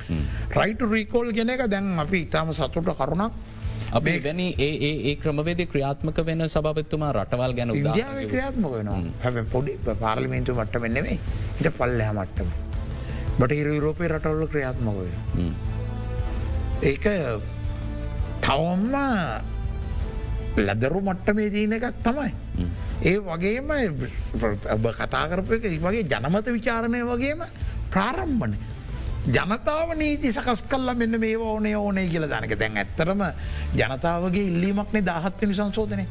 රයිට 0.58 0.82
රීකෝල් 0.94 1.28
ගෙන 1.38 1.50
එක 1.54 1.62
දැන් 1.74 1.86
අපි 2.04 2.18
ඉතාම 2.26 2.52
සතුට 2.58 2.90
කරුණක්. 3.00 3.32
අපේ 3.98 4.16
වැනි 4.26 4.46
ඒ 4.66 4.70
ඒ 5.10 5.14
ක්‍රමවේද 5.22 5.60
ක්‍රියාත්මක 5.72 6.18
වෙන 6.28 6.42
සභපත්තුමා 6.54 7.12
රටවල් 7.18 7.52
ගැන 7.58 7.70
ක්‍රියාත්මක 8.32 8.72
වෙනවා. 8.76 9.02
හැ 9.24 9.44
පොඩි 9.54 9.76
පාර්ලිමේන්තු 10.04 10.56
මට්ට 10.60 10.82
වෙන්නෙවේ 10.86 11.18
ඉට 11.60 11.68
පල්ලහ 11.78 12.10
මට්ටම. 12.18 12.48
බට 13.40 13.52
යුරෝපය 13.74 14.04
රටවල්ල 14.14 14.50
ක්‍රියාත්මක 14.54 14.96
වෙන. 14.98 15.54
ඒක 16.90 17.06
තවම්ම 18.46 18.94
ලදරු 20.58 21.00
මට්ටමේ 21.00 21.52
දීන 21.52 21.72
එකක් 21.72 22.02
තමයි. 22.02 22.32
ඒ 23.02 23.18
වගේම 23.20 23.70
ඔබ 24.74 24.84
කතාකරපය 24.98 25.54
එක 25.56 25.80
වගේ 25.82 26.04
ජනමත 26.04 26.46
විචාරණය 26.56 27.02
වගේම 27.04 27.44
ප්‍රාරම්භන. 27.90 28.54
ජනතාව 29.28 29.94
නීති 29.96 30.32
සකස් 30.32 30.62
කල්ල 30.68 30.94
මෙන්න 30.94 31.20
මේ 31.20 31.36
ඕනේ 31.38 31.76
ඕනේ 31.76 32.08
කියල 32.08 32.28
දනක 32.28 32.58
දැන් 32.58 32.76
ඇත්තරම 32.76 33.24
ජනතාවගේ 33.74 34.46
ඉල්ලීමක්නේ 34.50 35.04
දාහත්වනි 35.04 35.54
සංශෝධනය. 35.54 36.06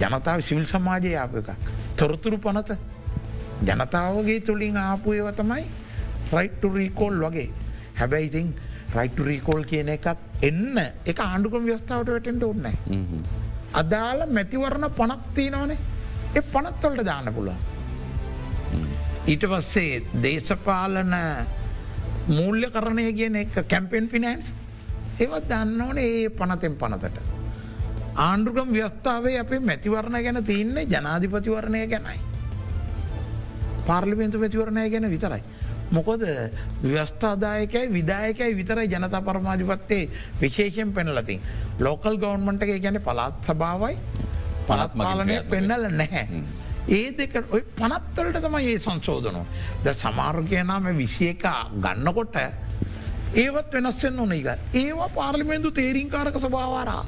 ජනතාව 0.00 0.40
සිවිල් 0.40 0.66
සමාජය 0.66 1.16
ආප 1.16 1.34
එකක්. 1.36 1.50
තොරතුරු 1.96 2.38
පනත 2.38 2.78
ජනතාවගේ 3.62 4.40
තුළින් 4.40 4.76
ආපු 4.76 5.12
ඒව 5.12 5.32
තමයි 5.32 5.64
ෆ්‍රයිට්ටු 6.30 6.68
රීකෝල් 6.74 7.20
වගේ 7.24 7.48
හැබැයි 7.98 8.26
ඉතින් 8.26 8.48
රයිට 8.96 9.20
රීකෝල් 9.28 9.64
කියන 9.64 9.92
එකක් 9.96 10.08
එන්න 10.42 10.80
එක 11.06 11.20
ආණ්ඩුකම 11.20 11.68
ව්‍යස්ථාවට 11.70 12.14
වැටෙන්ට 12.14 12.48
ඔන්න 12.50 12.66
අදාළ 13.74 14.26
මැතිවරණ 14.30 14.90
පනක්තිනවනේ 14.98 15.78
එ 16.34 16.42
පනත්වලට 16.52 17.06
දාන්න 17.06 17.34
පුළුවන් 17.34 17.62
ඊට 19.26 19.46
පස්සේ 19.46 20.02
දේශපාලන 20.22 21.14
මූල්‍ය 22.28 22.68
කරණය 22.70 23.12
කියන 23.12 23.36
එක 23.36 23.64
කැම්පෙන් 23.68 24.08
ෆිනන්ස් 24.08 24.52
ඒවත් 25.16 25.48
දන්න 25.48 25.80
ඕනේ 25.80 26.06
ඒ 26.14 26.30
පනතෙන් 26.30 26.76
පනතට. 26.76 27.18
ආණ්ඩුකම් 28.16 28.72
ව්‍යස්ථාවේ 28.72 29.38
අපේ 29.38 29.60
මැතිවරණ 29.60 30.22
ගැන 30.22 30.44
තියන්නේ 30.44 30.86
ජනාධිපතිවරණය 30.86 31.86
ගැනයි. 31.86 32.18
පාර්ලිමෙන්තු 33.86 34.38
මැතිවරණය 34.38 34.90
ගැන 34.90 35.10
විතරයි. 35.10 35.42
මොකොද 35.90 36.22
ව්‍යස්ථාදායකයි 36.82 37.92
විදායකයි 37.92 38.56
විතරයි 38.56 38.88
ජනතා 38.88 39.22
පරමාධිපත්තේ 39.22 40.10
විශේෂයෙන් 40.40 40.92
පෙනලතින්. 40.92 41.40
ලෝකල් 41.78 42.16
ගවන්මට 42.16 42.62
එක 42.62 42.82
ගැන 42.82 43.00
පලාත් 43.02 43.34
සභාවයි 43.46 43.96
පනත්මාලනය 44.68 45.42
පෙන්නල 45.50 45.88
නැහැ. 45.90 46.42
ඒ 46.88 47.12
දෙක 47.18 47.36
ඔය 47.50 47.62
පනත්තලට 47.76 48.40
තම 48.40 48.56
ඒ 48.60 48.78
සංශෝධනෝ. 48.78 49.46
ද 49.84 49.94
සමාර්ගයනාම 49.94 50.88
විසිය 50.96 51.28
එක 51.30 51.46
ගන්නකොට 51.80 52.36
ඒවත් 53.34 53.72
වෙනස්සෙන් 53.72 54.18
ඕන 54.18 54.32
එක. 54.32 54.48
ඒවා 54.72 55.08
පාර්ලිමේන්තු 55.08 55.70
තේරීංකාරක 55.70 56.38
සභාවාරා. 56.38 57.04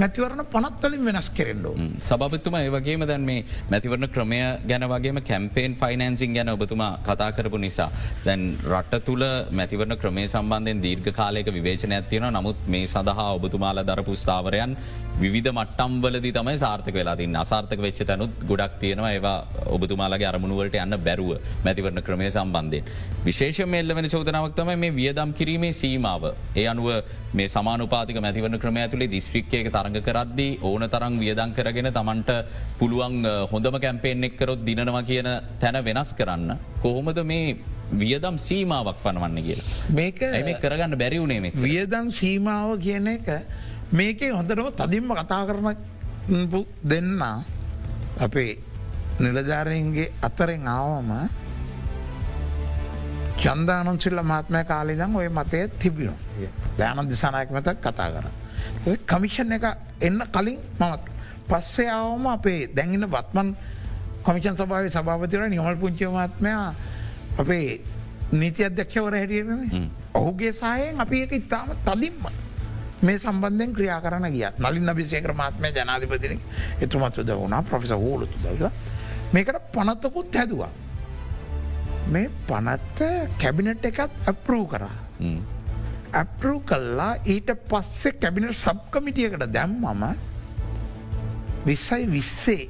මැතිවරණ 0.00 0.44
පනත්තලින් 0.52 1.02
වෙනස් 1.08 1.28
කෙරෙන්ඩෝ. 1.38 1.74
සභපතුම 2.08 2.54
ඒවගේම 2.60 3.02
දැන් 3.10 3.24
මේ 3.30 3.44
මැතිවරණ 3.72 4.08
ක්‍රමය 4.14 4.38
ගැන 4.70 4.86
වගේම 4.92 5.18
කැම්පේන් 5.30 5.74
ෆයිනන්සින් 5.80 6.36
ගැන 6.36 6.52
ඔබතුමා 6.54 6.92
කතා 7.08 7.30
කරපු 7.32 7.58
නිසා. 7.58 7.90
දැන් 8.26 8.42
රට 8.72 9.02
තුළ 9.08 9.24
මැතිවරණ 9.60 10.00
ක්‍රමේ 10.02 10.26
සම්බන්ධයෙන් 10.28 10.82
දීර්ඝ 10.86 11.12
කාලයක 11.20 11.52
විවේචන 11.58 11.96
ඇතියෙන 11.98 12.28
නමුත් 12.38 12.66
මේ 12.74 12.86
සඳහා 12.86 13.28
ඔබතුමාල 13.38 13.84
දරපු 13.90 14.16
ස්ථාවරයන් 14.22 14.74
විධ 15.18 15.50
මට්ටම්වලදි 15.52 16.30
තමයි 16.32 16.56
සාර්ථක 16.64 16.94
වෙලා 16.94 17.16
තින් 17.16 17.36
අසාර්ථක 17.36 17.80
වෙච්ච 17.86 18.00
තැනුත් 18.10 18.32
ගොඩක් 18.50 18.78
තියෙනවා 18.82 19.12
ඒවා 19.16 19.36
ඔබතුමාලගේ 19.76 20.28
අරමුණුවලට 20.30 20.76
යන්න 20.84 20.96
බැරුව 21.06 21.32
මැතිවරණ 21.66 22.02
ක්‍රමය 22.06 22.30
සම්බන්ධයෙන්. 22.30 22.84
විශේෂ 23.26 23.60
මෙල්ල 23.74 23.94
වෙන 23.98 24.08
චෝතනාවක්තම 24.14 24.72
මේ 24.84 24.96
වියදම් 25.00 25.34
කිරීමේ 25.40 25.72
සීමාව. 25.82 26.24
ඒ 26.56 26.66
අනුව 26.72 26.88
මේ 27.32 27.48
සමානුපාතික 27.48 28.16
මැතිවරණ 28.20 28.58
ක්‍රමය 28.58 28.80
ඇතුළේ 28.82 29.10
දිස්ත්‍රික්කයක 29.10 29.68
තරඟ 29.70 29.98
කරද්දී 30.02 30.58
ඕන 30.62 30.82
තරං 30.94 31.18
වියදං 31.22 31.52
කරගෙන 31.56 31.88
තමන්ට 31.92 32.30
පුළුවන් 32.78 33.18
හොඳම 33.52 33.76
කැම්පේෙන් 33.84 34.24
එක්කරොත් 34.24 34.64
දිනවා 34.66 35.02
කියන 35.02 35.28
තැන 35.60 35.84
වෙනස් 35.84 36.10
කරන්න. 36.14 36.56
කොහොමද 36.82 37.20
මේ 37.24 37.56
වියදම් 37.92 38.36
සීමාවක් 38.38 38.98
පනවන්න 39.04 39.42
කියලා. 39.42 39.66
මේක 39.90 40.22
ඇ 40.22 40.54
කරගන්න 40.62 40.98
බැරිවුණේ 40.98 41.40
මෙ. 41.40 41.52
වියදං 41.56 42.10
සීමාව 42.10 42.78
කියන 42.78 43.06
එක 43.08 43.28
මේකේ 43.92 44.30
හොඳටම 44.30 44.70
තදින්ම 44.80 45.14
කතා 45.20 45.46
කරන 45.46 45.76
දෙන්න 46.84 47.22
අපේ 48.18 48.58
නිලධාරයන්ගේ 49.20 50.12
අතරෙන් 50.22 50.66
ආවම 50.68 51.10
චන්දානොන්සිල්ල 53.42 54.20
මාත්මය 54.22 54.64
කාලිදම් 54.64 55.16
ඔය 55.16 55.28
මතය 55.30 55.62
තිබියු 55.78 56.12
දෑන 56.80 57.08
දිසානායක 57.08 57.50
මතත් 57.50 57.76
කතා 57.78 58.08
කර. 58.10 58.26
ඒ 58.86 58.96
කමිෂන් 59.04 59.52
එක 59.52 59.64
එන්න 60.00 60.20
කලින් 60.28 60.58
මමත් 60.80 61.02
පස්සේ 61.48 61.88
ආවම 61.90 62.26
අපේ 62.28 62.60
දැඟන්න 62.68 63.08
වත්මන් 63.08 63.48
කොමිෂන් 64.22 64.56
සභාව 64.56 64.90
සභාපතිවර 64.90 65.48
නිමල් 65.48 65.76
පුංචියමාත්මයා 65.76 66.68
අපේ 67.38 67.66
නීති 68.32 68.64
අධ්‍යක්ෂවර 68.64 69.14
හැටියන 69.14 69.90
ඔහුගේ 70.14 70.52
සායෙන් 70.52 71.00
අපි 71.00 71.22
එක 71.22 71.32
ඉතාම 71.32 71.74
තදින්ම 71.86 72.22
මේ 73.02 73.18
සම්බන්ධයෙන් 73.18 73.74
ක්‍රියා 73.74 74.00
කරන 74.00 74.26
ගිය 74.30 74.46
නලින් 74.58 74.88
අභිසේකර 74.88 75.32
මාත්මය 75.34 75.72
ජනාධිපතින 75.72 76.40
එතුමත්තුද 76.80 77.30
වුණා 77.34 77.62
ප්‍රොෆෙස 77.62 77.92
හෝලුතු 77.92 78.36
දල 78.44 78.68
මේකට 79.32 79.72
පනත්තකුත් 79.72 80.34
හැදවා. 80.34 80.70
මේ 82.06 82.30
පනත්ත 82.48 82.98
කැබිනට් 83.38 83.84
එකත් 83.84 84.12
ඇපරූ 84.26 84.66
කරා. 84.66 84.96
ඇපරූ 86.12 86.60
කල්ලා 86.60 87.14
ඊට 87.26 87.50
පස්සේ 87.68 88.12
කැබිනට 88.12 88.54
සබ්කමිටියකට 88.54 89.46
දැම්මම 89.52 90.02
විස්සයි 91.66 92.06
විස්සේ 92.06 92.68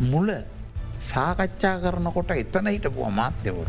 මුල 0.00 0.30
සාකච්ඡා 1.08 1.80
කරනකොට 1.80 2.30
එතන 2.30 2.66
හිටපු 2.66 3.04
අමාත්‍යවරු. 3.04 3.66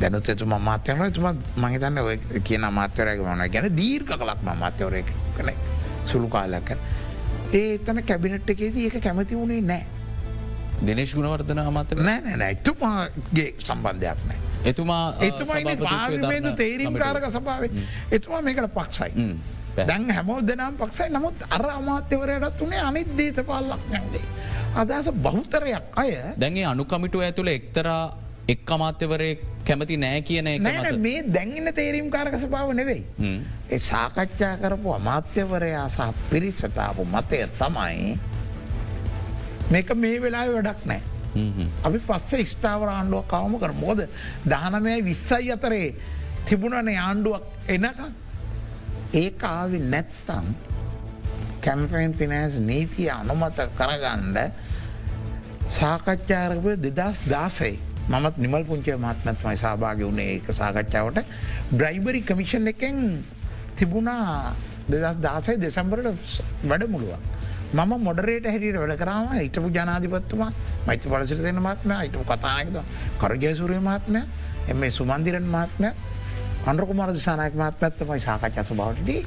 දැනුත් 0.00 0.28
එතුම 0.28 0.54
මාත්‍යයන 0.60 1.12
තුම 1.12 1.26
මහිතන්න 1.56 1.98
ඔය 1.98 2.18
කියන 2.44 2.66
මාත්‍යවරයක 2.72 3.20
මන 3.20 3.50
ගැන 3.50 3.76
දීර්ඝ 3.76 4.14
කලක් 4.14 4.40
මාත්‍යවරය 4.54 5.02
කන 5.36 5.50
සුළු 6.06 6.28
කාලක. 6.28 6.70
ඒ 7.52 7.74
එතන 7.74 8.02
කැබිනට් 8.02 8.50
එකේදී 8.50 8.86
ඒක 8.86 9.02
කැමති 9.02 9.36
වුණේ 9.36 9.60
නෑ. 9.62 9.86
දෙනේශ 10.86 11.14
ගුණවර්ධන 11.14 11.58
අමත 11.60 11.94
නෑ 11.98 12.36
නෑ 12.36 12.50
එතුමාගේ 12.50 13.54
සම්බන්ධයක් 13.58 14.26
නෑ. 14.28 14.53
එතුමා 14.70 15.04
එතුමයි 15.28 15.76
පාර්මේද 15.84 16.48
තේරීම්කාරක 16.62 17.26
සභාව 17.36 17.62
එතුමා 18.16 18.42
මේකට 18.48 18.72
පක්ෂයි. 18.78 19.28
දැන් 19.78 20.10
හැමෝ 20.16 20.40
දෙනම් 20.50 20.76
පක්ෂයි 20.80 21.08
නමුත් 21.16 21.46
අර 21.50 21.64
අමාත්‍යවරයටත් 21.78 22.60
වනේ 22.66 22.82
අනිත් 22.90 23.16
දේතපාල්ලක් 23.18 23.88
නැදේ. 23.92 24.26
අදස 24.82 25.08
බෞතරයක් 25.26 25.98
අය 26.02 26.12
දැන්ගේ 26.42 26.66
අනුකමිටුව 26.74 27.26
ඇතුළ 27.26 27.50
එක්තරා 27.56 28.04
එක් 28.54 28.70
අමාත්‍යවරය 28.76 29.30
කැමති 29.68 29.96
නෑ 30.04 30.20
කියන 30.28 30.48
මේ 31.06 31.22
දැන්ගන්න 31.36 31.72
තේරීම් 31.78 32.10
කාරක 32.14 32.36
සභාව 32.42 32.72
නෙවෙයි. 32.80 33.02
ඒ 33.70 33.78
සාකච්ඡා 33.88 34.54
කරපු 34.62 34.94
අමාත්‍යවරයා 35.00 35.88
සහ 35.88 36.12
පිරිසටාපු 36.30 37.04
මතය 37.14 37.40
තමයි 37.60 38.18
මේක 39.72 39.90
මේ 40.04 40.16
වෙලා 40.24 40.46
වැඩක් 40.54 40.86
නෑ. 40.90 41.02
අපි 41.82 41.98
පස්සේ 42.00 42.44
ස්ථාවර 42.46 42.88
ආණ්ඩුව 42.88 43.24
කවම 43.28 43.56
කර 43.58 43.72
මෝද 43.76 44.04
දානමය 44.46 44.98
විස්සයි 45.02 45.50
අතරේ 45.52 45.88
තිබුණන 46.46 46.92
ආණ්ඩුවක් 46.98 47.42
එනක 47.68 48.00
ඒ 49.14 49.30
ආවි 49.44 49.78
නැත්තම් 49.86 50.46
කැම්පෙන් 51.60 52.14
පිනෑස් 52.14 52.54
නීතිය 52.62 53.10
අනුමත 53.12 53.58
කරගන්ඩ 53.74 54.38
සාකච්ඡාරකපය 55.70 56.72
දෙදස් 56.78 57.20
දාසයි 57.26 57.76
මත් 58.06 58.36
නිමල් 58.36 58.64
පුංචේ 58.64 58.96
මාත්මත්මයි 58.96 59.56
සභාග 59.56 59.98
වුණේ 60.00 60.28
ඒක 60.32 60.48
සාකච්ඡාවට. 60.52 61.24
බ්‍රයිබරි 61.72 62.20
කමිෂන් 62.22 62.66
එකෙන් 62.66 63.24
තිබුණා 63.76 64.52
දෙදස් 64.86 65.16
දාසයි 65.18 65.56
දෙසම්බරට 65.58 66.18
වැඩ 66.62 66.84
මුළුව. 66.86 67.16
මම 67.74 67.92
මොඩරේට 68.00 68.46
හැටියට 68.46 68.78
වැඩ 68.78 68.96
කරම 68.96 69.30
හිටපු 69.34 69.68
ජනාධිපත්තුමා 69.70 70.50
මෛත්‍ය 70.86 71.08
පලසිට 71.08 71.42
දෙන 71.42 71.60
මාත්ම 71.60 71.94
හිටපු 71.96 72.24
කතායකද 72.26 72.76
කරජයසුරය 73.18 73.78
මාත්මය 73.82 74.20
එම 74.66 74.84
සුමන්දිරන් 74.90 75.48
මාත්මය 75.48 75.90
අන්රකුමාර 76.66 77.10
දිසානායක 77.12 77.54
මාත්මත්තමයි 77.54 78.20
සාකච්ඡස 78.20 78.70
බවටදී 78.72 79.20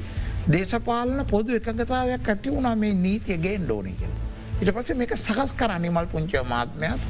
දේශපාලන 0.48 1.24
පොදු 1.26 1.54
එකගතාවයක් 1.54 2.28
ඇති 2.28 2.50
වුණා 2.50 2.74
මේ 2.76 2.94
නීතිය 2.96 3.38
ගේ 3.38 3.58
ඩෝනි 3.58 3.92
කියල. 3.94 4.14
ඉට 4.60 4.72
පස 4.72 4.96
මේක 4.96 5.16
සකස් 5.16 5.52
කර 5.54 5.74
නිමල් 5.78 6.06
පුංචය 6.06 6.42
මාත්මයක් 6.44 7.00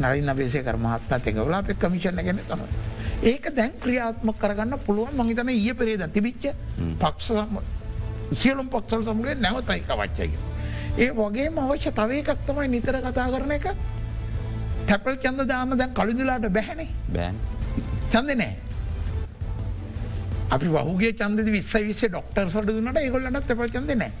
නලින් 0.00 0.28
අබේසය 0.28 0.62
කරමහත්මත් 0.62 1.26
එකවලා 1.26 1.60
අප 1.60 1.70
කමිෂණ 1.76 2.20
ගැන 2.22 2.40
තම. 2.44 2.64
ඒක 3.24 3.48
දැන් 3.52 3.72
ක්‍රියාත්ම 3.78 4.34
කරගන්න 4.34 4.78
පුළුවන් 4.80 5.16
මහිතන 5.18 5.48
ඒ 5.50 5.74
පෙරේද 5.74 6.04
තිබිච්ච 6.10 6.50
පක්ෂ 6.98 7.32
සියලුම් 8.32 8.68
පක්සල් 8.68 9.02
සමගේ 9.04 9.34
නැවතයි 9.36 9.80
කවච්චයක. 9.82 10.53
ඒ 10.98 11.10
වගේ 11.12 11.48
අවශ්‍ය 11.64 11.90
තව 11.92 12.10
එකක් 12.22 12.44
තමයි 12.46 12.68
නිතර 12.68 12.98
කතා 13.00 13.30
කරන 13.30 13.52
එක. 13.52 13.66
තැපල් 14.86 15.16
චන්ද 15.16 15.48
දාම 15.48 15.78
දැන් 15.78 15.94
කළුදුලාට 15.94 16.46
බැහැනේ. 16.50 16.88
බෑන්. 17.12 17.40
චන්ද 18.12 18.36
නෑ. 18.36 18.54
අපි 20.50 20.68
වහුගේ 20.68 21.12
චන්ද 21.14 21.50
විස්සයි 21.50 21.84
විසේ 21.86 22.08
ඩොක්ටර් 22.08 22.46
සට 22.48 22.66
දුන්නට 22.68 22.98
ඒගොල්ලට 22.98 23.46
තැපල් 23.48 23.70
චන්ද 23.70 23.98
නෑ. 23.98 24.12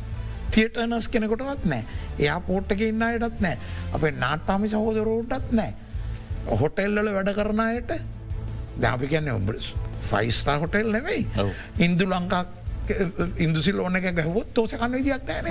තියටනස් 0.50 1.08
කෙනෙකොටවත් 1.08 1.64
නෑ. 1.66 1.84
එයා 2.18 2.40
පෝට්ටක 2.40 2.80
ඉන්නයටත් 2.82 3.40
නෑ. 3.40 3.56
අපේ 3.92 4.12
නාට්ටාමි 4.18 4.68
සහෝදරෝටත් 4.68 5.52
නෑ. 5.52 5.72
හොටෙල්ලල 6.60 7.14
වැඩ 7.14 7.32
කරනයට 7.36 7.92
දැපි 8.80 9.08
කියන්න 9.08 9.30
ඔබ 9.32 9.54
ෆයිස්ටා 10.10 10.58
හොටෙල් 10.58 10.90
නෙවෙයි 10.92 11.26
ඉන්දු 11.78 12.06
ලංකා 12.06 12.44
ඉන්දුසිල් 13.38 13.80
ඕන 13.80 13.96
එක 13.96 14.10
ගැහවොත් 14.16 14.52
තෝස 14.54 14.76
කන්න 14.76 14.92
විදික් 14.92 15.24
නෑ 15.28 15.42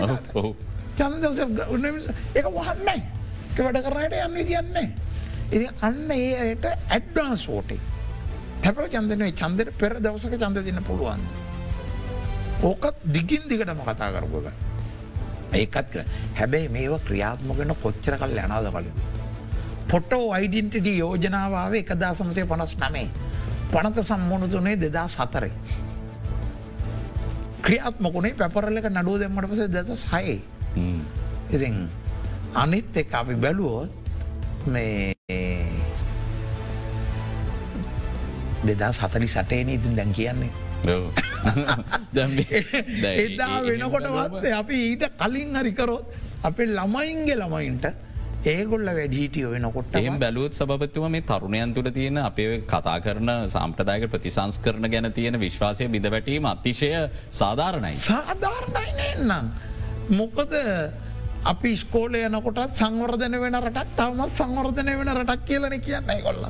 චන්ද 0.98 1.24
එක 2.36 2.46
වහන්නයි 2.50 3.00
වැඩ 3.56 3.82
කරනයට 3.86 4.20
යන්න 4.20 4.38
විදින්නේ 4.38 4.88
ඉති 5.52 5.66
අන්න 5.82 6.06
ඒ 6.12 6.30
අයට 6.44 6.66
ඇඩ්ඩාන්ස් 6.68 7.48
ෝටේ 7.50 7.82
හැපල 8.64 8.86
චන්දනය 8.88 9.32
චන්දට 9.34 9.74
පෙර 9.78 9.98
දවසක 10.00 10.38
චන්ද 10.40 10.62
දෙන්න 10.64 10.84
පුළුවන්ද. 10.84 11.24
ඕකත් 12.64 13.02
දිගින් 13.06 13.44
දිගටම 13.50 13.82
කතා 13.84 14.10
කරපුග. 14.10 14.48
ඒකත් 15.54 15.90
කර 15.92 16.06
හැබැයි 16.36 16.70
මේව 16.70 16.96
ක්‍රියාත්මගෙන 17.04 17.76
කොච්චර 17.84 18.16
කල් 18.18 18.38
යනාද 18.38 18.70
කලින්. 18.72 18.96
පොටෝ 19.88 20.32
අයිඩන්ටඩ 20.32 20.88
යෝජනාව 20.94 21.76
එක 21.76 21.92
දසමසය 21.94 22.46
පනස් 22.46 22.78
නමේ. 22.80 23.08
පනත 23.70 23.98
සම්මුණතුනේ 24.02 24.78
දෙදා 24.78 25.08
සතරයි. 25.10 25.52
ක්‍රියාත්මකුණේ 27.62 28.34
පැපරල්ලක 28.36 28.88
නඩුව 28.90 29.20
දෙමට 29.20 29.50
පස 29.50 29.68
දෙත 29.70 29.92
සයි. 30.00 30.40
ඉතින් 31.50 31.90
අනිත් 32.56 32.98
එක 32.98 33.14
අපි 33.14 33.36
බැලුවොත් 33.36 33.92
මේ 34.68 35.14
දෙදා 38.64 38.92
සතලි 38.94 39.28
සටේන 39.28 39.70
ඉතින් 39.70 39.96
දැන් 39.96 40.14
කියන්නේ. 40.14 40.52
එදා 43.18 43.62
වෙනකොටවත් 43.64 44.46
අපි 44.54 44.76
ඊට 44.88 45.06
කලින් 45.18 45.56
හරිකරොත් 45.56 46.06
අපේ 46.44 46.68
ළමයින්ගේ 46.70 47.36
ළමයින්ට 47.36 47.86
ඒගොල්ල 48.46 48.88
වැඩිහිටියෝ 48.90 49.52
වෙනකොට 49.54 49.96
එහම 49.96 50.18
බැලුවත් 50.20 50.54
සබත්තුව 50.54 51.06
මේ 51.10 51.24
තරුණයන් 51.24 51.74
තුළ 51.74 51.90
තියෙන 51.90 52.18
අපේ 52.20 52.62
කතා 52.64 52.98
කරන 53.00 53.32
සම්ප්‍රදායක 53.48 54.10
ප්‍රතිසංස් 54.10 54.60
කරන 54.60 54.90
ගැන 54.90 55.12
තියෙන 55.14 55.40
විශ්වාසය 55.40 55.88
බිඳ 55.88 56.10
වැටීම 56.12 56.46
අතිශය 56.46 56.90
සාධාරණයි. 57.32 57.96
සාධාරණයි 58.02 59.14
නන්නම්. 59.22 59.48
මොකද 60.10 60.54
අපි 61.46 61.78
ස්කෝල 61.78 62.16
යනකොටත් 62.16 62.76
සංවර්ධන 62.76 63.40
වෙන 63.40 63.56
රටක් 63.56 63.96
තවමත් 63.98 64.32
සංවර්ධනය 64.32 64.98
වෙන 64.98 65.14
රටක් 65.14 65.46
කියලන 65.46 65.80
කියන්නයි 65.80 66.22
කොල්ල. 66.22 66.46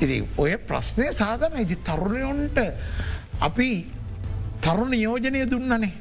ඉති 0.00 0.24
ඔය 0.36 0.56
ප්‍රශ්නය 0.58 1.12
සාධන 1.12 1.60
ඉති 1.60 1.76
තරුණයොන්ට 1.78 2.58
අපි 3.40 3.70
තරුණ 4.60 4.90
නියෝජනය 4.90 5.44
දුන්නනේ 5.46 5.92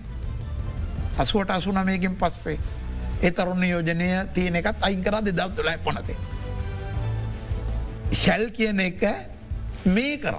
අසුවට 1.18 1.52
අසුනමයකින් 1.52 2.16
පස්සේ 2.16 2.58
ඒ 3.22 3.32
තරුණ 3.32 3.60
නියෝජනය 3.60 4.10
තියෙන 4.34 4.56
එකත් 4.56 4.82
අයින් 4.82 5.04
කරා 5.04 5.22
දෙදස් 5.22 5.56
තුලයි 5.56 5.78
පනතේ. 5.78 6.18
ශැල් 8.14 8.50
කියන 8.50 8.80
එක 8.80 9.02
මේ 9.86 10.18
කර 10.18 10.38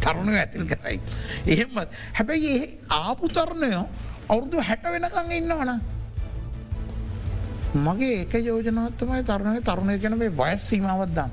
තරුණ 0.00 0.28
ඇතිල් 0.30 0.66
කරයි. 0.66 1.00
එහෙම 1.46 1.80
හැබැයි 2.12 2.80
ආපු 2.90 3.28
තරුණයෝ 3.28 3.88
අවුරුදු 4.28 4.62
හැට 4.68 4.84
වෙනකං 4.94 5.32
ඉන්නවන. 5.38 5.70
මගේ 7.86 8.12
ඒක 8.20 8.34
යෝජනත්තමයි 8.34 9.22
තරුණය 9.24 9.60
තරුණය 9.62 9.98
කන 9.98 10.18
මේ 10.18 10.32
වයස් 10.40 10.68
සීමාවත්දම්. 10.70 11.30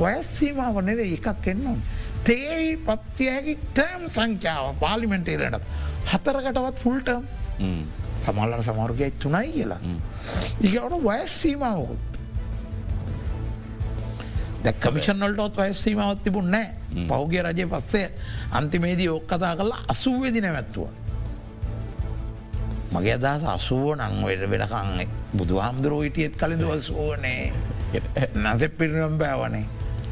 වයස් 0.00 0.26
සීමාව 0.38 0.80
නෙවේ 0.82 1.12
එකක් 1.16 1.46
එන්නවා. 1.46 1.76
තේ 2.24 2.76
පත්තියගේ 2.86 3.58
ටෑම් 3.74 4.08
සංඛ්‍යාව 4.16 4.74
පාලිමෙන්ටේලට 4.80 5.60
හතරකටවත් 6.12 6.82
ෆුල්ටම් 6.82 7.22
සමල්ලට 8.24 8.66
සමර්ගය 8.66 9.10
තුනයි 9.22 9.52
කියලා. 9.54 9.80
ඒකට 10.62 10.98
වයස් 11.06 11.40
සීමාවකුත්. 11.42 12.10
දැ 14.64 14.74
කමිෂන්වලටත් 14.82 15.56
වයස්සීමාවත් 15.56 16.22
තිබුණ 16.24 16.50
නෑ 16.50 17.06
පෞගගේ 17.08 17.42
රජය 17.46 17.66
පස්සේ 17.72 18.06
අන්තිමේදී 18.52 19.08
ඔක් 19.08 19.26
කතා 19.26 19.56
කරලා 19.56 19.80
අසුවවෙදි 19.88 20.40
නැවැත්තුව. 20.40 21.03
මගේ 22.94 23.14
අදහස 23.18 23.44
අසුව 23.48 23.84
නංවට 23.96 24.50
වෙනකං 24.52 25.08
බුදු 25.34 25.54
හාමුදුරුව 25.58 26.02
හිටියත් 26.02 26.34
කලින්දුවල් 26.36 26.80
සුවනේ 26.80 27.52
නැසෙ 28.36 28.68
පිරිනම් 28.70 29.18
බෑවනේ. 29.18 29.66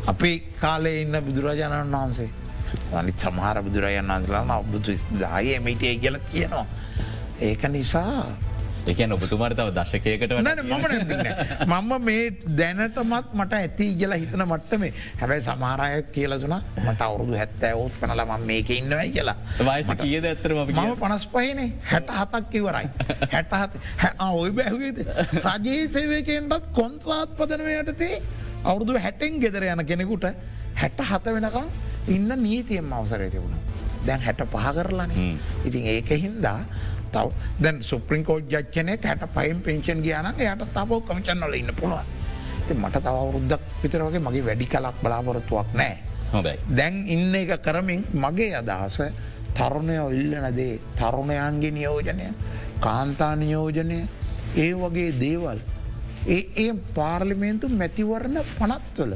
අපි 0.06 0.30
කාලේ 0.60 0.96
ඉන්න 1.02 1.16
බුදුරජාණන් 1.26 1.94
වහන්සේ 1.94 2.30
අනිත් 2.92 3.18
සමහර 3.18 3.62
බුදුරජන් 3.62 4.08
වන්සලා 4.08 4.44
අබුදු 4.56 4.96
දාය 5.20 5.58
මිටිය 5.60 5.94
කියල 5.96 6.18
කියනවා. 6.30 6.66
ඒක 7.40 7.62
නිසා 7.68 8.36
එකන 8.86 9.12
ඔබතුමාට 9.14 9.54
තව 9.58 9.68
දශකයකට 9.76 10.32
නන 10.42 10.60
මම 10.66 11.72
මම 11.72 11.92
මේ 12.04 12.22
දැනටමත් 12.58 13.28
මට 13.34 13.52
ඇති 13.58 13.86
කියලා 14.00 14.18
හිතන 14.22 14.42
මට්ටමේ. 14.44 14.92
හැබැයි 15.20 15.44
සමාරය 15.46 16.02
කියලසුන 16.14 16.54
මට 16.84 17.00
අවුරුදු 17.00 17.36
හැත්තෑ 17.40 17.74
ඔත් 17.74 17.94
පනල 18.00 18.22
ම 18.26 18.46
මේක 18.50 18.70
ඉන්නවයි 18.70 19.10
කියලා. 19.16 19.36
වයස 19.60 19.92
කියද 20.02 20.24
ඇත්තර 20.24 20.54
මම 20.54 20.96
පනස් 21.02 21.28
පහිනේ 21.34 21.68
හැට 21.92 22.10
හතක් 22.18 22.50
කිවරයි 22.50 22.86
හැටහත් 23.34 23.72
ඔය 24.32 24.50
බැහුවේද 24.50 24.98
රජයේ 25.46 25.88
සේවකෙන්ටත් 25.88 26.72
කොන්ත්‍රාත් 26.80 27.36
පදනවයටතේ 27.38 28.22
අවුරුදු 28.64 28.98
හැටෙන් 28.98 29.40
ගෙදර 29.44 29.68
යන 29.70 29.86
කෙනෙකුට 29.86 30.26
හැට 30.74 31.06
හත 31.10 31.36
වෙනකම් 31.36 31.66
ඉන්න 32.08 32.30
නීතියෙන් 32.42 32.92
අවසරය 32.92 33.30
තිබුණ. 33.30 33.54
දැන් 34.06 34.20
හැට 34.20 34.42
පහ 34.52 34.74
කරලාන. 34.76 35.10
ඉතින් 35.64 35.86
ඒක 35.86 36.10
හින්දා 36.24 36.58
තව. 37.12 37.26
දැන් 37.62 37.82
සුප්‍රිංකෝඩ් 37.82 38.52
ජච්චනය 38.52 38.96
හැට 39.02 39.24
පයිම් 39.34 39.60
පෙන්ෂන් 39.60 40.02
ගියන 40.02 40.28
යට 40.28 40.64
තබෝ 40.74 41.00
කමිචන්නල 41.02 41.54
ඉන්න 41.54 41.74
පුළුවන්. 41.74 42.06
මට 42.74 43.02
තවරුද්දක් 43.06 43.62
විතරවගේ 43.82 44.20
මගේ 44.20 44.44
වැඩි 44.44 44.66
කලක් 44.66 44.96
බලාපොරොත්තුවක් 45.02 45.74
නෑ 45.74 45.98
හොඳයි. 46.32 46.56
දැන් 46.70 46.94
ඉන්න 47.06 47.34
එක 47.34 47.52
කරමින් 47.62 48.06
මගේ 48.14 48.54
අදහස 48.54 48.98
තරුණයෝ 49.54 50.08
ඉල්ලනදේ 50.12 50.80
තරුණයන්ගේ 50.96 51.70
නියෝජනය 51.72 52.26
කාන්තා 52.80 53.34
නියෝජනය 53.36 53.98
ඒ 54.56 54.72
වගේ 54.74 55.12
දේවල්. 55.20 55.58
ඒ 56.28 56.42
ඒ 56.56 56.72
පාර්ලිමේන්තු 56.94 57.68
මැතිවරණ 57.70 58.38
පනත්වල 58.56 59.14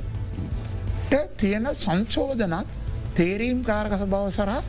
තියෙන 1.36 1.68
සංශෝධනත් 1.74 2.68
තේරීම් 3.14 3.60
කාරකස 3.64 4.02
බව 4.04 4.24
සරා 4.30 4.62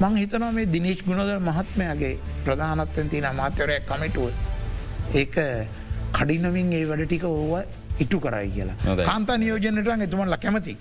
මං 0.00 0.16
හිතනවා 0.16 0.52
මේ 0.52 0.66
දිනේශ් 0.66 1.02
ගුණදර 1.04 1.40
මහත්මයගේ 1.40 2.12
ප්‍රධානත්වෙන් 2.44 3.08
තින 3.08 3.24
අමාත්‍යවරය 3.24 3.76
කමිටුව 3.82 4.30
ඒක 5.14 5.36
කඩිනමින් 6.12 6.72
ඒ 6.72 6.84
වැඩ 6.84 7.02
ටික 7.04 7.26
ඕව 7.26 7.52
ඉටු 8.00 8.20
කරයි 8.20 8.48
කියලා 8.54 8.96
කාන්තා 9.02 9.36
නියෝජනට 9.36 10.02
එතුමන්ල 10.02 10.36
කැමති. 10.36 10.74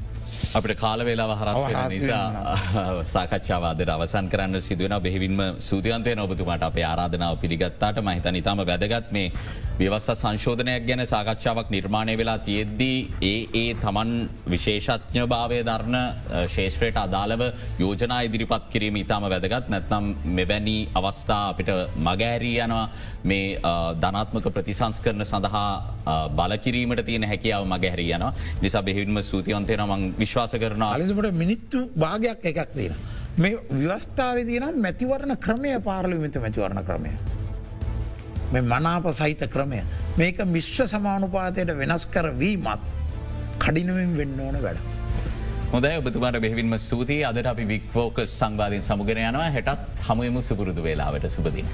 අපට 0.54 0.76
කාල 0.76 1.06
වෙලා 1.06 1.36
හරස් 1.36 1.62
වෙන 1.64 1.82
නිසා 1.90 2.26
සාකච්ඡාවාදර 3.14 3.90
අවසන් 3.90 4.30
කරන්න 4.30 4.62
සිදුවන 4.62 4.96
බෙහිවින්ම 5.00 5.42
සූතියන්තය 5.60 6.16
නොබතුමට 6.16 6.64
අපේ 6.64 6.86
ආරාධනාව 6.86 7.38
පිළිගත්තාට 7.38 8.02
මහිත 8.02 8.30
නිතාම 8.30 8.64
වැදගත්. 8.64 9.12
මේ 9.12 9.32
ව්‍යවස්ස 9.80 10.10
සංශෝධනයක් 10.14 10.88
ගැන 10.88 11.04
සාකච්ඡාවක් 11.06 11.70
නිර්මාණය 11.70 12.16
වෙලා 12.18 12.38
තියෙද්දී 12.40 12.98
ඒ 13.24 13.38
ඒ 13.56 13.70
තමන් 13.76 14.12
විශේෂඥ 14.48 15.24
භාවය 15.26 15.60
ධර්ණ 15.64 15.98
ශේෂත්‍රයට 16.48 16.98
අදාළව 16.98 17.44
යෝජනා 17.80 18.22
ඉදිරිපත් 18.22 18.66
කිරීම 18.70 18.98
ඉතාම 18.98 19.24
වැදගත්. 19.26 19.70
නැත්නම් 19.70 20.06
මෙවැනි 20.32 20.78
අවස්ථා 20.94 21.44
අපිට 21.50 21.72
මගෑරී 22.00 22.58
යනවා. 22.60 22.86
මේ 23.24 23.60
ධනාත්මක 24.00 24.46
ප්‍රතිසංස් 24.50 25.00
කරන 25.00 25.24
සඳහා 25.24 25.70
බලකිරීමට 26.32 27.04
තියෙන 27.04 27.24
හැකියාව 27.26 27.66
මගැහැරී 27.66 28.12
යන 28.12 28.26
නිසා 28.62 28.82
බෙහිවින්ම 28.82 29.22
සූතිවන්තය 29.24 29.78
නමං 29.78 30.04
විශ්වාස 30.22 30.54
කරනවා 30.64 30.92
අලිතුමට 30.96 31.32
මිනිත්තු 31.42 31.80
භාගයක් 32.04 32.46
එකක් 32.52 32.60
තියෙන. 32.76 32.96
මේ 33.44 33.56
ව්‍යවස්ථාව 33.82 34.38
තියන 34.50 34.66
මැතිවරණ 34.86 35.36
ක්‍රමය 35.46 35.74
පාර්ලිමිත 35.88 36.36
මැතිවරණ 36.46 36.84
ක්‍රමය. 36.90 37.12
මේ 38.54 38.64
මනාප 38.74 39.06
සහිත 39.20 39.44
ක්‍රමය. 39.56 39.82
මේක 40.18 40.40
මිශ්්‍ර 40.56 40.88
සමානුපාතයට 40.94 41.76
වෙනස් 41.82 42.06
කර 42.16 42.28
වීමත් 42.42 42.82
කඩිනමින් 43.64 44.18
වෙන්න 44.20 44.40
ඕන 44.48 44.58
වැඩ. 44.66 44.80
හොදයි 45.74 45.96
ඔබතුමාට 46.02 46.42
බෙහිවින්ම 46.42 46.78
සූතියි 46.90 47.26
අදට 47.30 47.48
අපි 47.54 47.68
වික්වෝක 47.74 48.26
සංවාධීන් 48.26 48.84
සමුගෙන 48.90 49.24
යනවා 49.30 49.50
හැටත් 49.56 50.06
හමුවමු 50.10 50.42
සුපුරුදු 50.50 50.84
වෙලාවට 50.84 51.30
සුපදින. 51.36 51.68